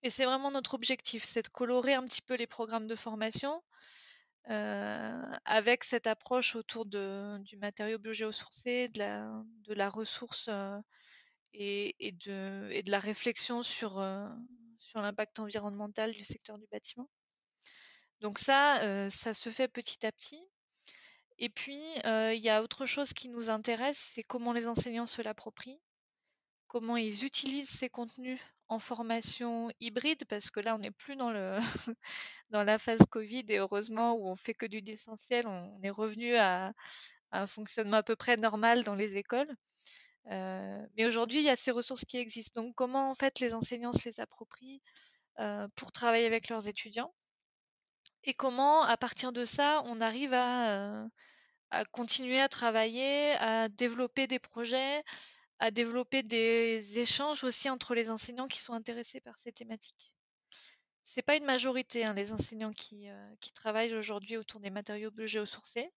Et 0.04 0.10
c'est 0.10 0.26
vraiment 0.26 0.52
notre 0.52 0.76
objectif, 0.76 1.24
c'est 1.26 1.42
de 1.42 1.50
colorer 1.50 1.94
un 1.94 2.06
petit 2.06 2.22
peu 2.22 2.36
les 2.36 2.48
programmes 2.48 2.88
de 2.88 2.96
formation 2.96 3.62
avec 4.46 5.84
cette 5.84 6.08
approche 6.08 6.56
autour 6.56 6.86
du 6.86 7.58
matériau 7.58 7.98
biogéosourcé, 7.98 8.88
de 8.88 9.00
la, 9.00 9.44
de 9.66 9.74
la 9.74 9.90
ressource 9.90 10.50
et, 11.54 12.16
de, 12.26 12.90
la 12.90 13.00
réflexion 13.00 13.64
sur, 13.64 14.00
euh, 14.00 14.28
sur 14.80 15.02
l'impact 15.02 15.40
environnemental 15.40 16.12
du 16.14 16.24
secteur 16.24 16.58
du 16.58 16.66
bâtiment. 16.72 17.10
Donc 18.22 18.40
ça, 18.40 18.82
euh, 18.84 19.10
ça 19.10 19.34
se 19.34 19.50
fait 19.50 19.68
petit 19.68 20.06
à 20.06 20.12
petit. 20.12 20.42
Et 21.40 21.50
puis, 21.50 21.82
euh, 22.06 22.34
il 22.34 22.44
y 22.44 22.50
a 22.50 22.64
autre 22.64 22.86
chose 22.86 23.14
qui 23.14 23.30
nous 23.30 23.50
intéresse, 23.50 23.98
c'est 23.98 24.24
comment 24.24 24.54
les 24.54 24.68
enseignants 24.68 25.06
se 25.06 25.22
l'approprient, 25.22 25.80
comment 26.68 26.98
ils 26.98 27.26
utilisent 27.26 27.70
ces 27.70 27.90
contenus 27.90 28.42
en 28.70 28.80
formation 28.80 29.70
hybride, 29.80 30.26
parce 30.26 30.50
que 30.50 30.60
là, 30.60 30.76
on 30.76 30.80
n'est 30.80 30.92
plus 30.92 31.16
dans, 31.16 31.32
la 32.52 32.78
phase 32.80 33.02
Covid, 33.12 33.46
et 33.50 33.58
heureusement, 33.58 34.16
où 34.16 34.28
on 34.28 34.36
fait 34.36 34.56
que 34.56 34.66
du 34.66 34.82
distanciel, 34.82 35.48
on 35.48 35.80
est 35.84 35.90
revenu 35.92 36.36
à 36.38 36.74
un 37.32 37.48
fonctionnement 37.48 37.98
à 37.98 38.04
peu 38.04 38.16
près 38.16 38.36
normal 38.38 38.84
dans 38.84 38.96
les 38.96 39.16
écoles. 39.18 39.54
Euh, 40.30 40.86
mais 40.98 41.06
aujourd'hui, 41.06 41.40
il 41.40 41.46
y 41.46 41.50
a 41.50 41.56
ces 41.56 41.72
ressources 41.72 42.06
qui 42.06 42.18
existent. 42.18 42.62
Donc, 42.62 42.76
comment 42.76 43.10
en 43.10 43.16
fait 43.16 43.40
les 43.40 43.54
enseignants 43.54 43.94
se 43.94 44.06
les 44.06 44.20
approprient 44.20 44.82
euh, 45.40 45.68
pour 45.76 45.92
travailler 45.92 46.26
avec 46.26 46.50
leurs 46.50 46.68
étudiants? 46.68 47.14
Et 48.24 48.34
comment, 48.34 48.84
à 48.84 48.98
partir 48.98 49.32
de 49.32 49.46
ça, 49.46 49.82
on 49.86 50.02
arrive 50.02 50.34
à, 50.34 50.72
euh, 50.72 51.08
à 51.72 51.86
continuer 51.86 52.42
à 52.42 52.50
travailler, 52.50 53.32
à 53.34 53.70
développer 53.70 54.28
des 54.28 54.40
projets, 54.40 55.04
à 55.60 55.72
développer 55.72 56.24
des 56.24 57.00
échanges 57.00 57.44
aussi 57.44 57.70
entre 57.70 57.96
les 57.96 58.10
enseignants 58.10 58.48
qui 58.48 58.60
sont 58.60 58.74
intéressés 58.74 59.22
par 59.22 59.38
ces 59.40 59.54
thématiques? 59.54 60.14
C'est 61.04 61.22
pas 61.22 61.38
une 61.38 61.46
majorité, 61.46 62.04
hein, 62.04 62.14
les 62.14 62.34
enseignants 62.34 62.74
qui, 62.74 63.08
travaillent 63.56 63.96
aujourd'hui 63.96 64.36
autour 64.36 64.60
des 64.60 64.70
matériaux 64.70 65.10
biogéosourcés. 65.10 65.90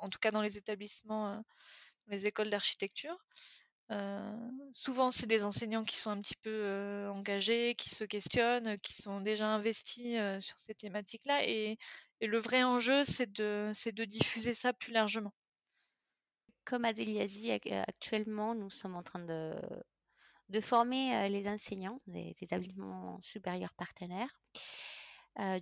En 0.00 0.08
tout 0.08 0.18
cas 0.18 0.30
dans 0.30 0.42
les 0.42 0.58
établissements 0.58 1.42
les 2.10 2.26
écoles 2.26 2.50
d'architecture. 2.50 3.16
Euh, 3.90 4.36
souvent, 4.72 5.10
c'est 5.10 5.26
des 5.26 5.42
enseignants 5.42 5.84
qui 5.84 5.96
sont 5.96 6.10
un 6.10 6.20
petit 6.20 6.36
peu 6.36 6.50
euh, 6.50 7.10
engagés, 7.10 7.74
qui 7.76 7.90
se 7.90 8.04
questionnent, 8.04 8.78
qui 8.78 8.92
sont 8.94 9.20
déjà 9.20 9.48
investis 9.48 10.16
euh, 10.16 10.40
sur 10.40 10.58
ces 10.58 10.74
thématiques-là. 10.74 11.46
Et, 11.48 11.78
le 12.22 12.38
vrai 12.38 12.62
enjeu, 12.62 13.02
c'est 13.02 13.32
de, 13.32 14.04
diffuser 14.04 14.52
ça 14.52 14.74
plus 14.74 14.92
largement. 14.92 15.32
Comme 16.66 16.84
Adéliazi, 16.84 17.50
actuellement, 17.50 18.54
nous 18.54 18.68
sommes 18.68 18.94
en 18.94 19.02
train 19.02 19.20
de 19.20 20.60
former 20.60 21.30
les 21.30 21.48
enseignants 21.48 22.02
des 22.06 22.34
établissements 22.42 23.18
supérieurs 23.22 23.72
partenaires 23.72 24.34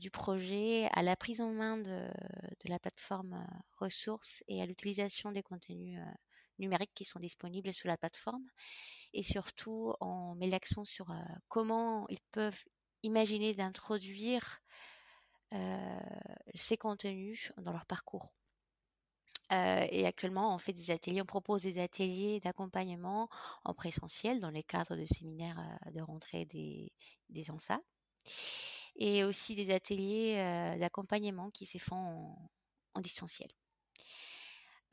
du 0.01 0.11
projet 0.11 0.89
à 0.93 1.03
la 1.03 1.15
prise 1.15 1.41
en 1.41 1.53
main 1.53 1.77
de, 1.77 2.09
la 2.65 2.79
plateforme 2.79 3.47
ressources 3.77 4.43
et 4.49 4.61
à 4.61 4.67
l'utilisation 4.67 5.31
des 5.31 5.43
contenus 5.43 6.01
numériques 6.59 6.95
qui 6.95 7.05
sont 7.05 7.19
disponibles 7.19 7.73
sur 7.73 7.89
la 7.89 7.97
plateforme. 7.97 8.45
Et 9.13 9.23
surtout, 9.23 9.95
on 10.01 10.35
met 10.35 10.49
l'accent 10.49 10.85
sur 10.85 11.11
euh, 11.11 11.15
comment 11.49 12.07
ils 12.09 12.21
peuvent 12.33 12.65
imaginer 13.03 13.55
d'introduire 13.55 14.61
euh, 15.55 16.01
ces 16.55 16.77
contenus 16.77 17.53
dans 17.59 17.73
leur 17.73 17.87
parcours. 17.87 18.33
Euh, 19.51 19.87
et 19.91 20.07
actuellement, 20.07 20.55
on 20.55 20.59
fait 20.59 20.75
des 20.75 20.91
ateliers, 20.91 21.23
on 21.23 21.27
propose 21.27 21.63
des 21.63 21.79
ateliers 21.79 22.39
d'accompagnement 22.41 23.31
en 23.65 23.73
présentiel 23.73 24.41
dans 24.41 24.51
les 24.51 24.63
cadres 24.63 24.95
de 24.95 25.07
séminaires 25.07 25.79
de 25.91 26.03
rentrée 26.03 26.45
des, 26.45 26.93
des. 27.31 27.51
Et 28.99 29.25
aussi 29.25 29.55
des 29.55 29.71
ateliers 29.71 30.37
d'accompagnement 30.79 31.51
qui 31.51 31.67
se 31.67 31.79
font 31.79 32.35
en 32.95 33.01
distanciel. 33.01 33.49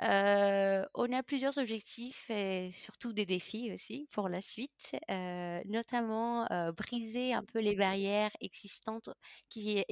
Euh, 0.02 0.86
on 0.94 1.12
a 1.14 1.24
plusieurs 1.24 1.58
objectifs 1.58 2.30
et 2.30 2.72
surtout 2.74 3.14
des 3.14 3.26
défis 3.26 3.72
aussi 3.74 4.10
pour 4.12 4.28
la 4.28 4.42
suite, 4.42 4.98
euh, 5.10 5.62
notamment 5.66 6.52
euh, 6.52 6.74
briser 6.74 7.34
un 7.34 7.44
peu 7.46 7.60
les 7.60 7.76
barrières 7.76 8.32
existantes 8.42 9.10
qui, 9.50 9.86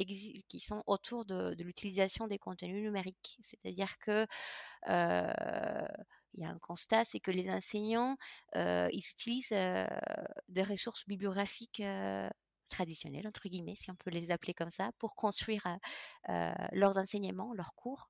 qui 0.50 0.60
sont 0.60 0.84
autour 0.88 1.24
de, 1.26 1.56
l'utilisation 1.64 2.28
des 2.28 2.38
contenus 2.38 2.84
numériques. 2.84 3.38
C'est-à-dire 3.42 3.98
que 4.00 4.28
il 6.36 6.42
y 6.42 6.46
a 6.46 6.50
un 6.50 6.60
constat, 6.60 7.04
c'est 7.06 7.20
que 7.20 7.32
les 7.32 7.50
enseignants, 7.50 8.18
ils 8.56 9.04
utilisent 9.12 9.54
des 10.50 10.64
ressources 10.64 11.08
bibliographiques 11.08 11.82
traditionnelles, 12.74 13.28
entre 13.28 13.48
guillemets, 13.48 13.76
si 13.76 13.92
on 13.92 13.96
peut 13.96 14.10
les 14.10 14.32
appeler 14.32 14.54
comme 14.54 14.70
ça, 14.70 14.92
pour 15.00 15.16
construire 15.16 15.66
leurs 16.72 16.98
enseignements, 16.98 17.54
leurs 17.54 17.74
cours. 17.76 18.10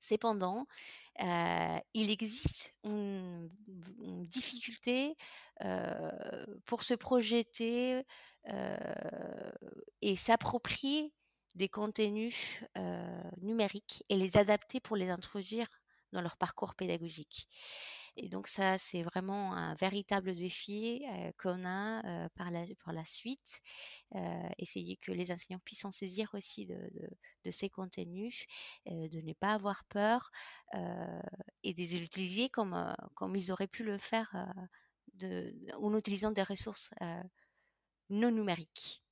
Cependant, 0.00 0.66
euh, 1.22 1.78
il 1.92 2.10
existe 2.10 2.74
une, 2.84 3.50
difficulté 4.26 5.16
euh, 5.62 6.46
pour 6.66 6.82
se 6.82 6.94
projeter 6.94 8.02
euh, 8.48 9.52
et 10.00 10.16
s'approprier 10.16 11.12
des 11.54 11.68
contenus 11.68 12.62
numériques 13.40 14.04
et 14.08 14.16
les 14.16 14.36
adapter 14.36 14.80
pour 14.80 14.96
les 14.96 15.10
introduire 15.10 15.68
dans 16.12 16.20
leur 16.20 16.36
parcours 16.36 16.74
pédagogique. 16.74 17.48
Et 18.16 18.28
donc 18.28 18.48
ça, 18.48 18.78
c'est 18.78 19.02
vraiment 19.02 19.54
un 19.54 19.74
véritable 19.74 20.34
défi 20.34 21.02
euh, 21.08 21.30
qu'on 21.38 21.64
a 21.64 22.04
euh, 22.04 22.28
par, 22.34 22.50
la, 22.50 22.64
par 22.84 22.92
la 22.92 23.04
suite. 23.04 23.60
Euh, 24.14 24.48
essayer 24.58 24.96
que 24.96 25.12
les 25.12 25.30
enseignants 25.30 25.60
puissent 25.64 25.84
en 25.84 25.90
saisir 25.90 26.30
aussi 26.34 26.66
de, 26.66 27.50
ces 27.50 27.68
contenus, 27.68 28.46
de 28.86 29.20
ne 29.20 29.32
pas 29.32 29.54
avoir 29.54 29.84
peur 29.84 30.30
et 31.62 31.72
de 31.74 31.78
les 31.78 31.96
utiliser 31.96 32.48
comme, 32.48 32.94
ils 33.34 33.50
auraient 33.50 33.66
pu 33.66 33.82
le 33.82 33.98
faire 33.98 34.34
en 35.22 35.96
utilisant 35.96 36.30
des 36.30 36.42
ressources 36.42 36.90
non 38.10 38.30
numériques. 38.30 39.02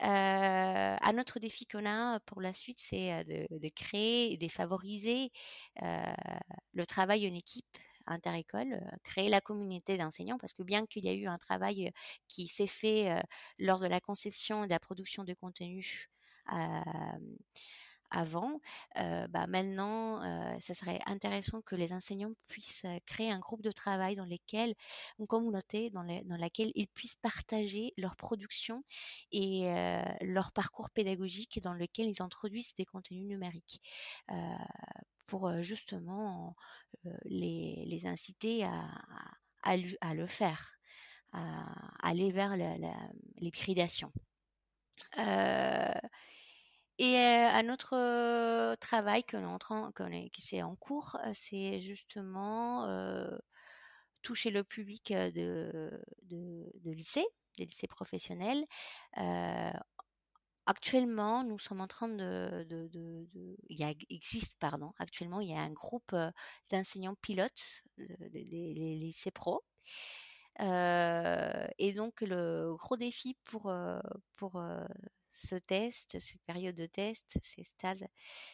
Un 0.00 1.18
autre 1.18 1.40
défi 1.40 1.66
qu'on 1.66 1.86
a 1.86 2.20
pour 2.20 2.40
la 2.40 2.52
suite, 2.52 2.78
c'est 2.78 3.24
de, 3.24 3.68
créer 3.70 4.32
et 4.32 4.36
de 4.36 4.48
favoriser 4.48 5.32
le 5.80 6.86
travail 6.86 7.28
en 7.28 7.34
équipe 7.34 7.78
interécole, 8.08 8.80
créer 9.02 9.28
la 9.28 9.40
communauté 9.40 9.96
d'enseignants, 9.98 10.38
parce 10.38 10.52
que 10.52 10.62
bien 10.62 10.86
qu'il 10.86 11.04
y 11.04 11.08
a 11.08 11.14
eu 11.14 11.26
un 11.26 11.38
travail 11.38 11.92
qui 12.26 12.46
s'est 12.46 12.66
fait 12.66 13.22
lors 13.58 13.80
de 13.80 13.86
la 13.86 14.00
conception 14.00 14.64
et 14.64 14.66
de 14.66 14.72
la 14.72 14.80
production 14.80 15.24
de 15.24 15.34
contenu 15.34 16.08
avant, 18.10 18.60
bah 18.94 19.46
maintenant, 19.48 20.22
ce 20.60 20.72
serait 20.72 21.00
intéressant 21.06 21.60
que 21.62 21.76
les 21.76 21.92
enseignants 21.92 22.32
puissent 22.46 22.86
créer 23.06 23.30
un 23.30 23.38
groupe 23.38 23.62
de 23.62 23.70
travail 23.70 24.14
dans 24.14 24.24
lequel, 24.24 24.74
une 25.18 25.26
communauté 25.26 25.90
dans, 25.90 26.04
dans 26.04 26.36
laquelle 26.36 26.72
ils 26.74 26.88
puissent 26.88 27.16
partager 27.16 27.92
leur 27.98 28.16
production 28.16 28.82
et 29.30 29.70
leur 30.22 30.52
parcours 30.52 30.90
pédagogique 30.90 31.60
dans 31.62 31.74
lequel 31.74 32.08
ils 32.08 32.22
introduisent 32.22 32.74
des 32.74 32.86
contenus 32.86 33.26
numériques 33.26 33.82
pour 35.28 35.62
justement 35.62 36.56
les, 37.24 38.06
inciter 38.06 38.64
à, 38.64 40.14
le 40.14 40.26
faire, 40.26 40.78
à 41.32 42.08
aller 42.08 42.32
vers 42.32 42.56
l'hybridation. 43.36 44.12
Euh, 45.18 45.92
et 46.98 47.16
un 47.16 47.72
autre 47.72 48.74
travail 48.76 49.22
qui 49.22 50.42
c'est 50.42 50.62
en 50.62 50.74
cours, 50.74 51.16
c'est 51.32 51.78
justement 51.78 52.88
toucher 54.22 54.50
le 54.50 54.64
public 54.64 55.12
de, 55.12 56.02
de, 56.22 56.90
lycée, 56.90 57.26
des 57.56 57.66
lycées 57.66 57.86
professionnels. 57.86 58.64
Actuellement, 60.68 61.44
nous 61.44 61.58
sommes 61.58 61.80
en 61.80 61.86
train 61.88 62.08
de, 62.08 62.66
il 63.70 63.96
existe 64.10 64.56
pardon, 64.58 64.92
actuellement 64.98 65.40
il 65.40 65.48
y 65.50 65.54
a 65.54 65.60
un 65.60 65.72
groupe 65.72 66.14
d'enseignants 66.70 67.16
pilotes 67.22 67.82
des 67.98 68.44
lycées 68.44 69.30
pro. 69.30 69.64
et 70.60 71.92
donc 71.94 72.20
le 72.22 72.74
gros 72.76 72.96
défi 72.96 73.36
pour 73.44 73.72
pour 74.36 74.62
ce 75.30 75.56
test, 75.56 76.18
cette 76.18 76.42
période 76.46 76.74
de 76.74 76.86
test, 76.86 77.38
ces 77.42 77.62
stages, 77.62 78.04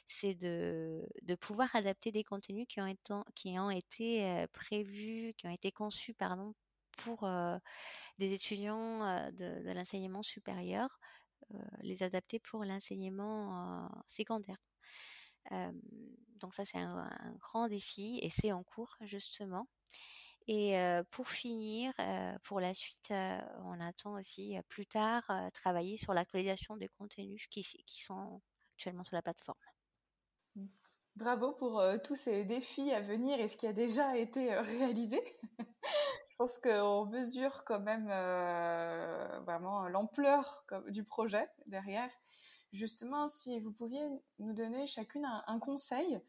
c'est 0.06 0.34
de, 0.34 1.08
de 1.22 1.34
pouvoir 1.34 1.74
adapter 1.76 2.12
des 2.12 2.24
contenus 2.24 2.66
qui 2.68 2.80
ont 2.80 2.86
été, 2.86 3.14
qui 3.34 3.58
ont 3.58 3.70
été 3.70 4.46
prévus, 4.52 5.34
qui 5.38 5.46
ont 5.46 5.52
été 5.52 5.72
conçus 5.72 6.14
pardon, 6.14 6.54
pour 6.98 7.26
des 8.18 8.32
étudiants 8.32 9.30
de 9.32 9.72
l'enseignement 9.72 10.22
supérieur, 10.22 10.98
les 11.80 12.02
adapter 12.02 12.38
pour 12.38 12.64
l'enseignement 12.64 13.88
secondaire. 14.06 14.58
donc 16.40 16.54
ça 16.54 16.64
c'est 16.64 16.78
un, 16.78 17.10
grand 17.40 17.68
défi 17.68 18.18
et 18.22 18.30
c'est 18.30 18.52
en 18.52 18.62
cours 18.62 18.96
justement. 19.02 19.68
Et 20.46 20.76
pour 21.10 21.28
finir, 21.28 21.92
pour 22.42 22.60
la 22.60 22.74
suite, 22.74 23.12
on 23.64 23.80
attend 23.80 24.14
aussi 24.14 24.56
plus 24.68 24.86
tard 24.86 25.24
travailler 25.54 25.96
sur 25.96 26.12
l'actualisation 26.12 26.76
des 26.76 26.88
contenus 26.88 27.46
qui, 27.48 27.62
qui, 27.62 28.02
sont 28.02 28.42
actuellement 28.74 29.04
sur 29.04 29.16
la 29.16 29.22
plateforme. 29.22 29.58
Mmh. 30.56 30.66
Bravo 31.16 31.52
pour 31.52 31.82
tous 32.02 32.16
ces 32.16 32.44
défis 32.44 32.92
à 32.92 33.00
venir 33.00 33.40
et 33.40 33.48
ce 33.48 33.56
qui 33.56 33.66
a 33.66 33.72
déjà 33.72 34.16
été 34.18 34.54
réalisé? 34.54 35.22
Je 36.34 36.38
pense 36.38 36.58
qu'on 36.58 37.06
mesure 37.06 37.64
quand 37.64 37.78
même 37.78 38.08
vraiment 39.44 39.88
l'ampleur 39.88 40.66
du 40.88 41.04
projet 41.04 41.48
derrière. 41.66 42.10
Justement, 42.72 43.28
si 43.28 43.60
vous 43.60 43.70
pouviez 43.70 44.02
nous 44.40 44.52
donner 44.52 44.88
chacune 44.88 45.24
un 45.24 45.58
conseil 45.60 46.20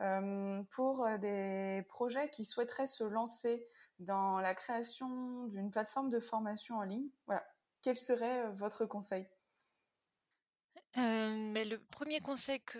euh, 0.00 0.62
pour 0.70 1.04
euh, 1.04 1.18
des 1.18 1.82
projets 1.88 2.30
qui 2.30 2.44
souhaiteraient 2.44 2.86
se 2.86 3.02
lancer 3.02 3.66
dans 3.98 4.38
la 4.38 4.54
création 4.54 5.46
d'une 5.46 5.72
plateforme 5.72 6.08
de 6.08 6.20
formation 6.20 6.76
en 6.76 6.82
ligne. 6.82 7.08
Voilà. 7.26 7.44
Quel 7.82 7.96
serait 7.96 8.46
euh, 8.46 8.50
votre 8.52 8.86
conseil? 8.86 9.26
Mais 10.98 11.64
le 11.64 11.78
premier 11.90 12.20
conseil 12.20 12.60
que, 12.60 12.78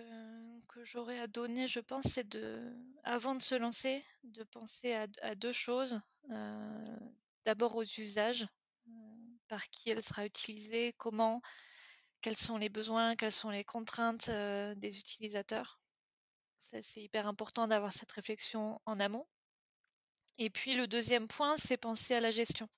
j'aurais 0.84 1.18
à 1.18 1.26
donner, 1.26 1.66
je 1.66 1.80
pense, 1.80 2.04
c'est 2.04 2.28
de, 2.28 2.72
avant 3.04 3.34
de 3.34 3.42
se 3.42 3.54
lancer, 3.54 4.04
de 4.22 4.44
penser 4.44 4.92
à, 4.92 5.34
deux 5.34 5.52
choses. 5.52 6.00
D'abord 7.44 7.76
aux 7.76 7.84
usages, 7.84 8.46
par 9.48 9.68
qui 9.70 9.90
elle 9.90 10.02
sera 10.02 10.24
utilisée, 10.26 10.94
comment, 10.98 11.40
quels 12.20 12.36
sont 12.36 12.58
les 12.58 12.68
besoins, 12.68 13.16
quelles 13.16 13.32
sont 13.32 13.50
les 13.50 13.64
contraintes 13.64 14.30
des 14.30 14.98
utilisateurs 14.98 15.80
c'est 16.82 17.02
hyper 17.02 17.26
important 17.26 17.66
d'avoir 17.66 17.92
cette 17.92 18.12
réflexion 18.12 18.80
en 18.84 19.00
amont. 19.00 19.26
Et 20.36 20.50
puis 20.50 20.74
le 20.74 20.86
deuxième 20.86 21.26
point, 21.26 21.56
c'est 21.56 21.76
penser 21.76 22.14
à 22.14 22.20
la 22.20 22.30
gestion. 22.30 22.68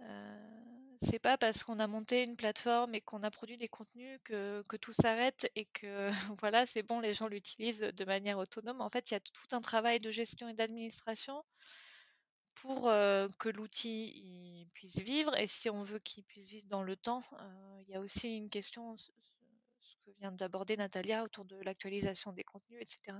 Euh, 0.00 0.57
c'est 1.00 1.18
pas 1.18 1.38
parce 1.38 1.62
qu'on 1.62 1.78
a 1.78 1.86
monté 1.86 2.22
une 2.22 2.36
plateforme 2.36 2.94
et 2.94 3.00
qu'on 3.00 3.22
a 3.22 3.30
produit 3.30 3.56
des 3.56 3.68
contenus 3.68 4.18
que, 4.24 4.62
tout 4.80 4.92
s'arrête 4.92 5.50
et 5.56 5.66
que 5.66 6.10
voilà, 6.40 6.66
c'est 6.66 6.82
bon, 6.82 7.00
les 7.00 7.14
gens 7.14 7.28
l'utilisent 7.28 7.80
de 7.80 8.04
manière 8.04 8.38
autonome. 8.38 8.80
En 8.80 8.90
fait, 8.90 9.10
il 9.10 9.14
y 9.14 9.16
a 9.16 9.20
tout 9.20 9.56
un 9.56 9.60
travail 9.60 9.98
de 9.98 10.10
gestion 10.10 10.48
et 10.48 10.54
d'administration 10.54 11.44
pour 12.54 12.88
euh, 12.88 13.28
que 13.38 13.48
l'outil 13.48 14.68
puisse 14.74 14.98
vivre. 14.98 15.36
Et 15.36 15.46
si 15.46 15.70
on 15.70 15.82
veut 15.82 16.00
qu'il 16.00 16.24
puisse 16.24 16.46
vivre 16.46 16.66
dans 16.68 16.82
le 16.82 16.96
temps, 16.96 17.22
euh, 17.32 17.82
il 17.82 17.90
y 17.90 17.94
a 17.94 18.00
aussi 18.00 18.36
une 18.36 18.50
question 18.50 18.96
vient 20.18 20.32
d'aborder 20.32 20.76
Natalia 20.76 21.22
autour 21.22 21.44
de 21.44 21.56
l'actualisation 21.62 22.32
des 22.32 22.44
contenus, 22.44 22.80
etc. 22.80 23.18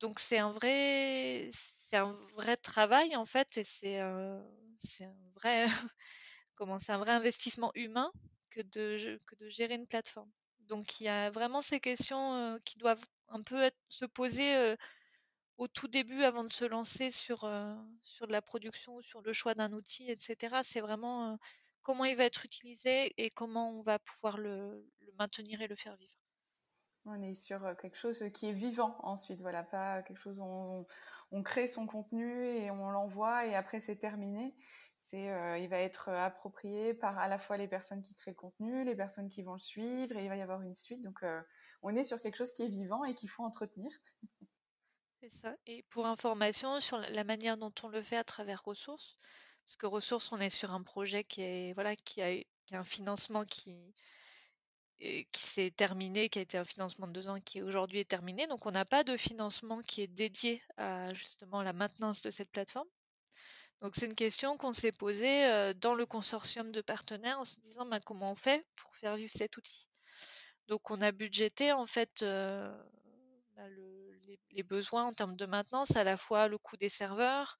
Donc 0.00 0.18
c'est 0.18 0.38
un 0.38 0.52
vrai, 0.52 1.48
c'est 1.52 1.96
un 1.96 2.12
vrai 2.34 2.56
travail 2.56 3.16
en 3.16 3.24
fait, 3.24 3.56
et 3.58 3.64
c'est 3.64 3.98
un 3.98 4.42
vrai, 5.34 5.66
comment, 6.56 6.78
un 6.88 6.98
vrai 6.98 7.12
investissement 7.12 7.72
humain 7.74 8.12
que 8.50 8.60
de 8.60 9.20
que 9.26 9.34
de 9.36 9.48
gérer 9.48 9.74
une 9.74 9.86
plateforme. 9.86 10.30
Donc 10.60 11.00
il 11.00 11.04
y 11.04 11.08
a 11.08 11.30
vraiment 11.30 11.60
ces 11.60 11.80
questions 11.80 12.58
qui 12.64 12.78
doivent 12.78 13.04
un 13.28 13.42
peu 13.42 13.62
être, 13.62 13.78
se 13.88 14.04
poser 14.04 14.76
au 15.56 15.68
tout 15.68 15.88
début 15.88 16.22
avant 16.22 16.44
de 16.44 16.52
se 16.52 16.64
lancer 16.64 17.10
sur 17.10 17.50
sur 18.02 18.26
de 18.26 18.32
la 18.32 18.42
production, 18.42 19.00
sur 19.00 19.22
le 19.22 19.32
choix 19.32 19.54
d'un 19.54 19.72
outil, 19.72 20.10
etc. 20.10 20.62
C'est 20.62 20.80
vraiment 20.80 21.38
comment 21.86 22.04
il 22.04 22.16
va 22.16 22.24
être 22.24 22.44
utilisé 22.44 23.14
et 23.16 23.30
comment 23.30 23.70
on 23.78 23.82
va 23.82 24.00
pouvoir 24.00 24.38
le, 24.38 24.84
maintenir 25.20 25.62
et 25.62 25.68
le 25.68 25.76
faire 25.76 25.94
vivre. 25.96 26.25
On 27.06 27.22
est 27.22 27.34
sur 27.34 27.64
euh, 27.64 27.74
quelque 27.74 27.96
chose 27.96 28.24
qui 28.34 28.48
est 28.48 28.52
vivant 28.52 28.96
ensuite, 29.02 29.40
voilà, 29.40 29.62
pas 29.62 30.02
quelque 30.02 30.18
chose 30.18 30.40
où 30.40 30.86
on, 31.30 31.42
crée 31.42 31.68
son 31.68 31.86
contenu 31.86 32.46
et 32.46 32.70
on 32.70 32.90
l'envoie 32.90 33.46
et 33.46 33.54
après 33.54 33.80
c'est 33.80 33.96
terminé. 33.96 34.54
C'est, 34.98 35.30
euh, 35.30 35.56
il 35.58 35.68
va 35.68 35.78
être 35.78 36.08
approprié 36.08 36.92
par 36.92 37.16
à 37.18 37.28
la 37.28 37.38
fois 37.38 37.56
les 37.56 37.68
personnes 37.68 38.02
qui 38.02 38.16
créent 38.16 38.32
le 38.32 38.36
contenu, 38.36 38.82
les 38.82 38.96
personnes 38.96 39.28
qui 39.28 39.42
vont 39.42 39.52
le 39.52 39.60
suivre 39.60 40.16
et 40.16 40.24
il 40.24 40.28
va 40.28 40.36
y 40.36 40.42
avoir 40.42 40.62
une 40.62 40.74
suite. 40.74 41.02
Donc 41.02 41.22
euh, 41.22 41.40
on 41.82 41.94
est 41.94 42.02
sur 42.02 42.20
quelque 42.20 42.36
chose 42.36 42.52
qui 42.52 42.62
est 42.64 42.68
vivant 42.68 43.04
et 43.04 43.14
qu'il 43.14 43.28
faut 43.28 43.44
entretenir. 43.44 43.90
C'est 45.20 45.30
ça. 45.30 45.54
Et 45.66 45.84
pour 45.90 46.06
information 46.06 46.80
sur 46.80 46.98
la 46.98 47.24
manière 47.24 47.56
dont 47.56 47.72
on 47.84 47.88
le 47.88 48.02
fait 48.02 48.16
à 48.16 48.24
travers 48.24 48.62
ressources, 48.64 49.16
parce 49.64 49.76
que 49.76 49.86
ressources, 49.86 50.32
on 50.32 50.40
est 50.40 50.50
sur 50.50 50.72
un 50.72 50.82
projet 50.82 51.24
qui 51.24 51.42
est 51.42 51.72
voilà 51.74 51.94
qui 51.96 52.22
a, 52.22 52.34
un 52.72 52.84
financement 52.84 53.44
qui 53.44 53.94
qui 54.98 55.42
s'est 55.46 55.72
terminé, 55.76 56.28
qui 56.28 56.38
a 56.38 56.42
été 56.42 56.56
un 56.58 56.64
financement 56.64 57.06
de 57.06 57.12
deux 57.12 57.28
ans, 57.28 57.38
qui 57.40 57.62
aujourd'hui 57.62 58.00
est 58.00 58.08
terminé. 58.08 58.46
Donc 58.46 58.66
on 58.66 58.70
n'a 58.70 58.84
pas 58.84 59.04
de 59.04 59.16
financement 59.16 59.80
qui 59.82 60.02
est 60.02 60.06
dédié 60.06 60.62
à 60.76 61.12
justement 61.12 61.62
la 61.62 61.72
maintenance 61.72 62.22
de 62.22 62.30
cette 62.30 62.50
plateforme. 62.50 62.88
Donc 63.82 63.94
c'est 63.94 64.06
une 64.06 64.14
question 64.14 64.56
qu'on 64.56 64.72
s'est 64.72 64.92
posée 64.92 65.44
euh, 65.44 65.74
dans 65.74 65.94
le 65.94 66.06
consortium 66.06 66.72
de 66.72 66.80
partenaires 66.80 67.38
en 67.38 67.44
se 67.44 67.60
disant 67.60 67.84
bah, 67.86 68.00
comment 68.00 68.32
on 68.32 68.34
fait 68.34 68.64
pour 68.76 68.94
faire 68.96 69.16
vivre 69.16 69.32
cet 69.32 69.56
outil? 69.56 69.86
Donc 70.68 70.90
on 70.90 71.00
a 71.02 71.12
budgété 71.12 71.72
en 71.72 71.86
fait 71.86 72.22
euh, 72.22 72.74
bah, 73.54 73.68
les, 74.50 74.62
besoins 74.62 75.04
en 75.04 75.12
termes 75.12 75.36
de 75.36 75.46
maintenance, 75.46 75.94
à 75.96 76.04
la 76.04 76.16
fois 76.16 76.48
le 76.48 76.56
coût 76.58 76.76
des 76.78 76.88
serveurs, 76.88 77.58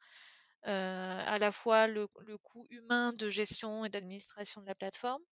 euh, 0.66 1.20
à 1.26 1.38
la 1.38 1.52
fois 1.52 1.86
le, 1.86 2.08
coût 2.42 2.66
humain 2.70 3.12
de 3.12 3.28
gestion 3.28 3.84
et 3.84 3.90
d'administration 3.90 4.62
de 4.62 4.66
la 4.66 4.74
plateforme. 4.74 5.22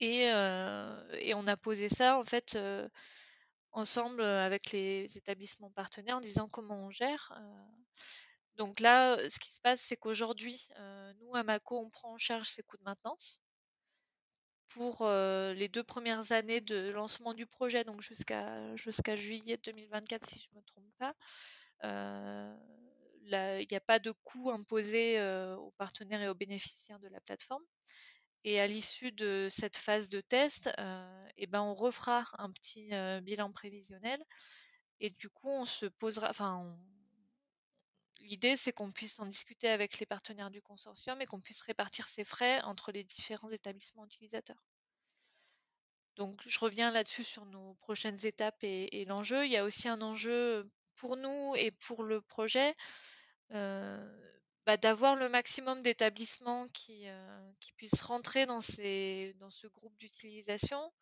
Et, 0.00 0.30
euh, 0.32 1.34
on 1.34 1.46
a 1.46 1.56
posé 1.56 1.88
ça 1.88 2.18
en 2.18 2.24
fait 2.24 2.54
euh, 2.56 2.88
ensemble 3.72 4.22
avec 4.22 4.72
les 4.72 5.16
établissements 5.16 5.70
partenaires 5.70 6.16
en 6.16 6.20
disant 6.20 6.48
comment 6.48 6.86
on 6.86 6.90
gère. 6.90 7.32
donc 8.56 8.80
là, 8.80 9.16
ce 9.28 9.38
qui 9.38 9.52
se 9.52 9.60
passe, 9.60 9.80
c'est 9.80 9.96
qu'aujourd'hui, 9.96 10.68
nous, 11.20 11.34
à 11.34 11.42
Mako, 11.42 11.78
on 11.78 11.88
prend 11.88 12.12
en 12.12 12.18
charge 12.18 12.48
ces 12.48 12.62
coûts 12.62 12.78
de 12.78 12.82
maintenance 12.84 13.40
pour 14.68 15.06
les 15.06 15.68
deux 15.68 15.84
premières 15.84 16.32
années 16.32 16.60
de 16.60 16.90
lancement 16.90 17.34
du 17.34 17.46
projet, 17.46 17.84
donc 17.84 18.00
jusqu'à 18.00 18.74
jusqu'à 18.76 19.16
juillet 19.16 19.58
2024 19.64 20.26
si 20.28 20.40
je 20.40 20.48
ne 20.52 20.60
me 20.60 20.64
trompe 20.64 20.92
pas 20.98 21.14
il 23.22 23.66
n'y 23.70 23.76
a 23.76 23.80
pas 23.80 23.98
de 23.98 24.12
coût 24.24 24.50
imposé 24.50 25.20
aux 25.58 25.72
partenaires 25.72 26.22
et 26.22 26.28
aux 26.28 26.34
bénéficiaires 26.34 26.98
de 26.98 27.08
la 27.08 27.20
plateforme. 27.20 27.64
Et 28.44 28.58
à 28.60 28.66
l'issue 28.66 29.12
de 29.12 29.48
cette 29.50 29.76
phase 29.76 30.08
de 30.08 30.20
test, 30.20 30.70
eh 31.36 31.46
ben 31.46 31.60
on 31.60 31.74
refera 31.74 32.24
un 32.38 32.50
petit 32.50 32.90
bilan 33.22 33.52
prévisionnel. 33.52 34.24
Et 35.00 35.10
du 35.10 35.28
coup, 35.30 35.48
on 35.48 35.64
se 35.64 35.86
posera, 35.86 36.28
enfin, 36.30 36.78
l'idée, 38.20 38.56
c'est 38.56 38.72
qu'on 38.72 38.92
puisse 38.92 39.18
en 39.18 39.26
discuter 39.26 39.68
avec 39.68 39.98
les 39.98 40.06
partenaires 40.06 40.50
du 40.50 40.62
consortium 40.62 41.20
et 41.20 41.26
qu'on 41.26 41.40
puisse 41.40 41.62
répartir 41.62 42.08
ces 42.08 42.24
frais 42.24 42.60
entre 42.62 42.92
les 42.92 43.04
différents 43.04 43.50
établissements 43.50 44.04
utilisateurs. 44.04 44.62
Donc, 46.16 46.36
je 46.46 46.58
reviens 46.58 46.90
là-dessus 46.90 47.24
sur 47.24 47.46
nos 47.46 47.74
prochaines 47.74 48.26
étapes 48.26 48.62
et, 48.62 49.04
l'enjeu. 49.06 49.46
Il 49.46 49.52
y 49.52 49.56
a 49.56 49.64
aussi 49.64 49.88
un 49.88 50.02
enjeu 50.02 50.70
pour 50.96 51.16
nous 51.16 51.54
et 51.56 51.70
pour 51.70 52.02
le 52.02 52.20
projet 52.20 52.74
euh, 53.52 54.39
bah, 54.66 54.76
d'avoir 54.76 55.16
le 55.16 55.28
maximum 55.28 55.82
d'établissements 55.82 56.66
qui, 56.68 57.08
euh, 57.08 57.52
qui, 57.60 57.72
puissent 57.72 58.02
rentrer 58.02 58.46
dans, 58.46 58.60
ces, 58.60 59.34
dans 59.40 59.50
ce 59.50 59.66
groupe 59.66 59.96
d'utilisation 59.98 60.92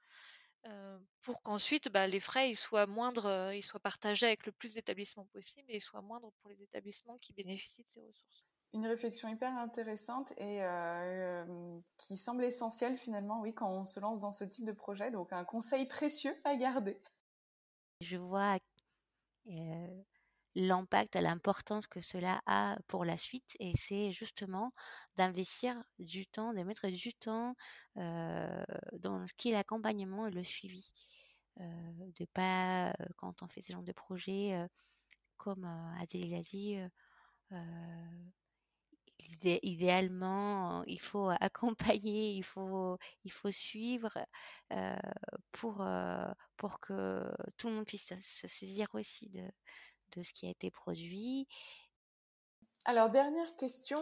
euh, 0.67 0.99
pour 1.23 1.43
qu'ensuite 1.43 1.89
bah, 1.89 2.07
les 2.07 2.21
frais 2.21 2.51
ils 2.51 2.57
soient 2.57 2.87
moindres, 2.87 3.53
ils 3.53 3.63
soient 3.63 3.81
partagés 3.81 4.27
avec 4.27 4.47
le 4.47 4.53
plus 4.53 4.75
d'établissements 4.75 5.27
possible 5.27 5.71
et 5.71 5.77
ils 5.77 5.81
soient 5.81 6.03
moindres 6.03 6.33
pour 6.41 6.51
les 6.51 6.63
établissements 6.63 7.17
qui 7.17 7.33
bénéficient 7.33 7.85
de 7.85 7.91
ces 7.91 8.01
ressources 8.01 8.45
une 8.75 8.87
réflexion 8.87 9.29
hyper 9.29 9.57
intéressante 9.57 10.33
et 10.33 10.63
euh, 10.63 11.81
qui 11.97 12.17
semble 12.17 12.45
essentielle 12.45 12.97
finalement, 12.97 13.41
oui, 13.41 13.55
quand 13.55 13.71
on 13.71 13.85
se 13.85 13.99
lance 14.01 14.21
dans 14.21 14.31
ce 14.31 14.45
type 14.45 14.67
de 14.67 14.73
projet. 14.73 15.11
Donc 15.11 15.33
un 15.33 15.45
conseil 15.45 15.87
précieux 15.87 16.35
à 16.45 16.57
garder. 16.57 17.01
Je 18.01 18.17
vois 18.17 18.59
euh, 19.49 20.03
l'impact, 20.55 21.17
l'importance 21.17 21.87
que 21.87 22.01
cela 22.01 22.41
a 22.47 22.77
pour 22.87 23.05
la 23.05 23.17
suite 23.17 23.57
et 23.61 23.73
c'est 23.77 24.13
justement 24.13 24.73
d'investir 25.17 25.77
du 25.99 26.27
temps, 26.27 26.53
de 26.55 26.63
mettre 26.63 26.89
du 26.89 27.15
temps 27.15 27.55
euh, 27.97 28.65
dans 28.99 29.27
ce 29.27 29.33
qui 29.35 29.51
est 29.51 29.53
l'accompagnement 29.53 30.27
et 30.27 30.31
le 30.31 30.45
suivi. 30.45 30.91
de 31.59 32.25
pas, 32.35 32.95
quand 33.17 33.43
on 33.43 33.47
fait 33.49 33.61
ce 33.61 33.73
genre 33.73 33.83
de 33.83 33.93
projet, 33.93 34.67
comme 35.37 35.65
Adélie 36.01 36.31
l'a 36.31 36.41
dit, 36.41 36.79
idéalement, 39.63 40.83
il 40.87 41.01
faut 41.01 41.31
accompagner, 41.41 42.33
il 42.33 42.43
faut, 42.43 42.99
il 43.25 43.33
faut 43.33 43.51
suivre 43.51 44.13
euh, 44.73 44.97
pour, 45.53 45.81
euh, 45.83 46.31
pour 46.57 46.81
que 46.81 47.25
tout 47.57 47.69
le 47.69 47.75
monde 47.75 47.87
puisse 47.87 48.13
se 48.21 48.49
saisir 48.49 48.89
aussi 48.95 49.29
de, 49.29 49.43
de 50.17 50.23
ce 50.23 50.33
qui 50.33 50.47
a 50.47 50.51
été 50.51 50.71
produit. 50.71 51.47
Alors, 52.85 53.11
dernière 53.11 53.55
question, 53.57 53.99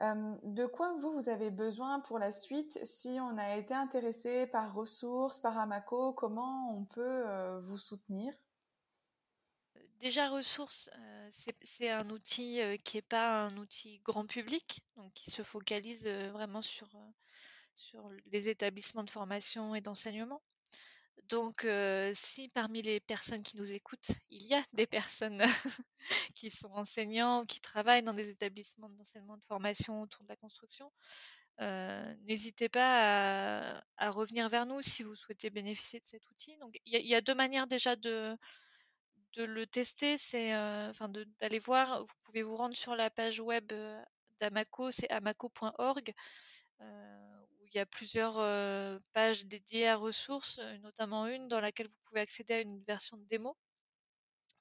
euh, 0.00 0.36
de 0.44 0.64
quoi 0.64 0.94
vous, 0.98 1.10
vous 1.10 1.28
avez 1.28 1.50
besoin 1.50 1.98
pour 2.00 2.18
la 2.18 2.30
suite 2.30 2.78
si 2.84 3.18
on 3.20 3.36
a 3.38 3.56
été 3.56 3.74
intéressé 3.74 4.46
par 4.46 4.72
ressources, 4.72 5.38
par 5.38 5.58
Amaco, 5.58 6.12
comment 6.12 6.76
on 6.76 6.84
peut 6.84 7.24
vous 7.62 7.78
soutenir? 7.78 8.32
Déjà, 9.98 10.30
ressources, 10.30 10.88
euh, 10.96 11.28
c'est 11.64 11.90
un 11.90 12.08
outil 12.10 12.60
qui 12.84 12.98
n'est 12.98 13.02
pas 13.02 13.42
un 13.42 13.56
outil 13.56 13.98
grand 14.04 14.26
public, 14.26 14.80
donc 14.96 15.12
qui 15.12 15.30
se 15.30 15.42
focalise 15.42 16.06
vraiment 16.06 16.62
sur, 16.62 16.88
sur 17.74 18.10
les 18.26 18.48
établissements 18.48 19.04
de 19.04 19.10
formation 19.10 19.74
et 19.74 19.80
d'enseignement. 19.80 20.40
Donc, 21.28 21.66
si 22.12 22.48
parmi 22.48 22.82
les 22.82 22.98
personnes 22.98 23.42
qui 23.42 23.56
nous 23.56 23.72
écoutent, 23.72 24.10
il 24.30 24.42
y 24.46 24.54
a 24.54 24.62
des 24.72 24.86
personnes 24.86 25.42
qui 26.34 26.50
sont 26.50 26.72
enseignants, 26.72 27.44
qui 27.44 27.60
travaillent 27.60 28.02
dans 28.02 28.14
des 28.14 28.28
établissements 28.30 28.88
d'enseignement 28.88 29.36
de 29.36 29.44
formation 29.44 30.02
autour 30.02 30.24
de 30.24 30.28
la 30.28 30.36
construction, 30.36 30.90
n'hésitez 32.26 32.68
pas 32.68 33.80
à, 33.96 34.10
revenir 34.10 34.48
vers 34.48 34.66
nous 34.66 34.80
si 34.82 35.02
vous 35.02 35.14
souhaitez 35.14 35.50
bénéficier 35.50 36.00
de 36.00 36.06
cet 36.06 36.28
outil. 36.30 36.56
Donc, 36.56 36.80
il 36.86 37.06
y, 37.06 37.14
a 37.14 37.20
deux 37.20 37.34
manières 37.34 37.66
déjà 37.66 37.96
de, 37.96 38.36
le 39.36 39.66
tester, 39.66 40.16
c'est 40.16 40.54
euh, 40.54 40.92
d'aller 41.38 41.58
voir. 41.58 42.02
Vous 42.02 42.14
pouvez 42.24 42.42
vous 42.42 42.56
rendre 42.56 42.74
sur 42.74 42.96
la 42.96 43.10
page 43.10 43.40
web 43.40 43.70
euh, 43.72 44.02
d'Amaco, 44.38 44.90
c'est 44.90 45.10
amaco.org, 45.10 46.14
euh, 46.80 47.39
il 47.72 47.78
y 47.78 47.80
a 47.80 47.86
plusieurs 47.86 48.34
pages 49.12 49.44
dédiées 49.46 49.88
à 49.88 49.96
ressources, 49.96 50.58
notamment 50.82 51.26
une 51.26 51.48
dans 51.48 51.60
laquelle 51.60 51.88
vous 51.88 52.00
pouvez 52.04 52.20
accéder 52.20 52.54
à 52.54 52.60
une 52.60 52.82
version 52.84 53.16
de 53.16 53.24
démo. 53.24 53.56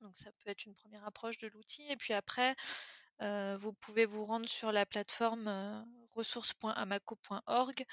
Donc 0.02 0.16
ça 0.16 0.32
peut 0.32 0.50
être 0.50 0.66
une 0.66 0.76
première 0.76 1.06
approche 1.06 1.38
de 1.40 1.48
l'outil. 1.48 1.84
Et 1.90 1.98
puis 1.98 2.14
après, 2.14 2.56
vous 3.20 3.74
pouvez 3.74 4.06
vous 4.06 4.26
rendre 4.26 4.48
sur 4.48 4.72
la 4.72 4.86
plateforme 4.86 5.86
ressources.amaco.org 6.14 7.86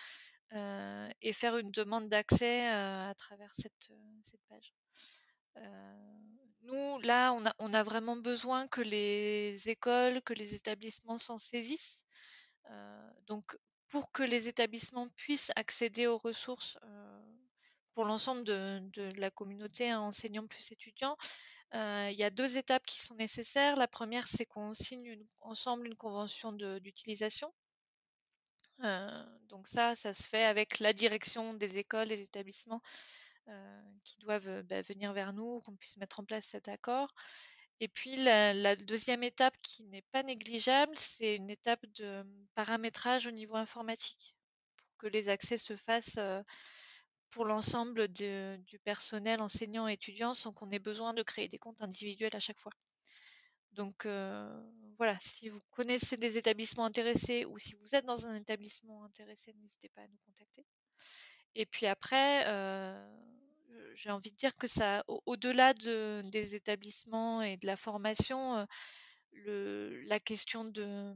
et 0.53 1.33
faire 1.33 1.57
une 1.57 1.71
demande 1.71 2.09
d'accès 2.09 2.67
à 2.67 3.15
travers 3.17 3.53
cette, 3.55 3.91
page 4.49 4.73
nous, 6.67 6.99
là, 7.01 7.33
on 7.59 7.75
a, 7.75 7.83
vraiment 7.83 8.17
besoin 8.17 8.67
que 8.69 8.81
les 8.81 9.69
écoles, 9.69 10.21
que 10.23 10.35
les 10.35 10.55
établissements 10.55 11.19
s'en 11.19 11.39
saisissent. 11.39 12.05
Donc, 13.27 13.57
pour 13.89 14.13
que 14.13 14.23
les 14.23 14.49
établissements 14.49 15.09
puissent 15.11 15.53
accéder 15.57 16.07
aux 16.07 16.19
ressources 16.19 16.79
euh, 16.83 17.23
pour 17.95 18.05
l'ensemble 18.05 18.45
de, 18.45 19.11
la 19.17 19.31
communauté, 19.31 19.91
hein, 19.91 20.01
enseignants 20.01 20.47
plus 20.47 20.71
étudiants, 20.73 21.17
euh, 21.75 22.09
il 22.13 22.19
y 22.19 22.25
a 22.25 22.31
deux 22.31 22.57
étapes 22.59 22.85
qui 22.85 23.01
sont 23.01 23.15
nécessaires. 23.15 23.77
La 23.77 23.89
première, 23.89 24.29
c'est 24.29 24.45
qu'on 24.45 24.75
signe 24.75 25.19
ensemble 25.41 25.87
une 25.87 25.97
convention 25.97 26.53
d'utilisation. 26.53 27.53
donc 29.49 29.67
ça, 29.67 29.97
ça 29.97 30.13
se 30.15 30.23
fait 30.23 30.45
avec 30.45 30.79
la 30.81 30.93
direction 30.93 31.55
des 31.55 31.79
écoles 31.79 32.13
et 32.13 32.17
des 32.17 32.25
établissements 32.25 32.83
euh, 33.49 33.83
qui 34.03 34.19
doivent 34.19 34.63
bah, 34.63 34.83
venir 34.83 35.13
vers 35.13 35.33
nous, 35.33 35.61
qu'on 35.61 35.77
puisse 35.77 35.97
mettre 35.99 36.19
en 36.19 36.25
place 36.25 36.47
cet 36.47 36.67
accord. 36.67 37.15
Et 37.81 37.89
puis 37.89 38.17
la, 38.17 38.77
deuxième 38.77 39.23
étape 39.23 39.57
qui 39.63 39.85
n'est 39.85 40.05
pas 40.13 40.23
négligeable, 40.23 40.93
c'est 40.97 41.37
une 41.37 41.51
étape 41.51 41.85
de 41.99 42.25
paramétrage 42.55 43.27
au 43.27 43.31
niveau 43.31 43.57
informatique 43.57 44.35
pour 44.77 44.97
que 44.99 45.07
les 45.09 45.29
accès 45.29 45.59
se 45.59 45.77
fassent 45.77 46.17
euh, 46.19 46.43
pour 47.31 47.45
l'ensemble 47.45 48.09
du 48.09 48.79
personnel 48.85 49.43
enseignant 49.43 49.89
et 49.89 49.95
étudiant 49.95 50.33
sans 50.33 50.53
qu'on 50.53 50.71
ait 50.71 50.79
besoin 50.79 51.13
de 51.13 51.23
créer 51.23 51.49
des 51.49 51.59
comptes 51.59 51.83
individuels 51.83 52.35
à 52.35 52.41
chaque 52.41 52.59
fois. 52.59 52.73
Donc 53.73 54.07
euh, 54.07 54.49
voilà, 54.97 55.19
si 55.21 55.51
vous 55.51 55.61
connaissez 55.71 56.17
des 56.17 56.39
établissements 56.39 56.87
intéressés 56.87 57.45
ou 57.45 57.59
si 57.59 57.75
vous 57.75 57.95
êtes 57.95 58.07
dans 58.07 58.27
un 58.27 58.35
établissement 58.37 59.05
intéressé, 59.05 59.53
n'hésitez 59.53 59.91
pas 59.91 60.01
à 60.01 60.07
nous 60.07 60.19
contacter. 60.25 60.65
Et 61.55 61.67
puis 61.67 61.87
après, 61.87 62.45
j'ai 63.95 64.11
envie 64.11 64.31
de 64.31 64.37
dire 64.37 64.55
que 64.55 64.67
ça, 64.67 65.05
au-delà 65.27 65.75
des 65.75 66.55
établissements 66.55 67.43
et 67.43 67.57
de 67.57 67.67
la 67.67 67.77
formation, 67.77 68.67
le, 69.33 70.03
la 70.03 70.21
question 70.21 70.65
de, 70.65 71.15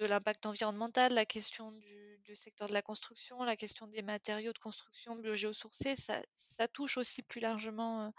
l'impact 0.00 0.46
environnemental, 0.46 1.12
la 1.14 1.26
question 1.26 1.72
du, 1.72 2.36
secteur 2.36 2.68
de 2.68 2.72
la 2.72 2.82
construction, 2.82 3.42
la 3.44 3.56
question 3.56 3.86
des 3.86 4.02
matériaux 4.02 4.52
de 4.52 4.58
construction 4.58 5.14
biogéosourcés, 5.16 5.94
ça, 5.94 6.20
ça 6.56 6.66
touche 6.66 6.96
aussi 6.96 7.22
plus 7.22 7.40
largement 7.40 8.12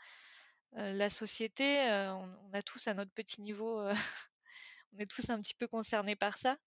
la 0.74 1.10
société. 1.10 1.82
On, 1.90 2.54
a 2.54 2.62
tous 2.62 2.88
à 2.88 2.94
notre 2.94 3.12
petit 3.12 3.42
niveau, 3.42 3.82
on 4.94 5.00
est 5.00 5.06
tous 5.06 5.30
un 5.30 5.40
petit 5.42 5.56
peu 5.56 5.68
concernés 5.68 6.16
par 6.16 6.38
ça. 6.38 6.58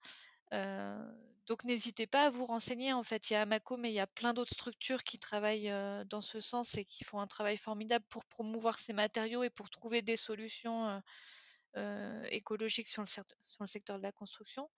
Donc 0.52 1.64
n'hésitez 1.64 2.06
pas 2.06 2.26
à 2.26 2.30
vous 2.30 2.44
renseigner. 2.44 2.92
En 2.92 3.02
fait, 3.02 3.30
il 3.30 3.32
y 3.32 3.36
a 3.36 3.42
Amaco, 3.42 3.78
mais 3.78 3.90
il 3.90 3.94
y 3.94 4.00
a 4.00 4.06
plein 4.06 4.34
d'autres 4.34 4.52
structures 4.52 5.02
qui 5.02 5.18
travaillent 5.18 5.72
dans 6.06 6.20
ce 6.20 6.40
sens 6.40 6.76
et 6.76 6.84
qui 6.84 7.04
font 7.04 7.20
un 7.20 7.26
travail 7.26 7.56
formidable 7.56 8.04
pour 8.10 8.26
promouvoir 8.26 8.78
ces 8.78 8.92
matériaux 8.92 9.42
et 9.42 9.50
pour 9.50 9.70
trouver 9.70 10.02
des 10.02 10.16
solutions 10.16 11.02
écologiques 12.30 12.88
sur 12.88 13.02
le, 13.02 13.66
secteur 13.66 13.96
de 13.98 14.02
la 14.02 14.12
construction. 14.12 14.68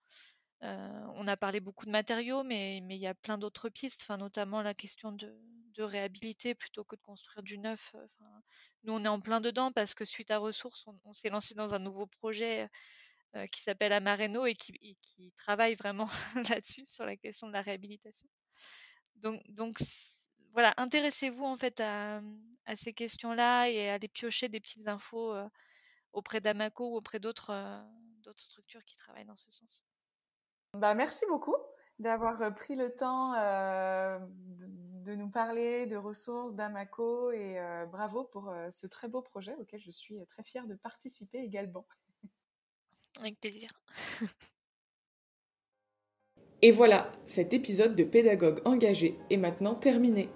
on 0.61 1.27
a 1.27 1.35
parlé 1.35 1.59
beaucoup 1.59 1.85
de 1.85 1.91
matériaux, 1.91 2.43
mais, 2.43 2.77
il 2.77 2.93
y 2.93 3.07
a 3.07 3.15
plein 3.15 3.37
d'autres 3.37 3.67
pistes, 3.67 4.09
notamment 4.09 4.61
la 4.61 4.73
question 4.73 5.11
de, 5.11 5.35
réhabiliter 5.77 6.53
plutôt 6.53 6.83
que 6.83 6.95
de 6.95 7.01
construire 7.01 7.41
du 7.41 7.57
neuf. 7.57 7.95
nous, 8.83 8.93
on 8.93 9.03
est 9.03 9.07
en 9.07 9.19
plein 9.19 9.41
dedans 9.41 9.71
parce 9.71 9.95
que 9.95 10.05
suite 10.05 10.29
à 10.29 10.37
Ressources, 10.37 10.85
on 11.05 11.13
s'est 11.13 11.29
lancé 11.29 11.55
dans 11.55 11.73
un 11.73 11.79
nouveau 11.79 12.05
projet 12.05 12.69
euh, 13.37 13.47
qui 13.47 13.61
s'appelle 13.61 13.93
Amareno 13.93 14.45
et 14.45 14.53
qui, 14.53 14.97
travaille 15.37 15.75
vraiment 15.75 16.09
là-dessus, 16.59 16.85
sur 16.85 17.05
la 17.05 17.15
question 17.15 17.47
de 17.47 17.53
la 17.53 17.61
réhabilitation. 17.61 18.27
Donc, 19.15 19.77
voilà, 20.51 20.73
intéressez-vous 20.75 21.45
en 21.45 21.55
fait 21.55 21.79
à, 21.79 22.21
ces 22.75 22.91
questions-là 22.91 23.69
et 23.69 23.89
à 23.89 23.93
aller 23.93 24.09
piocher 24.09 24.49
des 24.49 24.59
petites 24.59 24.85
infos 24.89 25.33
euh, 25.33 25.47
auprès 26.11 26.41
d'Amaco 26.41 26.89
ou 26.89 26.97
auprès 26.97 27.19
d'autres 27.19 27.51
euh, 27.51 27.81
d'autres 28.23 28.43
structures 28.43 28.83
qui 28.83 28.97
travaillent 28.97 29.25
dans 29.25 29.37
ce 29.37 29.49
sens. 29.51 29.81
Bah, 30.73 30.93
merci 30.93 31.25
beaucoup 31.29 31.55
d'avoir 31.99 32.53
pris 32.53 32.75
le 32.75 32.93
temps 32.93 33.31
de, 33.31 35.15
nous 35.15 35.29
parler 35.29 35.85
de 35.85 35.95
ressources 35.95 36.55
d'Amaco 36.55 37.31
et 37.31 37.59
bravo 37.91 38.25
pour 38.25 38.53
ce 38.71 38.87
très 38.87 39.07
beau 39.07 39.21
projet 39.21 39.55
auquel 39.55 39.79
je 39.79 39.91
suis 39.91 40.25
très 40.27 40.43
fière 40.43 40.65
de 40.65 40.75
participer 40.75 41.37
également. 41.37 41.85
Avec 43.19 43.39
plaisir. 43.39 43.69
Et 46.63 46.71
voilà, 46.71 47.11
cet 47.25 47.53
épisode 47.53 47.95
de 47.95 48.03
pédagogue 48.03 48.61
engagé 48.65 49.17
est 49.31 49.37
maintenant 49.37 49.73
terminé. 49.73 50.29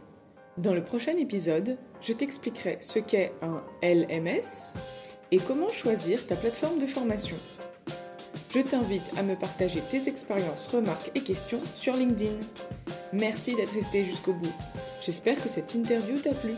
Dans 0.58 0.74
le 0.74 0.84
prochain 0.84 1.16
épisode, 1.18 1.78
je 2.02 2.14
t'expliquerai 2.14 2.80
ce 2.82 2.98
qu'est 2.98 3.32
un 3.44 3.62
LMS 3.84 4.74
et 5.32 5.38
comment 5.38 5.70
choisir 5.70 6.26
ta 6.26 6.36
plateforme 6.36 6.80
de 6.80 6.88
formation. 6.88 7.38
je 8.54 8.62
t'invite 8.62 9.04
à 9.18 9.24
me 9.24 9.36
partager 9.36 9.82
tes 9.92 10.08
expériences, 10.08 10.68
remarques 10.68 11.12
et 11.14 11.22
questions 11.22 11.62
sur 11.76 11.94
LinkedIn. 11.94 12.38
Merci 13.14 13.56
d'être 13.56 13.74
resté 13.74 14.04
jusqu'au 14.04 14.34
bout. 14.34 14.56
J'espère 15.06 15.36
que 15.36 15.50
cette 15.50 15.76
interview 15.76 16.18
t'a 16.18 16.34
plu. 16.34 16.54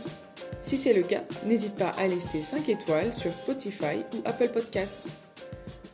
Si 0.62 0.78
c'est 0.78 0.94
le 0.94 1.02
cas, 1.02 1.24
n'hésite 1.44 1.76
pas 1.76 1.90
à 1.90 2.06
laisser 2.06 2.40
5 2.40 2.68
étoiles 2.68 3.12
sur 3.12 3.34
Spotify 3.34 4.04
ou 4.14 4.22
Apple 4.24 4.48
Podcast. 4.48 5.27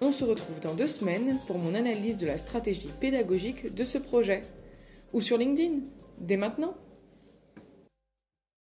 On 0.01 0.13
se 0.13 0.25
retrouve 0.25 0.61
dans 0.61 0.75
deux 0.75 0.89
semaines 0.89 1.39
pour 1.47 1.59
mon 1.59 1.75
analyse 1.75 2.19
de 2.19 2.27
la 2.27 2.39
stratégie 2.39 2.91
pédagogique 3.01 3.75
de 3.75 3.85
ce 3.85 3.99
projet. 3.99 4.43
Ou 5.13 5.21
sur 5.21 5.39
LinkedIn, 5.39 5.81
dès 6.19 6.37
maintenant. 6.37 6.75